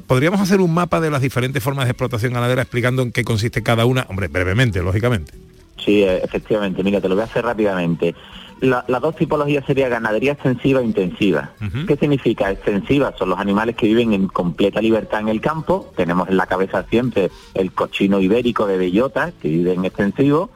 ¿Podríamos 0.06 0.40
hacer 0.40 0.60
un 0.60 0.74
mapa 0.74 1.00
de 1.00 1.10
las 1.10 1.22
diferentes 1.22 1.62
formas 1.62 1.86
de 1.86 1.92
explotación 1.92 2.32
ganadera 2.32 2.62
explicando 2.62 3.02
en 3.02 3.12
qué 3.12 3.24
consiste 3.24 3.62
cada 3.62 3.84
una? 3.86 4.06
Hombre, 4.08 4.28
brevemente, 4.28 4.82
lógicamente. 4.82 5.32
Sí, 5.84 6.02
efectivamente. 6.02 6.82
Mira, 6.82 7.00
te 7.00 7.08
lo 7.08 7.14
voy 7.14 7.22
a 7.22 7.26
hacer 7.26 7.44
rápidamente. 7.44 8.14
La- 8.60 8.84
las 8.88 9.00
dos 9.00 9.14
tipologías 9.14 9.64
sería 9.66 9.88
ganadería 9.88 10.32
extensiva 10.32 10.80
e 10.80 10.84
intensiva. 10.84 11.52
¿Qué 11.86 11.96
significa 11.96 12.50
extensiva? 12.50 13.14
Son 13.16 13.28
los 13.30 13.38
animales 13.38 13.76
que 13.76 13.86
viven 13.86 14.12
en 14.12 14.26
completa 14.26 14.80
libertad 14.80 15.20
en 15.20 15.28
el 15.28 15.40
campo. 15.40 15.92
Tenemos 15.96 16.28
en 16.28 16.36
la 16.36 16.46
cabeza 16.46 16.84
siempre 16.90 17.30
el 17.54 17.72
cochino 17.72 18.20
ibérico 18.20 18.66
de 18.66 18.76
bellota, 18.78 19.32
que 19.40 19.48
vive 19.48 19.74
en 19.74 19.84
extensivo, 19.84 20.50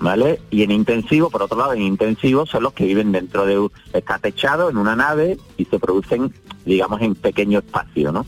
¿vale? 0.00 0.40
Y 0.50 0.62
en 0.62 0.70
intensivo, 0.70 1.28
por 1.30 1.42
otro 1.42 1.58
lado, 1.58 1.72
en 1.72 1.82
intensivo 1.82 2.46
son 2.46 2.62
los 2.62 2.72
que 2.72 2.84
viven 2.84 3.10
dentro 3.12 3.44
de 3.46 3.58
un... 3.58 3.72
Está 3.92 4.18
techado 4.18 4.70
en 4.70 4.76
una 4.76 4.94
nave 4.94 5.36
y 5.56 5.64
se 5.64 5.78
producen, 5.80 6.32
digamos, 6.64 7.00
en 7.02 7.14
pequeño 7.14 7.58
espacio, 7.58 8.12
¿no? 8.12 8.26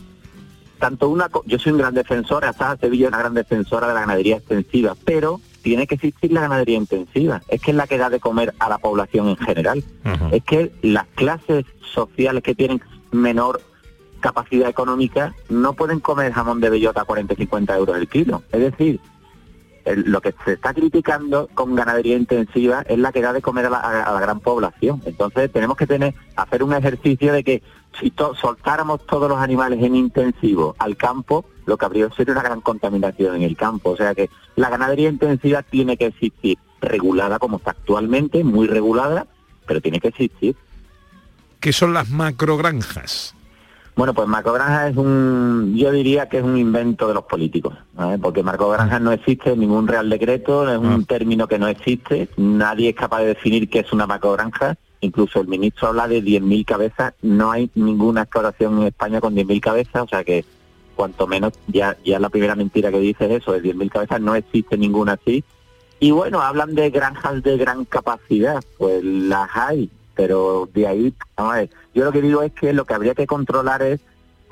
tanto 0.79 1.07
una 1.07 1.29
yo 1.45 1.57
soy 1.59 1.71
un 1.71 1.77
gran 1.77 1.93
defensor, 1.93 2.43
hasta 2.43 2.75
Sevilla 2.75 3.05
es 3.05 3.07
una 3.07 3.19
gran 3.19 3.33
defensora 3.33 3.87
de 3.87 3.93
la 3.93 4.01
ganadería 4.01 4.35
extensiva, 4.35 4.97
pero 5.05 5.39
tiene 5.63 5.87
que 5.87 5.95
existir 5.95 6.31
la 6.31 6.41
ganadería 6.41 6.77
intensiva, 6.77 7.41
es 7.47 7.61
que 7.61 7.71
es 7.71 7.77
la 7.77 7.87
que 7.87 7.97
da 7.97 8.09
de 8.09 8.19
comer 8.19 8.53
a 8.59 8.69
la 8.69 8.77
población 8.77 9.29
en 9.29 9.37
general. 9.37 9.83
Es 10.31 10.43
que 10.43 10.71
las 10.83 11.05
clases 11.15 11.65
sociales 11.93 12.43
que 12.43 12.53
tienen 12.53 12.81
menor 13.11 13.61
capacidad 14.19 14.69
económica 14.69 15.33
no 15.49 15.73
pueden 15.73 15.99
comer 15.99 16.31
jamón 16.33 16.59
de 16.61 16.69
bellota 16.69 17.01
a 17.01 17.05
40 17.05 17.33
y 17.33 17.37
50 17.37 17.75
euros 17.77 17.97
el 17.97 18.07
kilo. 18.07 18.43
Es 18.51 18.59
decir, 18.61 18.99
el- 19.85 20.09
lo 20.11 20.21
que 20.21 20.33
se 20.45 20.53
está 20.53 20.73
criticando 20.73 21.49
con 21.53 21.75
ganadería 21.75 22.15
intensiva 22.15 22.83
es 22.87 22.97
la 22.99 23.11
que 23.11 23.21
da 23.21 23.33
de 23.33 23.41
comer 23.41 23.65
a 23.65 23.69
la, 23.69 23.79
a 23.79 24.13
la 24.13 24.19
gran 24.21 24.39
población. 24.39 25.01
Entonces 25.05 25.51
tenemos 25.51 25.75
que 25.75 25.87
tener 25.87 26.13
hacer 26.37 26.63
un 26.63 26.73
ejercicio 26.73 27.33
de 27.33 27.43
que 27.43 27.61
si 27.99 28.11
to- 28.11 28.35
soltáramos 28.35 29.05
todos 29.05 29.29
los 29.29 29.37
animales 29.39 29.81
en 29.83 29.95
intensivo 29.95 30.75
al 30.79 30.97
campo, 30.97 31.45
lo 31.65 31.77
que 31.77 31.85
habría 31.85 32.09
sería 32.11 32.33
una 32.33 32.43
gran 32.43 32.61
contaminación 32.61 33.35
en 33.37 33.43
el 33.43 33.55
campo. 33.55 33.91
O 33.91 33.97
sea 33.97 34.13
que 34.13 34.29
la 34.55 34.69
ganadería 34.69 35.09
intensiva 35.09 35.61
tiene 35.63 35.97
que 35.97 36.07
existir 36.07 36.57
regulada 36.81 37.39
como 37.39 37.57
está 37.57 37.71
actualmente, 37.71 38.43
muy 38.43 38.67
regulada, 38.67 39.25
pero 39.65 39.79
tiene 39.81 39.99
que 39.99 40.09
existir. 40.09 40.55
¿Qué 41.59 41.71
son 41.71 41.93
las 41.93 42.09
macrogranjas? 42.09 43.33
Bueno, 43.95 44.13
pues 44.15 44.27
macrogranja 44.27 44.89
es 44.89 44.97
un, 44.97 45.75
yo 45.77 45.91
diría 45.91 46.27
que 46.27 46.39
es 46.39 46.43
un 46.43 46.57
invento 46.57 47.07
de 47.07 47.13
los 47.13 47.25
políticos, 47.25 47.75
porque 48.21 48.41
macrogranja 48.41 48.99
no 48.99 49.11
existe 49.11 49.51
en 49.51 49.59
ningún 49.59 49.87
real 49.87 50.09
decreto, 50.09 50.67
es 50.69 50.79
un 50.79 51.05
término 51.05 51.47
que 51.47 51.59
no 51.59 51.67
existe, 51.67 52.27
nadie 52.35 52.89
es 52.89 52.95
capaz 52.95 53.19
de 53.19 53.27
definir 53.27 53.69
qué 53.69 53.79
es 53.79 53.93
una 53.93 54.07
macrogranja, 54.07 54.75
incluso 55.05 55.41
el 55.41 55.47
ministro 55.47 55.89
habla 55.89 56.07
de 56.07 56.23
10.000 56.23 56.65
cabezas, 56.65 57.13
no 57.21 57.51
hay 57.51 57.69
ninguna 57.75 58.21
explotación 58.23 58.79
en 58.81 58.87
España 58.87 59.21
con 59.21 59.35
10.000 59.35 59.59
cabezas, 59.61 60.03
o 60.03 60.07
sea 60.07 60.23
que 60.23 60.45
cuanto 60.95 61.27
menos 61.27 61.53
ya, 61.67 61.97
ya 62.05 62.19
la 62.19 62.29
primera 62.29 62.55
mentira 62.55 62.91
que 62.91 62.99
dice 62.99 63.25
es 63.25 63.41
eso, 63.41 63.51
de 63.53 63.61
10.000 63.61 63.89
cabezas, 63.89 64.21
no 64.21 64.35
existe 64.35 64.77
ninguna 64.77 65.13
así. 65.13 65.43
Y 65.99 66.11
bueno, 66.11 66.41
hablan 66.41 66.75
de 66.75 66.89
granjas 66.89 67.43
de 67.43 67.57
gran 67.57 67.85
capacidad, 67.85 68.61
pues 68.77 69.03
las 69.03 69.49
hay, 69.53 69.89
pero 70.15 70.69
de 70.73 70.87
ahí, 70.87 71.13
vamos 71.35 71.53
a 71.53 71.57
ver, 71.57 71.69
yo 71.93 72.03
lo 72.03 72.11
que 72.11 72.21
digo 72.21 72.41
es 72.41 72.51
que 72.53 72.73
lo 72.73 72.85
que 72.85 72.93
habría 72.93 73.15
que 73.15 73.27
controlar 73.27 73.81
es 73.81 74.01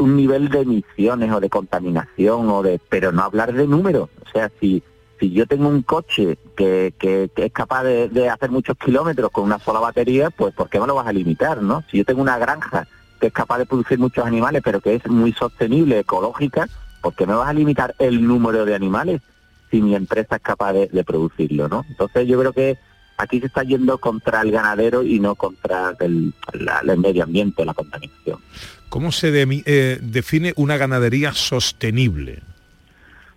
un 0.01 0.15
nivel 0.15 0.49
de 0.49 0.61
emisiones 0.61 1.31
o 1.31 1.39
de 1.39 1.49
contaminación 1.49 2.49
o 2.49 2.63
de 2.63 2.79
pero 2.89 3.11
no 3.11 3.23
hablar 3.23 3.53
de 3.53 3.67
números 3.67 4.09
o 4.25 4.29
sea 4.31 4.51
si 4.59 4.81
si 5.21 5.31
yo 5.31 5.45
tengo 5.45 5.69
un 5.69 5.83
coche 5.83 6.39
que, 6.57 6.95
es 7.35 7.51
capaz 7.53 7.83
de, 7.83 8.29
hacer 8.29 8.49
muchos 8.49 8.75
kilómetros 8.75 9.29
con 9.29 9.43
una 9.43 9.59
sola 9.59 9.79
batería 9.79 10.31
pues 10.31 10.51
¿por 10.55 10.67
qué 10.67 10.79
me 10.79 10.87
lo 10.87 10.95
vas 10.95 11.05
a 11.05 11.13
limitar 11.13 11.61
no 11.61 11.83
si 11.91 11.99
yo 11.99 12.05
tengo 12.05 12.23
una 12.23 12.39
granja 12.39 12.87
que 13.19 13.27
es 13.27 13.33
capaz 13.33 13.59
de 13.59 13.67
producir 13.67 13.99
muchos 13.99 14.25
animales 14.25 14.63
pero 14.65 14.81
que 14.81 14.95
es 14.95 15.07
muy 15.07 15.31
sostenible 15.33 15.99
ecológica 15.99 16.67
¿por 17.01 17.13
qué 17.13 17.27
me 17.27 17.35
vas 17.35 17.47
a 17.47 17.53
limitar 17.53 17.93
el 17.99 18.25
número 18.25 18.65
de 18.65 18.73
animales 18.73 19.21
si 19.69 19.79
mi 19.79 19.95
empresa 19.95 20.37
es 20.37 20.41
capaz 20.41 20.73
de, 20.73 21.03
producirlo 21.05 21.69
no 21.69 21.85
entonces 21.87 22.27
yo 22.27 22.39
creo 22.39 22.51
que 22.51 22.79
aquí 23.17 23.39
se 23.39 23.45
está 23.45 23.61
yendo 23.61 23.99
contra 23.99 24.41
el 24.41 24.51
ganadero 24.51 25.03
y 25.03 25.19
no 25.19 25.35
contra 25.35 25.95
el, 25.99 26.33
la- 26.53 26.81
medio 26.95 27.23
ambiente, 27.23 27.63
la 27.63 27.75
contaminación. 27.75 28.39
¿Cómo 28.89 29.11
se 29.11 29.29
eh, 29.31 29.99
define 30.01 30.53
una 30.55 30.77
ganadería 30.77 31.31
sostenible? 31.31 32.41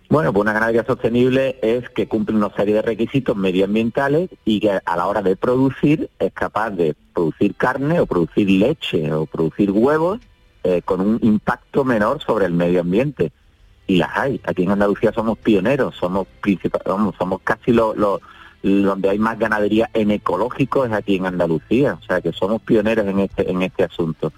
Bueno, 0.07 0.31
pues 0.31 0.41
una 0.41 0.53
ganadería 0.53 0.85
sostenible 0.85 1.57
es 1.63 1.89
que 1.89 2.07
cumple 2.07 2.35
una 2.35 2.51
serie 2.55 2.75
de 2.75 2.83
requisitos 2.83 3.35
medioambientales 3.35 4.29
y 4.45 4.59
que 4.59 4.79
a 4.85 4.97
la 4.97 5.07
hora 5.07 5.23
de 5.23 5.35
producir 5.35 6.11
es 6.19 6.31
capaz 6.31 6.69
de 6.71 6.95
producir 7.13 7.55
carne 7.55 7.99
o 7.99 8.05
producir 8.05 8.49
leche 8.49 9.11
o 9.11 9.25
producir 9.25 9.71
huevos 9.71 10.19
eh, 10.63 10.83
con 10.83 11.01
un 11.01 11.19
impacto 11.23 11.83
menor 11.83 12.21
sobre 12.21 12.45
el 12.45 12.53
medio 12.53 12.81
ambiente. 12.81 13.31
Y 13.87 13.97
las 13.97 14.15
hay. 14.15 14.41
Aquí 14.45 14.63
en 14.63 14.71
Andalucía 14.71 15.11
somos 15.11 15.39
pioneros, 15.39 15.95
somos 15.95 16.27
vamos, 16.85 17.15
somos 17.17 17.41
casi 17.43 17.71
los 17.71 17.97
lo, 17.97 18.21
donde 18.61 19.09
hay 19.09 19.19
más 19.19 19.37
ganadería 19.37 19.89
en 19.93 20.11
ecológico 20.11 20.85
es 20.85 20.91
aquí 20.91 21.15
en 21.17 21.27
Andalucía, 21.27 21.99
o 22.01 22.03
sea 22.03 22.21
que 22.21 22.31
somos 22.31 22.61
pioneros 22.63 23.05
en 23.05 23.19
este 23.19 23.49
en 23.49 23.61
este 23.61 23.83
asunto. 23.83 24.33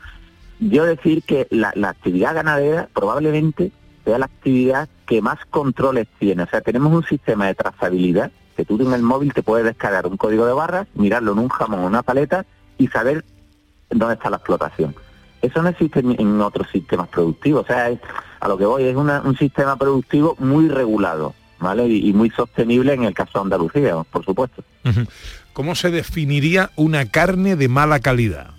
Yo 0.60 0.86
decir 0.86 1.24
que 1.24 1.48
la 1.50 1.72
actividad 1.90 2.36
ganadera 2.36 2.90
probablemente 2.94 3.72
sea 4.04 4.18
la 4.18 4.26
actividad 4.26 4.90
que 5.08 5.22
más 5.22 5.40
controles 5.50 6.08
tiene. 6.20 6.44
O 6.44 6.48
sea, 6.48 6.62
tenemos 6.62 6.94
un 6.94 7.04
sistema 7.06 7.48
de 7.48 7.56
trazabilidad 7.56 8.32
que 8.56 8.66
tú 8.66 8.80
en 8.82 8.94
el 8.94 9.02
móvil 9.02 9.34
te 9.34 9.42
puedes 9.44 9.66
descargar 9.66 10.06
un 10.08 10.18
código 10.18 10.46
de 10.46 10.54
barras, 10.54 10.88
mirarlo 10.96 11.32
en 11.32 11.40
un 11.40 11.50
jamón 11.50 11.80
o 11.80 11.88
una 11.88 12.04
paleta 12.04 12.46
y 12.78 12.88
saber 12.88 13.24
dónde 13.90 14.16
está 14.16 14.30
la 14.30 14.38
explotación. 14.38 14.94
Eso 15.42 15.62
no 15.62 15.70
existe 15.70 16.00
en, 16.00 16.42
otros 16.42 16.68
sistemas 16.72 17.08
productivos. 17.08 17.64
O 17.64 17.68
sea, 17.68 17.90
es- 17.90 18.00
a 18.40 18.48
lo 18.48 18.58
que 18.58 18.66
voy 18.66 18.84
es 18.84 18.96
una- 18.96 19.22
un 19.22 19.38
sistema 19.38 19.76
productivo 19.78 20.36
muy 20.40 20.68
regulado, 20.70 21.34
¿vale? 21.60 21.88
Y, 21.88 22.10
y 22.10 22.14
muy 22.14 22.30
sostenible 22.32 22.94
en 22.94 23.04
el 23.04 23.14
caso 23.14 23.32
de 23.40 23.44
Andalucía, 23.44 23.96
por 24.12 24.26
supuesto. 24.26 24.64
¿Cómo 25.54 25.76
se 25.76 25.90
definiría 25.92 26.72
una 26.76 27.06
carne 27.10 27.56
de 27.56 27.68
mala 27.68 28.00
calidad? 28.00 28.52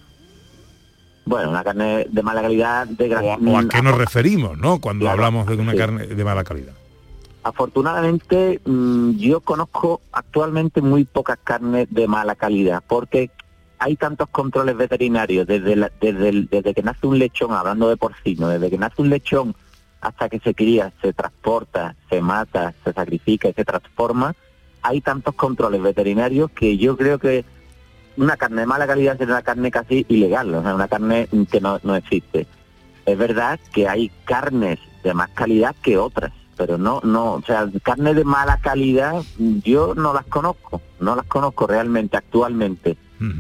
Bueno, 1.29 1.51
una 1.51 1.63
carne 1.63 2.07
de 2.09 2.23
mala 2.23 2.41
calidad, 2.43 2.87
de 2.87 3.15
¿O 3.15 3.33
a, 3.33 3.37
o 3.37 3.59
a 3.59 3.69
qué 3.69 3.83
nos 3.83 3.97
referimos, 3.99 4.57
no? 4.59 4.81
Cuando 4.81 5.05
Claro, 5.05 5.19
hablamos 5.25 5.47
de 5.47 5.57
una 5.57 5.73
sí. 5.73 5.79
carne 5.79 6.07
de 6.07 6.25
mala 6.25 6.43
calidad. 6.43 6.73
Afortunadamente, 7.43 8.61
mm, 8.65 9.17
yo 9.17 9.41
conozco 9.41 10.01
actualmente 10.13 10.81
muy 10.81 11.05
pocas 11.05 11.39
carnes 11.43 11.89
de 11.91 12.07
mala 12.07 12.35
calidad, 12.35 12.83
porque 12.87 13.31
hay 13.79 13.97
tantos 13.97 14.29
controles 14.31 14.77
veterinarios 14.77 15.47
desde, 15.47 15.77
la- 15.77 15.91
desde, 16.01 16.29
el- 16.29 16.49
desde 16.49 16.75
que 16.75 16.83
nace 16.83 17.07
un 17.07 17.19
lechón, 17.19 17.53
hablando 17.53 17.89
de 17.89 17.97
porcino, 17.97 18.49
desde 18.49 18.71
que 18.71 18.79
nace 18.79 19.01
un 19.03 19.11
lechón 19.11 19.55
hasta 20.01 20.29
que 20.29 20.39
se 20.41 20.55
cría, 20.55 20.93
se 21.03 21.13
transporta, 21.13 21.95
se 22.09 22.21
mata, 22.21 22.75
se 22.85 22.93
sacrifica 22.93 23.49
y 23.49 23.53
se 23.53 23.65
transforma, 23.65 24.35
hay 24.83 25.01
tantos 25.01 25.35
controles 25.35 25.83
veterinarios 25.83 26.51
que 26.53 26.77
yo 26.77 26.97
creo 26.97 27.19
que 27.19 27.45
una 28.19 28.37
carne 28.37 28.61
de 28.63 28.67
mala 28.67 28.87
calidad 28.87 29.17
es 29.21 29.27
una 29.29 29.43
carne 29.43 29.71
casi 29.71 30.05
ilegal, 30.09 30.55
o 30.55 30.63
sea, 30.63 30.75
una 30.75 30.89
carne 30.89 31.29
que 31.51 31.61
no, 31.61 31.81
no 31.83 31.97
existe. 31.97 32.47
Es 33.07 33.17
verdad 33.17 33.59
que 33.73 33.89
hay 33.89 34.11
carnes 34.25 34.79
de 35.03 35.15
más 35.15 35.31
calidad 35.31 35.75
que 35.83 35.97
otras, 35.97 36.33
pero 36.57 36.77
no, 36.77 37.01
no, 37.05 37.35
o 37.35 37.43
sea, 37.43 37.67
carne 37.83 38.13
de 38.15 38.25
mala 38.25 38.59
calidad 38.59 39.23
yo 39.39 39.95
no 39.95 40.13
las 40.13 40.27
conozco, 40.27 40.83
no 41.01 41.17
las 41.17 41.25
conozco 41.27 41.67
realmente 41.67 42.17
actualmente. 42.17 42.97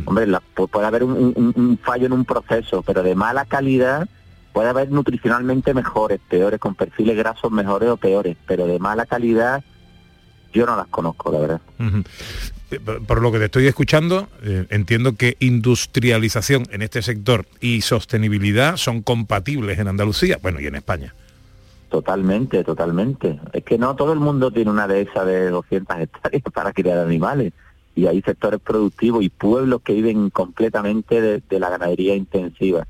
Hombre, 0.06 0.26
la- 0.26 0.42
pu- 0.56 0.68
puede 0.68 0.86
haber 0.86 1.04
un, 1.04 1.12
un- 1.36 1.52
un 1.54 1.78
fallo 1.78 2.06
en 2.06 2.12
un 2.12 2.24
proceso, 2.24 2.82
pero 2.82 3.02
de 3.02 3.14
mala 3.14 3.44
calidad 3.44 4.08
puede 4.52 4.70
haber 4.70 4.90
nutricionalmente 4.90 5.74
mejores, 5.74 6.20
peores, 6.28 6.58
con 6.58 6.74
perfiles 6.74 7.16
grasos 7.16 7.50
mejores 7.52 7.88
o 7.90 7.96
peores, 7.96 8.36
pero 8.46 8.66
de 8.66 8.78
mala 8.78 9.06
calidad 9.06 9.62
yo 10.52 10.64
no 10.66 10.74
las 10.76 10.86
conozco, 10.88 11.30
la 11.30 11.38
verdad. 11.40 11.60
Por, 12.84 13.02
por 13.04 13.22
lo 13.22 13.32
que 13.32 13.38
te 13.38 13.46
estoy 13.46 13.66
escuchando, 13.66 14.28
eh, 14.42 14.66
entiendo 14.68 15.14
que 15.14 15.36
industrialización 15.40 16.66
en 16.70 16.82
este 16.82 17.00
sector 17.00 17.46
y 17.60 17.80
sostenibilidad 17.80 18.76
son 18.76 19.00
compatibles 19.00 19.78
en 19.78 19.88
Andalucía, 19.88 20.38
bueno, 20.42 20.60
y 20.60 20.66
en 20.66 20.74
España. 20.74 21.14
Totalmente, 21.88 22.62
totalmente. 22.64 23.40
Es 23.54 23.64
que 23.64 23.78
no 23.78 23.96
todo 23.96 24.12
el 24.12 24.20
mundo 24.20 24.50
tiene 24.50 24.70
una 24.70 24.86
dehesa 24.86 25.24
de 25.24 25.48
200 25.48 25.98
hectáreas 25.98 26.42
para 26.52 26.72
criar 26.72 26.98
animales. 26.98 27.52
Y 27.94 28.06
hay 28.06 28.20
sectores 28.20 28.60
productivos 28.60 29.24
y 29.24 29.30
pueblos 29.30 29.80
que 29.82 29.94
viven 29.94 30.30
completamente 30.30 31.20
de, 31.20 31.42
de 31.48 31.58
la 31.58 31.70
ganadería 31.70 32.14
intensiva. 32.14 32.86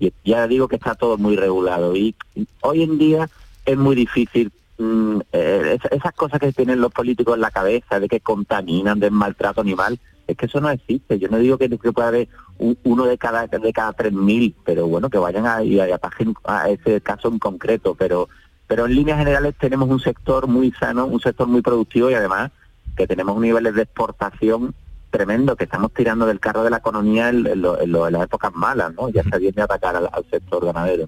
Y 0.00 0.12
ya 0.24 0.46
digo 0.48 0.66
que 0.66 0.76
está 0.76 0.96
todo 0.96 1.16
muy 1.16 1.36
regulado. 1.36 1.94
Y 1.96 2.14
hoy 2.60 2.82
en 2.82 2.98
día 2.98 3.30
es 3.64 3.78
muy 3.78 3.94
difícil 3.94 4.50
mm, 4.82 5.20
eh, 5.32 5.78
es- 5.82 5.92
esas 5.92 6.12
cosas 6.14 6.40
que 6.40 6.52
tienen 6.52 6.80
los 6.80 6.92
políticos 6.92 7.34
en 7.34 7.40
la 7.40 7.50
cabeza 7.50 8.00
de 8.00 8.08
que 8.08 8.20
contaminan 8.20 8.98
del 9.00 9.12
maltrato 9.12 9.60
animal. 9.60 9.98
Es 10.26 10.36
que 10.36 10.46
eso 10.46 10.60
no 10.60 10.70
existe. 10.70 11.18
Yo 11.18 11.28
no 11.28 11.38
digo 11.38 11.58
que, 11.58 11.68
que 11.68 11.92
pueda 11.92 12.08
haber 12.08 12.28
un- 12.58 12.78
uno 12.84 13.04
de 13.04 13.18
cada 13.18 13.46
de 13.46 13.72
cada 13.72 13.92
3.000, 13.92 14.54
pero 14.64 14.86
bueno, 14.86 15.10
que 15.10 15.18
vayan 15.18 15.46
a, 15.46 15.62
y 15.62 15.80
a, 15.80 15.98
a 16.44 16.68
ese 16.70 17.00
caso 17.00 17.28
en 17.28 17.38
concreto. 17.38 17.94
Pero 17.98 18.28
pero 18.68 18.86
en 18.86 18.94
líneas 18.94 19.18
generales 19.18 19.54
tenemos 19.60 19.88
un 19.90 20.00
sector 20.00 20.46
muy 20.46 20.70
sano, 20.72 21.04
un 21.06 21.20
sector 21.20 21.46
muy 21.46 21.60
productivo 21.60 22.10
y 22.10 22.14
además 22.14 22.50
que 22.96 23.06
tenemos 23.06 23.38
niveles 23.40 23.74
de 23.74 23.82
exportación 23.82 24.74
tremendo, 25.10 25.56
que 25.56 25.64
estamos 25.64 25.92
tirando 25.92 26.24
del 26.24 26.40
carro 26.40 26.62
de 26.64 26.70
la 26.70 26.78
economía 26.78 27.28
en, 27.28 27.46
en 27.46 27.60
lo- 27.60 27.78
en 27.78 27.92
lo- 27.92 28.06
en 28.06 28.14
las 28.14 28.22
épocas 28.22 28.50
malas, 28.54 28.94
¿no? 28.94 29.10
Ya 29.10 29.22
se 29.24 29.38
viene 29.38 29.60
a 29.60 29.64
atacar 29.64 29.94
al, 29.96 30.08
al 30.10 30.24
sector 30.30 30.64
ganadero. 30.64 31.04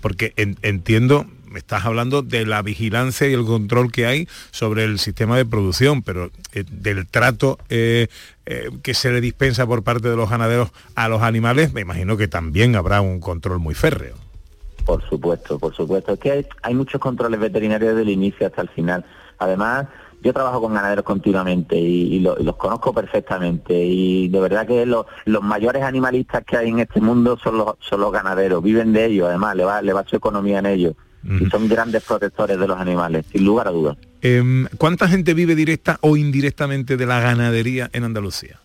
Porque 0.00 0.32
en- 0.36 0.56
entiendo, 0.62 1.26
estás 1.58 1.84
hablando 1.84 2.22
de 2.22 2.46
la 2.46 2.62
vigilancia 2.62 3.28
y 3.28 3.32
el 3.32 3.44
control 3.44 3.92
que 3.92 4.06
hay 4.06 4.28
sobre 4.50 4.84
el 4.84 4.98
sistema 4.98 5.36
de 5.36 5.44
producción, 5.44 6.02
pero 6.02 6.30
eh, 6.52 6.64
del 6.70 7.06
trato 7.06 7.58
eh, 7.68 8.08
eh, 8.46 8.70
que 8.82 8.94
se 8.94 9.10
le 9.10 9.20
dispensa 9.20 9.66
por 9.66 9.82
parte 9.82 10.08
de 10.08 10.16
los 10.16 10.30
ganaderos 10.30 10.70
a 10.94 11.08
los 11.08 11.22
animales, 11.22 11.72
me 11.72 11.80
imagino 11.80 12.16
que 12.16 12.28
también 12.28 12.76
habrá 12.76 13.00
un 13.00 13.20
control 13.20 13.58
muy 13.58 13.74
férreo. 13.74 14.16
Por 14.84 15.02
supuesto, 15.08 15.58
por 15.58 15.74
supuesto. 15.74 16.12
Es 16.12 16.18
que 16.18 16.30
hay, 16.30 16.46
hay 16.62 16.74
muchos 16.74 17.00
controles 17.00 17.40
veterinarios 17.40 17.90
desde 17.90 18.02
el 18.02 18.10
inicio 18.10 18.46
hasta 18.46 18.60
el 18.60 18.68
final. 18.68 19.04
Además, 19.38 19.86
yo 20.24 20.32
trabajo 20.32 20.62
con 20.62 20.72
ganaderos 20.72 21.04
continuamente 21.04 21.76
y 21.76 22.18
los 22.20 22.56
conozco 22.56 22.94
perfectamente. 22.94 23.74
Y 23.78 24.28
de 24.28 24.40
verdad 24.40 24.66
que 24.66 24.86
los, 24.86 25.04
los 25.26 25.42
mayores 25.42 25.82
animalistas 25.82 26.42
que 26.44 26.56
hay 26.56 26.70
en 26.70 26.78
este 26.78 27.00
mundo 27.02 27.36
son 27.36 27.58
los, 27.58 27.74
son 27.80 28.00
los 28.00 28.10
ganaderos. 28.10 28.62
Viven 28.62 28.94
de 28.94 29.04
ellos, 29.04 29.28
además, 29.28 29.54
le 29.54 29.64
va, 29.66 29.82
le 29.82 29.92
va 29.92 30.02
su 30.08 30.16
economía 30.16 30.60
en 30.60 30.66
ellos. 30.66 30.94
Y 31.40 31.46
son 31.46 31.68
grandes 31.68 32.02
protectores 32.02 32.58
de 32.58 32.68
los 32.68 32.78
animales, 32.78 33.24
sin 33.32 33.44
lugar 33.44 33.68
a 33.68 33.70
dudas. 33.70 33.96
Em, 34.20 34.66
¿Cuánta 34.76 35.08
gente 35.08 35.32
vive 35.32 35.54
directa 35.54 35.98
o 36.02 36.16
indirectamente 36.16 36.96
de 36.96 37.06
la 37.06 37.20
ganadería 37.20 37.88
en 37.92 38.04
Andalucía? 38.04 38.58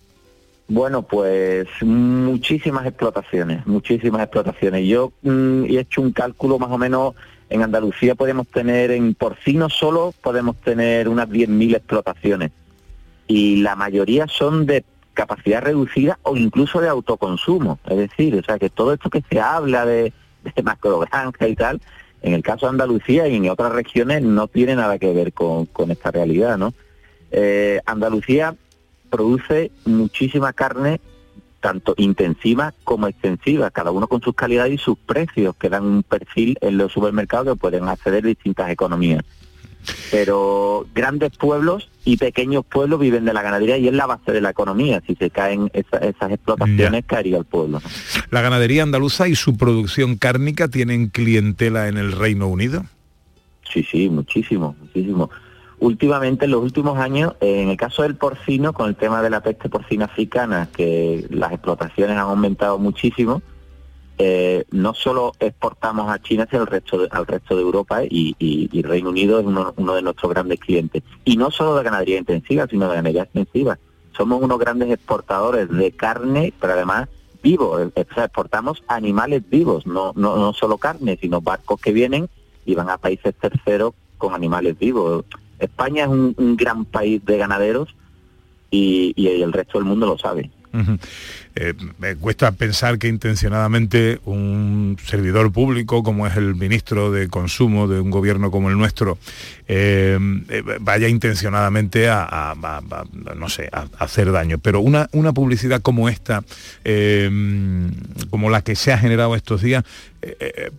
Bueno, 0.69 1.01
pues 1.01 1.67
muchísimas 1.81 2.85
explotaciones, 2.85 3.65
muchísimas 3.65 4.21
explotaciones. 4.21 4.87
Yo 4.87 5.11
mm, 5.23 5.63
he 5.65 5.79
hecho 5.79 6.01
un 6.01 6.11
cálculo 6.11 6.59
más 6.59 6.69
o 6.69 6.77
menos, 6.77 7.15
en 7.49 7.63
Andalucía 7.63 8.13
podemos 8.13 8.47
tener, 8.47 8.91
en 8.91 9.15
porcino 9.15 9.69
solo 9.69 10.13
podemos 10.21 10.55
tener 10.57 11.09
unas 11.09 11.27
10.000 11.27 11.75
explotaciones. 11.75 12.51
Y 13.27 13.57
la 13.57 13.75
mayoría 13.75 14.27
son 14.27 14.67
de 14.67 14.85
capacidad 15.13 15.63
reducida 15.63 16.19
o 16.21 16.37
incluso 16.37 16.79
de 16.79 16.89
autoconsumo. 16.89 17.79
Es 17.89 17.97
decir, 17.97 18.35
o 18.35 18.43
sea 18.43 18.59
que 18.59 18.69
todo 18.69 18.93
esto 18.93 19.09
que 19.09 19.23
se 19.29 19.39
habla 19.39 19.85
de, 19.85 20.13
de 20.43 20.63
macrogranja 20.63 21.47
y 21.47 21.55
tal, 21.55 21.81
en 22.21 22.33
el 22.33 22.43
caso 22.43 22.65
de 22.65 22.71
Andalucía 22.71 23.27
y 23.27 23.35
en 23.35 23.49
otras 23.49 23.71
regiones 23.71 24.21
no 24.21 24.47
tiene 24.47 24.75
nada 24.75 24.99
que 24.99 25.13
ver 25.13 25.33
con, 25.33 25.65
con 25.65 25.91
esta 25.91 26.11
realidad, 26.11 26.57
¿no? 26.57 26.73
Eh, 27.31 27.79
Andalucía 27.85 28.55
produce 29.09 29.71
muchísima 29.85 30.53
carne 30.53 30.99
tanto 31.59 31.93
intensivas 31.97 32.73
como 32.83 33.07
extensivas, 33.07 33.71
cada 33.71 33.91
uno 33.91 34.07
con 34.07 34.21
sus 34.21 34.33
calidades 34.33 34.73
y 34.73 34.77
sus 34.77 34.97
precios, 34.97 35.55
que 35.55 35.69
dan 35.69 35.83
un 35.83 36.03
perfil 36.03 36.57
en 36.61 36.77
los 36.77 36.91
supermercados 36.91 37.53
que 37.53 37.59
pueden 37.59 37.87
acceder 37.87 38.23
distintas 38.23 38.69
economías. 38.69 39.23
Pero 40.11 40.85
grandes 40.93 41.31
pueblos 41.37 41.89
y 42.05 42.17
pequeños 42.17 42.65
pueblos 42.65 42.99
viven 42.99 43.25
de 43.25 43.33
la 43.33 43.41
ganadería 43.41 43.77
y 43.77 43.87
es 43.87 43.93
la 43.93 44.05
base 44.07 44.31
de 44.31 44.41
la 44.41 44.49
economía. 44.49 45.01
Si 45.05 45.15
se 45.15 45.29
caen 45.29 45.69
esa- 45.73 45.97
esas 45.97 46.31
explotaciones, 46.31 47.05
caería 47.05 47.37
el 47.37 47.45
pueblo. 47.45 47.79
¿no? 47.79 47.89
¿La 48.31 48.41
ganadería 48.41 48.83
andaluza 48.83 49.27
y 49.27 49.35
su 49.35 49.55
producción 49.57 50.15
cárnica 50.17 50.67
tienen 50.67 51.07
clientela 51.09 51.87
en 51.87 51.97
el 51.97 52.11
Reino 52.11 52.47
Unido? 52.47 52.85
Sí, 53.71 53.83
sí, 53.83 54.09
muchísimo, 54.09 54.75
muchísimo. 54.79 55.29
Últimamente, 55.77 56.45
en 56.45 56.51
los 56.51 56.61
últimos 56.61 56.97
años, 56.97 57.35
eh, 57.39 57.61
en 57.61 57.69
el 57.69 57.77
caso 57.77 58.01
del 58.03 58.15
porcino, 58.15 58.73
con 58.73 58.89
el 58.89 58.95
tema 58.95 59.21
de 59.21 59.29
la 59.29 59.41
peste 59.41 59.69
porcina 59.69 60.05
africana, 60.05 60.67
que 60.75 61.25
las 61.29 61.51
explotaciones 61.53 62.13
han 62.17 62.23
aumentado 62.23 62.77
muchísimo, 62.79 63.41
eh, 64.21 64.65
no 64.71 64.93
solo 64.93 65.31
exportamos 65.39 66.11
a 66.11 66.21
China, 66.21 66.45
sino 66.49 66.63
al 66.63 66.67
resto 66.67 66.97
de, 66.97 67.07
al 67.09 67.25
resto 67.25 67.55
de 67.55 67.61
Europa 67.61 68.01
y, 68.03 68.81
Reino 68.83 69.11
Unido 69.11 69.39
es 69.39 69.45
uno, 69.45 69.73
uno 69.77 69.95
de 69.95 70.01
nuestros 70.01 70.29
grandes 70.29 70.59
clientes. 70.59 71.03
Y 71.23 71.37
no 71.37 71.51
solo 71.51 71.75
de 71.77 71.85
ganadería 71.85 72.17
intensiva, 72.17 72.67
sino 72.67 72.89
de 72.89 72.95
ganadería 72.95 73.23
extensiva. 73.23 73.79
Somos 74.17 74.41
unos 74.41 74.59
grandes 74.59 74.91
exportadores 74.91 75.69
de 75.69 75.91
carne, 75.93 76.51
pero 76.59 76.73
además 76.73 77.07
vivos. 77.41 77.81
eh, 77.95 78.05
exportamos 78.17 78.83
animales 78.87 79.41
vivos, 79.49 79.87
no, 79.87 80.11
no, 80.17 80.35
no 80.35 80.51
solo 80.51 80.77
carne, 80.77 81.17
sino 81.21 81.39
barcos 81.39 81.79
que 81.79 81.93
vienen 81.93 82.27
y 82.65 82.75
van 82.75 82.89
a 82.89 82.97
países 82.97 83.33
terceros 83.35 83.93
con 84.17 84.33
animales 84.33 84.77
vivos. 84.77 85.23
España 85.59 86.03
es 86.03 86.09
un, 86.09 86.57
gran 86.57 86.83
país 86.83 87.23
de 87.23 87.37
ganaderos 87.37 87.95
y 88.69 89.13
el 89.27 89.53
resto 89.53 89.77
del 89.77 89.87
mundo 89.87 90.07
lo 90.07 90.17
sabe. 90.17 90.51
Eh, 91.55 91.73
me 91.97 92.15
cuesta 92.15 92.51
pensar 92.51 92.99
que 92.99 93.07
intencionadamente 93.07 94.19
un 94.25 94.97
servidor 95.03 95.51
público 95.51 96.03
como 96.03 96.27
es 96.27 96.37
el 96.37 96.55
ministro 96.55 97.11
de 97.11 97.27
Consumo 97.27 97.87
de 97.87 97.99
un 97.99 98.11
gobierno 98.11 98.51
como 98.51 98.69
el 98.69 98.77
nuestro 98.77 99.17
eh, 99.67 100.17
eh, 100.49 100.63
vaya 100.79 101.07
intencionadamente 101.07 102.07
a, 102.09 102.55
no 103.35 103.49
sé 103.49 103.69
hacer 103.97 104.31
daño. 104.31 104.57
Pero 104.59 104.79
una, 104.81 105.09
una 105.11 105.33
publicidad 105.33 105.81
como 105.81 106.07
esta 106.07 106.43
como 108.29 108.49
la 108.49 108.61
que 108.61 108.75
se 108.75 108.93
ha 108.93 108.97
generado 108.97 109.35
estos 109.35 109.61
días 109.61 109.83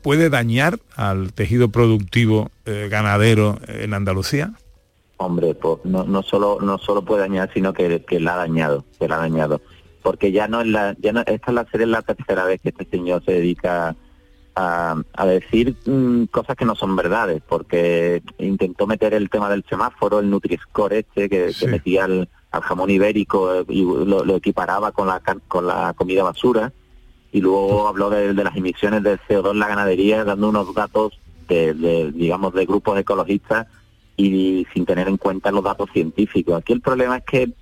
puede 0.03 0.31
dañar 0.31 0.79
al 0.97 1.33
tejido 1.33 1.71
productivo 1.71 2.51
ganadero 2.65 3.59
en 3.67 3.95
Andalucía 3.95 4.53
Hombre, 5.23 5.55
pues 5.55 5.85
no, 5.85 6.05
no 6.05 6.23
solo 6.23 6.59
no 6.63 6.79
solo 6.79 7.03
puede 7.03 7.21
dañar, 7.21 7.51
sino 7.53 7.75
que 7.75 8.03
la 8.21 8.33
ha 8.33 8.37
dañado, 8.39 8.87
que 8.99 9.07
la 9.07 9.17
ha 9.17 9.19
dañado. 9.19 9.61
Porque 10.03 10.33
ya 10.33 10.49
no 10.49 10.61
es 10.61 10.67
la, 10.67 10.97
ya 10.99 11.13
no, 11.13 11.21
esta 11.21 11.51
es 11.51 11.55
la 11.55 11.67
serie 11.67 11.87
la 11.87 12.03
tercera 12.03 12.45
vez 12.45 12.61
que 12.61 12.71
este 12.71 12.87
señor 12.87 13.25
se 13.25 13.33
dedica 13.33 13.95
a, 14.57 15.03
a 15.15 15.27
decir 15.27 15.77
mm, 15.87 16.25
cosas 16.25 16.57
que 16.57 16.65
no 16.65 16.75
son 16.75 16.97
verdades, 16.97 17.43
porque 17.47 18.23
intentó 18.39 18.87
meter 18.87 19.15
el 19.15 19.31
tema 19.31 19.49
del 19.51 19.65
semáforo, 19.69 20.21
el 20.21 20.31
Nutri-Score 20.31 20.95
este, 20.95 21.29
que, 21.29 21.53
que 21.59 21.67
metía 21.67 22.05
al, 22.05 22.29
al 22.51 22.63
jamón 22.63 22.91
ibérico 22.91 23.55
eh, 23.55 23.65
y 23.69 23.83
lo, 23.83 24.25
lo 24.25 24.37
equiparaba 24.37 24.93
con 24.93 25.07
la, 25.07 25.21
con 25.49 25.67
la 25.67 25.95
comida 25.95 26.23
basura, 26.23 26.73
y 27.33 27.41
luego 27.41 27.87
habló 27.87 28.11
de, 28.11 28.35
de 28.35 28.45
las 28.45 28.57
emisiones 28.57 29.03
de 29.03 29.19
CO2 29.19 29.53
en 29.53 29.59
la 29.61 29.69
ganadería, 29.69 30.25
dando 30.25 30.49
unos 30.49 30.75
datos 30.75 31.19
de, 31.49 31.75
de, 31.75 32.13
digamos, 32.13 32.53
de 32.55 32.67
grupos 32.67 32.99
ecologistas 32.99 33.67
y 34.17 34.67
sin 34.75 34.85
tener 34.85 35.09
en 35.09 35.17
cuenta 35.17 35.53
los 35.53 35.65
datos 35.65 35.89
científicos. 35.93 36.59
Aquí 36.59 36.73
el 36.73 36.81
problema 36.81 37.19
es 37.19 37.25
que 37.25 37.53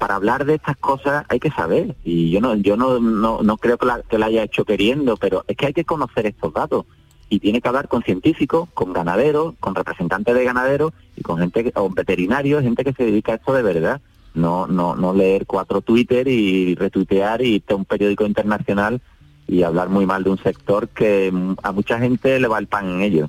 para 0.00 0.14
hablar 0.14 0.46
de 0.46 0.54
estas 0.54 0.78
cosas 0.78 1.26
hay 1.28 1.38
que 1.38 1.50
saber 1.50 1.94
y 2.04 2.30
yo 2.30 2.40
no 2.40 2.54
yo 2.54 2.74
no 2.74 2.98
no, 3.00 3.42
no 3.42 3.56
creo 3.58 3.76
que 3.76 3.84
la, 3.84 4.02
haya 4.24 4.42
hecho 4.42 4.64
queriendo, 4.64 5.18
pero 5.18 5.44
es 5.46 5.58
que 5.58 5.66
hay 5.66 5.74
que 5.74 5.84
conocer 5.84 6.24
estos 6.24 6.54
datos 6.54 6.86
y 7.28 7.38
tiene 7.38 7.60
que 7.60 7.68
hablar 7.68 7.86
con 7.86 8.02
científicos, 8.02 8.70
con 8.72 8.94
ganaderos, 8.94 9.54
con 9.60 9.74
representantes 9.74 10.34
de 10.34 10.42
ganaderos 10.42 10.94
y 11.16 11.22
con 11.22 11.38
gente 11.38 11.70
o 11.76 11.90
veterinarios, 11.90 12.62
gente 12.62 12.82
que 12.82 12.94
se 12.94 13.04
dedica 13.04 13.32
a 13.32 13.34
esto 13.34 13.52
de 13.52 13.62
verdad. 13.62 14.00
No 14.32 14.66
no 14.66 14.96
no 14.96 15.12
leer 15.12 15.44
cuatro 15.44 15.82
Twitter 15.82 16.26
y 16.28 16.74
retuitear 16.76 17.42
y 17.42 17.56
irte 17.56 17.74
a 17.74 17.76
un 17.76 17.84
periódico 17.84 18.24
internacional 18.24 19.02
y 19.46 19.64
hablar 19.64 19.90
muy 19.90 20.06
mal 20.06 20.24
de 20.24 20.30
un 20.30 20.38
sector 20.38 20.88
que 20.88 21.30
a 21.62 21.72
mucha 21.72 21.98
gente 21.98 22.40
le 22.40 22.48
va 22.48 22.58
el 22.58 22.68
pan 22.68 22.88
en 22.88 23.02
ello. 23.02 23.28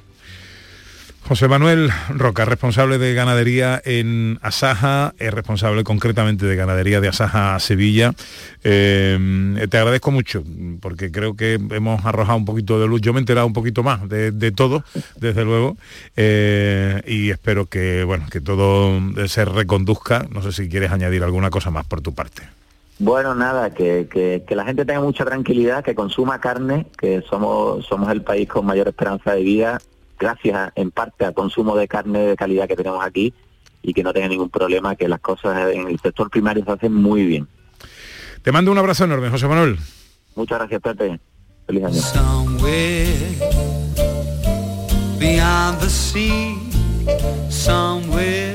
José 1.28 1.48
Manuel 1.48 1.90
Roca, 2.10 2.44
responsable 2.44 2.98
de 2.98 3.14
ganadería 3.14 3.82
en 3.86 4.38
Asaja, 4.42 5.14
es 5.18 5.34
responsable 5.34 5.84
concretamente 5.84 6.46
de 6.46 6.56
ganadería 6.56 7.00
de 7.00 7.08
Asaja 7.08 7.58
Sevilla. 7.60 8.14
Eh, 8.64 9.18
te 9.70 9.78
agradezco 9.78 10.12
mucho 10.12 10.44
porque 10.82 11.12
creo 11.12 11.36
que 11.36 11.54
hemos 11.54 12.06
arrojado 12.06 12.38
un 12.38 12.46
poquito 12.46 12.80
de 12.82 12.88
luz. 12.88 13.00
Yo 13.02 13.14
me 13.14 13.20
he 13.20 13.22
enterado 13.22 13.48
un 13.48 13.54
poquito 13.54 13.82
más 13.82 14.10
de, 14.10 14.32
de 14.32 14.52
todo, 14.52 14.84
desde 15.18 15.46
luego, 15.46 15.78
eh, 16.18 17.02
y 17.08 17.30
espero 17.30 17.66
que 17.66 18.04
bueno 18.04 18.26
que 18.30 18.42
todo 18.42 19.00
se 19.28 19.46
reconduzca. 19.46 20.26
No 20.32 20.42
sé 20.42 20.52
si 20.52 20.68
quieres 20.68 20.92
añadir 20.92 21.24
alguna 21.24 21.50
cosa 21.50 21.72
más 21.72 21.86
por 21.86 22.02
tu 22.02 22.14
parte. 22.14 22.44
Bueno, 23.00 23.34
nada, 23.34 23.74
que, 23.74 24.08
que, 24.12 24.44
que 24.46 24.56
la 24.56 24.64
gente 24.64 24.86
tenga 24.86 25.02
mucha 25.02 25.26
tranquilidad, 25.26 25.84
que 25.84 25.96
consuma 25.96 26.40
carne, 26.40 26.86
que 27.00 27.24
somos, 27.28 27.84
somos 27.88 28.12
el 28.12 28.22
país 28.22 28.48
con 28.48 28.64
mayor 28.64 28.88
esperanza 28.90 29.34
de 29.34 29.42
vida, 29.42 29.82
gracias 30.22 30.72
en 30.76 30.92
parte 30.92 31.26
al 31.26 31.34
consumo 31.34 31.76
de 31.76 31.88
carne 31.88 32.20
de 32.20 32.36
calidad 32.36 32.68
que 32.68 32.76
tenemos 32.76 33.04
aquí 33.04 33.34
y 33.82 33.94
que 33.94 34.04
no 34.04 34.14
tenga 34.14 34.28
ningún 34.28 34.52
problema, 34.52 34.96
que 34.96 35.08
las 35.08 35.20
cosas 35.20 35.74
en 35.74 35.88
el 35.88 36.00
sector 36.00 36.30
primario 36.30 36.64
se 36.64 36.72
hacen 36.72 36.94
muy 36.94 37.26
bien. 37.26 37.48
Te 38.44 38.52
mando 38.52 38.72
un 38.72 38.78
abrazo 38.78 39.06
enorme, 39.06 39.30
José 39.30 39.48
Manuel. 39.48 39.80
Muchas 40.36 40.60
gracias, 40.60 40.82
Pepe. 40.82 41.20
Feliz 41.66 41.84
año. 41.84 42.02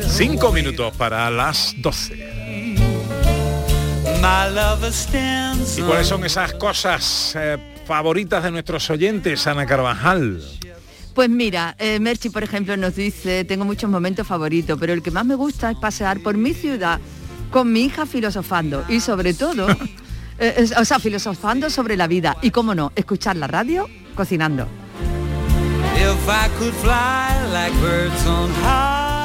Cinco 0.09 0.53
minutos 0.53 0.97
para 0.97 1.29
las 1.31 1.75
12. 1.79 2.15
My 4.23 4.55
lover 4.55 4.93
stands 4.93 5.79
¿Y 5.79 5.83
cuáles 5.83 6.07
son 6.07 6.25
esas 6.25 6.55
cosas 6.55 7.35
eh, 7.37 7.59
favoritas 7.85 8.43
de 8.43 8.51
nuestros 8.51 8.89
oyentes, 8.91 9.47
Ana 9.47 9.67
Carvajal? 9.67 10.41
Pues 11.17 11.31
mira, 11.31 11.75
eh, 11.79 11.99
Merchi, 11.99 12.29
por 12.29 12.43
ejemplo, 12.45 12.77
nos 12.77 12.95
dice, 12.95 13.45
tengo 13.45 13.65
muchos 13.65 13.91
momentos 13.91 14.27
favoritos, 14.27 14.79
pero 14.79 14.93
el 14.93 15.03
que 15.03 15.11
más 15.11 15.25
me 15.25 15.35
gusta 15.35 15.71
es 15.71 15.79
pasear 15.79 16.21
por 16.21 16.37
mi 16.37 16.53
ciudad 16.53 17.01
con 17.51 17.73
mi 17.73 17.85
hija 17.85 18.05
filosofando 18.05 18.85
y 18.87 19.01
sobre 19.01 19.33
todo, 19.33 19.67
eh, 20.39 20.55
es- 20.59 20.77
o 20.77 20.85
sea, 20.85 20.99
filosofando 20.99 21.71
sobre 21.71 21.97
la 21.97 22.07
vida 22.07 22.37
y, 22.43 22.51
cómo 22.51 22.75
no, 22.75 22.93
escuchar 22.95 23.37
la 23.37 23.47
radio 23.47 23.89
cocinando. 24.15 24.69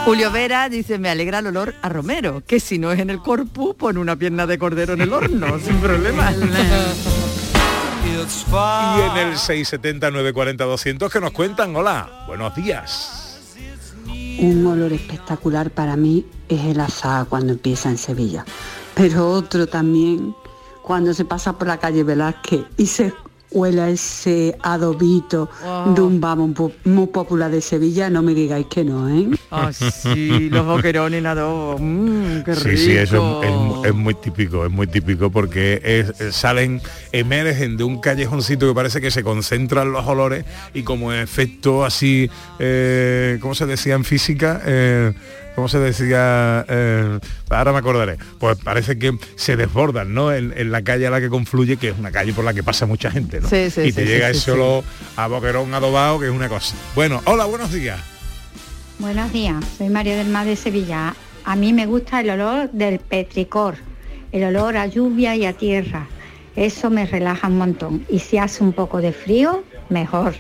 Julio 0.05 0.31
Vera 0.31 0.69
dice, 0.69 0.97
me 0.97 1.09
alegra 1.09 1.39
el 1.39 1.47
olor 1.47 1.75
a 1.81 1.89
Romero, 1.89 2.41
que 2.47 2.61
si 2.61 2.79
no 2.79 2.93
es 2.93 2.99
en 3.01 3.09
el 3.09 3.19
corpus, 3.19 3.75
pon 3.75 3.97
una 3.97 4.15
pierna 4.15 4.47
de 4.47 4.57
cordero 4.57 4.93
en 4.93 5.01
el 5.01 5.11
horno, 5.11 5.59
sin 5.59 5.75
problema. 5.81 6.31
Y 8.21 9.01
en 9.01 9.17
el 9.17 9.33
670-940-200 9.35 11.09
que 11.09 11.19
nos 11.19 11.31
cuentan, 11.31 11.75
hola, 11.75 12.25
buenos 12.27 12.53
días. 12.55 13.39
Un 14.39 14.65
olor 14.67 14.93
espectacular 14.93 15.71
para 15.71 15.95
mí 15.95 16.27
es 16.47 16.61
el 16.65 16.79
asado 16.79 17.27
cuando 17.27 17.53
empieza 17.53 17.89
en 17.89 17.97
Sevilla. 17.97 18.45
Pero 18.93 19.27
otro 19.27 19.65
también 19.65 20.35
cuando 20.83 21.13
se 21.15 21.25
pasa 21.25 21.57
por 21.57 21.67
la 21.67 21.77
calle 21.77 22.03
Velázquez 22.03 22.65
y 22.77 22.85
se 22.85 23.11
huele 23.51 23.81
a 23.81 23.89
ese 23.89 24.55
adobito 24.63 25.49
de 25.93 26.01
un 26.01 26.21
vamos 26.21 26.51
muy, 26.85 27.07
popular 27.07 27.51
de 27.51 27.61
Sevilla, 27.61 28.09
no 28.09 28.21
me 28.21 28.33
digáis 28.33 28.65
que 28.67 28.83
no, 28.83 29.09
¿eh? 29.09 29.27
Ah, 29.51 29.71
sí, 29.73 30.49
los 30.49 30.65
boquerones 30.65 31.19
en 31.19 31.25
adobo. 31.25 31.77
Mm, 31.79 32.43
qué 32.43 32.55
rico. 32.55 32.69
Sí, 32.69 32.77
sí, 32.77 32.91
eso 32.95 33.39
es, 33.41 33.49
es 33.49 33.55
mu- 33.57 33.85
es 33.85 33.93
muy 33.93 34.13
típico, 34.15 34.65
es 34.65 34.71
muy 34.71 34.87
típico 34.87 35.29
porque 35.29 35.81
es- 35.83 36.19
es- 36.21 36.35
salen, 36.35 36.81
emergen 37.11 37.75
de 37.77 37.83
un 37.83 37.99
callejoncito 37.99 38.67
que 38.67 38.73
parece 38.73 39.01
que 39.01 39.11
se 39.11 39.23
concentran 39.23 39.91
los 39.91 40.05
olores 40.07 40.45
y 40.73 40.83
como 40.83 41.11
efecto 41.11 41.83
así, 41.83 42.29
eh, 42.59 43.37
¿cómo 43.41 43.53
se 43.55 43.65
decía 43.65 43.95
en 43.95 44.05
física? 44.05 44.61
Eh, 44.65 45.13
¿Cómo 45.55 45.67
se 45.67 45.79
decía? 45.79 46.65
Eh, 46.69 47.19
ahora 47.49 47.71
me 47.73 47.79
acordaré. 47.79 48.17
Pues 48.39 48.57
parece 48.57 48.97
que 48.97 49.17
se 49.35 49.55
desbordan, 49.57 50.13
¿no? 50.13 50.33
En, 50.33 50.53
en 50.55 50.71
la 50.71 50.81
calle 50.81 51.07
a 51.07 51.09
la 51.09 51.19
que 51.19 51.29
confluye, 51.29 51.77
que 51.77 51.89
es 51.89 51.99
una 51.99 52.11
calle 52.11 52.33
por 52.33 52.45
la 52.45 52.53
que 52.53 52.63
pasa 52.63 52.85
mucha 52.85 53.11
gente, 53.11 53.41
¿no? 53.41 53.49
Sí, 53.49 53.69
sí, 53.69 53.81
y 53.81 53.91
te 53.91 54.03
sí, 54.03 54.07
llega 54.07 54.29
ese 54.29 54.39
sí. 54.39 54.51
olor 54.51 54.83
a 55.17 55.27
boquerón 55.27 55.73
adobado, 55.73 56.19
que 56.19 56.27
es 56.27 56.31
una 56.31 56.47
cosa. 56.49 56.75
Bueno, 56.95 57.21
hola, 57.25 57.45
buenos 57.45 57.71
días. 57.71 57.99
Buenos 58.99 59.33
días, 59.33 59.63
soy 59.77 59.89
María 59.89 60.15
del 60.15 60.29
Mar 60.29 60.45
de 60.45 60.55
Sevilla. 60.55 61.15
A 61.43 61.55
mí 61.55 61.73
me 61.73 61.85
gusta 61.87 62.21
el 62.21 62.29
olor 62.29 62.69
del 62.71 62.99
petricor, 62.99 63.75
el 64.31 64.43
olor 64.43 64.77
a 64.77 64.85
lluvia 64.85 65.35
y 65.35 65.45
a 65.45 65.53
tierra. 65.53 66.07
Eso 66.55 66.89
me 66.89 67.05
relaja 67.05 67.47
un 67.47 67.57
montón. 67.57 68.05
Y 68.09 68.19
si 68.19 68.37
hace 68.37 68.63
un 68.63 68.73
poco 68.73 69.01
de 69.01 69.11
frío, 69.11 69.63
mejor. 69.89 70.35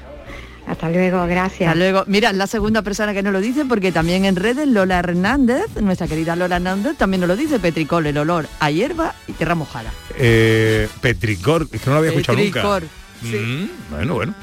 Hasta 0.71 0.89
luego, 0.89 1.27
gracias. 1.27 1.67
Hasta 1.67 1.77
luego. 1.77 2.05
Mira, 2.07 2.31
la 2.31 2.47
segunda 2.47 2.81
persona 2.81 3.13
que 3.13 3.21
nos 3.21 3.33
lo 3.33 3.41
dice, 3.41 3.65
porque 3.65 3.91
también 3.91 4.23
en 4.23 4.37
redes 4.37 4.65
Lola 4.69 4.99
Hernández, 4.99 5.65
nuestra 5.81 6.07
querida 6.07 6.37
Lola 6.37 6.55
Hernández, 6.55 6.95
también 6.97 7.19
nos 7.19 7.27
lo 7.27 7.35
dice, 7.35 7.59
petricol, 7.59 8.07
el 8.07 8.17
olor 8.17 8.47
a 8.61 8.71
hierba 8.71 9.13
y 9.27 9.33
tierra 9.33 9.53
mojada. 9.55 9.91
Eh, 10.17 10.87
petricor, 11.01 11.67
es 11.73 11.81
que 11.81 11.87
no 11.89 11.93
lo 11.95 11.97
había 11.99 12.11
escuchado 12.11 12.37
Petricor, 12.37 12.83
nunca. 13.21 13.37
Mm, 13.37 13.69
bueno, 13.91 14.13
bueno. 14.13 14.33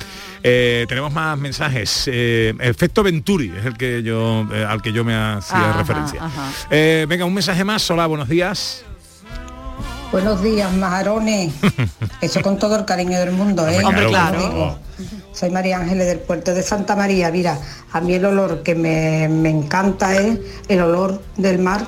Eh, 0.43 0.85
tenemos 0.87 1.13
más 1.15 1.39
mensajes. 1.39 2.05
Eh, 2.13 2.53
Efecto 2.61 3.03
Venturi 3.03 3.51
es 3.59 3.65
el 3.65 3.77
que 3.79 4.03
yo 4.03 4.47
eh, 4.53 4.65
al 4.69 4.83
que 4.83 4.93
yo 4.93 5.05
me 5.05 5.15
hacía 5.15 5.71
Ajá, 5.71 5.79
referencia. 5.79 6.25
ajá. 6.25 6.53
Eh, 6.71 7.07
venga, 7.09 7.25
un 7.25 7.35
mensaje 7.35 7.65
más. 7.65 7.91
Hola, 7.91 8.07
buenos 8.07 8.29
días. 8.29 8.85
Buenos 10.11 10.43
días, 10.43 10.73
majarones. 10.75 11.53
Eso 12.23 12.41
con 12.41 12.59
todo 12.59 12.77
el 12.77 12.87
cariño 12.87 13.19
del 13.19 13.33
mundo, 13.33 13.69
¿eh? 13.69 13.85
Hombre, 13.85 14.07
claro. 14.07 14.79
Soy 15.33 15.51
María 15.51 15.79
Ángeles 15.79 16.07
del 16.07 16.21
puerto 16.21 16.55
de 16.55 16.63
Santa 16.63 16.97
María. 16.97 17.31
Mira, 17.31 17.59
a 17.93 18.01
mí 18.01 18.15
el 18.15 18.25
olor 18.25 18.63
que 18.63 18.75
me, 18.75 19.29
me 19.29 19.51
encanta 19.51 20.17
es 20.17 20.39
el 20.69 20.81
olor 20.81 21.21
del 21.37 21.59
mar 21.59 21.87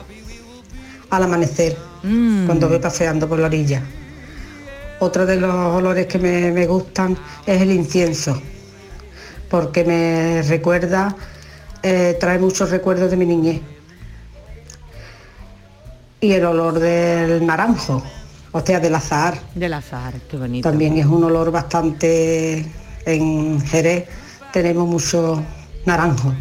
al 1.08 1.22
amanecer, 1.22 1.76
cuando 2.02 2.68
voy 2.68 2.78
paseando 2.78 3.26
por 3.26 3.38
la 3.38 3.46
orilla. 3.46 3.82
Otro 4.98 5.24
de 5.24 5.36
los 5.36 5.54
olores 5.54 6.06
que 6.06 6.18
me, 6.18 6.52
me 6.52 6.66
gustan 6.66 7.16
es 7.46 7.62
el 7.62 7.72
incienso, 7.72 8.40
porque 9.48 9.82
me 9.82 10.42
recuerda, 10.42 11.16
eh, 11.82 12.18
trae 12.20 12.38
muchos 12.38 12.70
recuerdos 12.70 13.10
de 13.10 13.16
mi 13.16 13.24
niñez. 13.24 13.62
Y 16.20 16.32
el 16.32 16.44
olor 16.44 16.78
del 16.78 17.44
naranjo, 17.46 18.02
o 18.52 18.60
sea, 18.60 18.80
del 18.80 18.94
azahar. 18.94 19.38
Del 19.54 19.72
azahar, 19.72 20.14
qué 20.30 20.36
bonito. 20.36 20.68
También 20.68 20.98
es 20.98 21.06
un 21.06 21.24
olor 21.24 21.50
bastante 21.50 22.66
en 23.06 23.60
Jerez 23.66 24.08
tenemos 24.52 24.88
mucho 24.88 25.42
naranjo. 25.86 26.34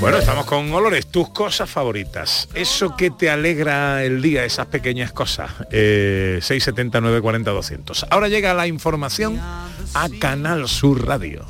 Bueno, 0.00 0.18
estamos 0.18 0.46
con 0.46 0.72
olores, 0.72 1.06
tus 1.06 1.30
cosas 1.30 1.68
favoritas. 1.68 2.48
Eso 2.54 2.96
que 2.96 3.10
te 3.10 3.30
alegra 3.30 4.04
el 4.04 4.22
día, 4.22 4.44
esas 4.44 4.66
pequeñas 4.66 5.12
cosas. 5.12 5.50
Eh, 5.70 6.38
679 6.40 7.20
40 7.20 7.50
200. 7.50 8.06
Ahora 8.10 8.28
llega 8.28 8.54
la 8.54 8.66
información 8.66 9.38
a 9.38 10.08
Canal 10.18 10.68
Sur 10.68 11.06
Radio. 11.06 11.44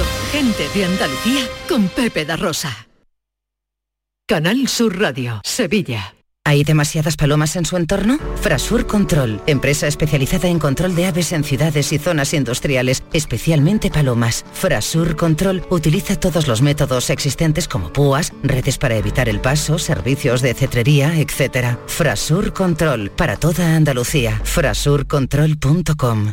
Gente 0.00 0.68
de 0.74 0.86
Andalucía 0.86 1.46
con 1.68 1.88
Pepe 1.88 2.24
da 2.24 2.36
Rosa. 2.36 2.88
Canal 4.26 4.66
Sur 4.68 4.98
Radio, 4.98 5.42
Sevilla. 5.44 6.14
¿Hay 6.44 6.64
demasiadas 6.64 7.16
palomas 7.16 7.54
en 7.56 7.66
su 7.66 7.76
entorno? 7.76 8.18
Frasur 8.40 8.86
Control, 8.86 9.40
empresa 9.46 9.86
especializada 9.86 10.48
en 10.48 10.58
control 10.58 10.96
de 10.96 11.06
aves 11.06 11.32
en 11.32 11.44
ciudades 11.44 11.92
y 11.92 11.98
zonas 11.98 12.32
industriales, 12.32 13.02
especialmente 13.12 13.90
palomas. 13.90 14.44
Frasur 14.52 15.14
Control 15.14 15.62
utiliza 15.70 16.18
todos 16.18 16.48
los 16.48 16.62
métodos 16.62 17.10
existentes 17.10 17.68
como 17.68 17.92
púas, 17.92 18.32
redes 18.42 18.78
para 18.78 18.96
evitar 18.96 19.28
el 19.28 19.40
paso, 19.40 19.78
servicios 19.78 20.40
de 20.40 20.54
cetrería, 20.54 21.20
etc. 21.20 21.76
Frasur 21.86 22.52
Control, 22.52 23.10
para 23.10 23.36
toda 23.36 23.76
Andalucía. 23.76 24.40
Frasurcontrol.com 24.42 26.32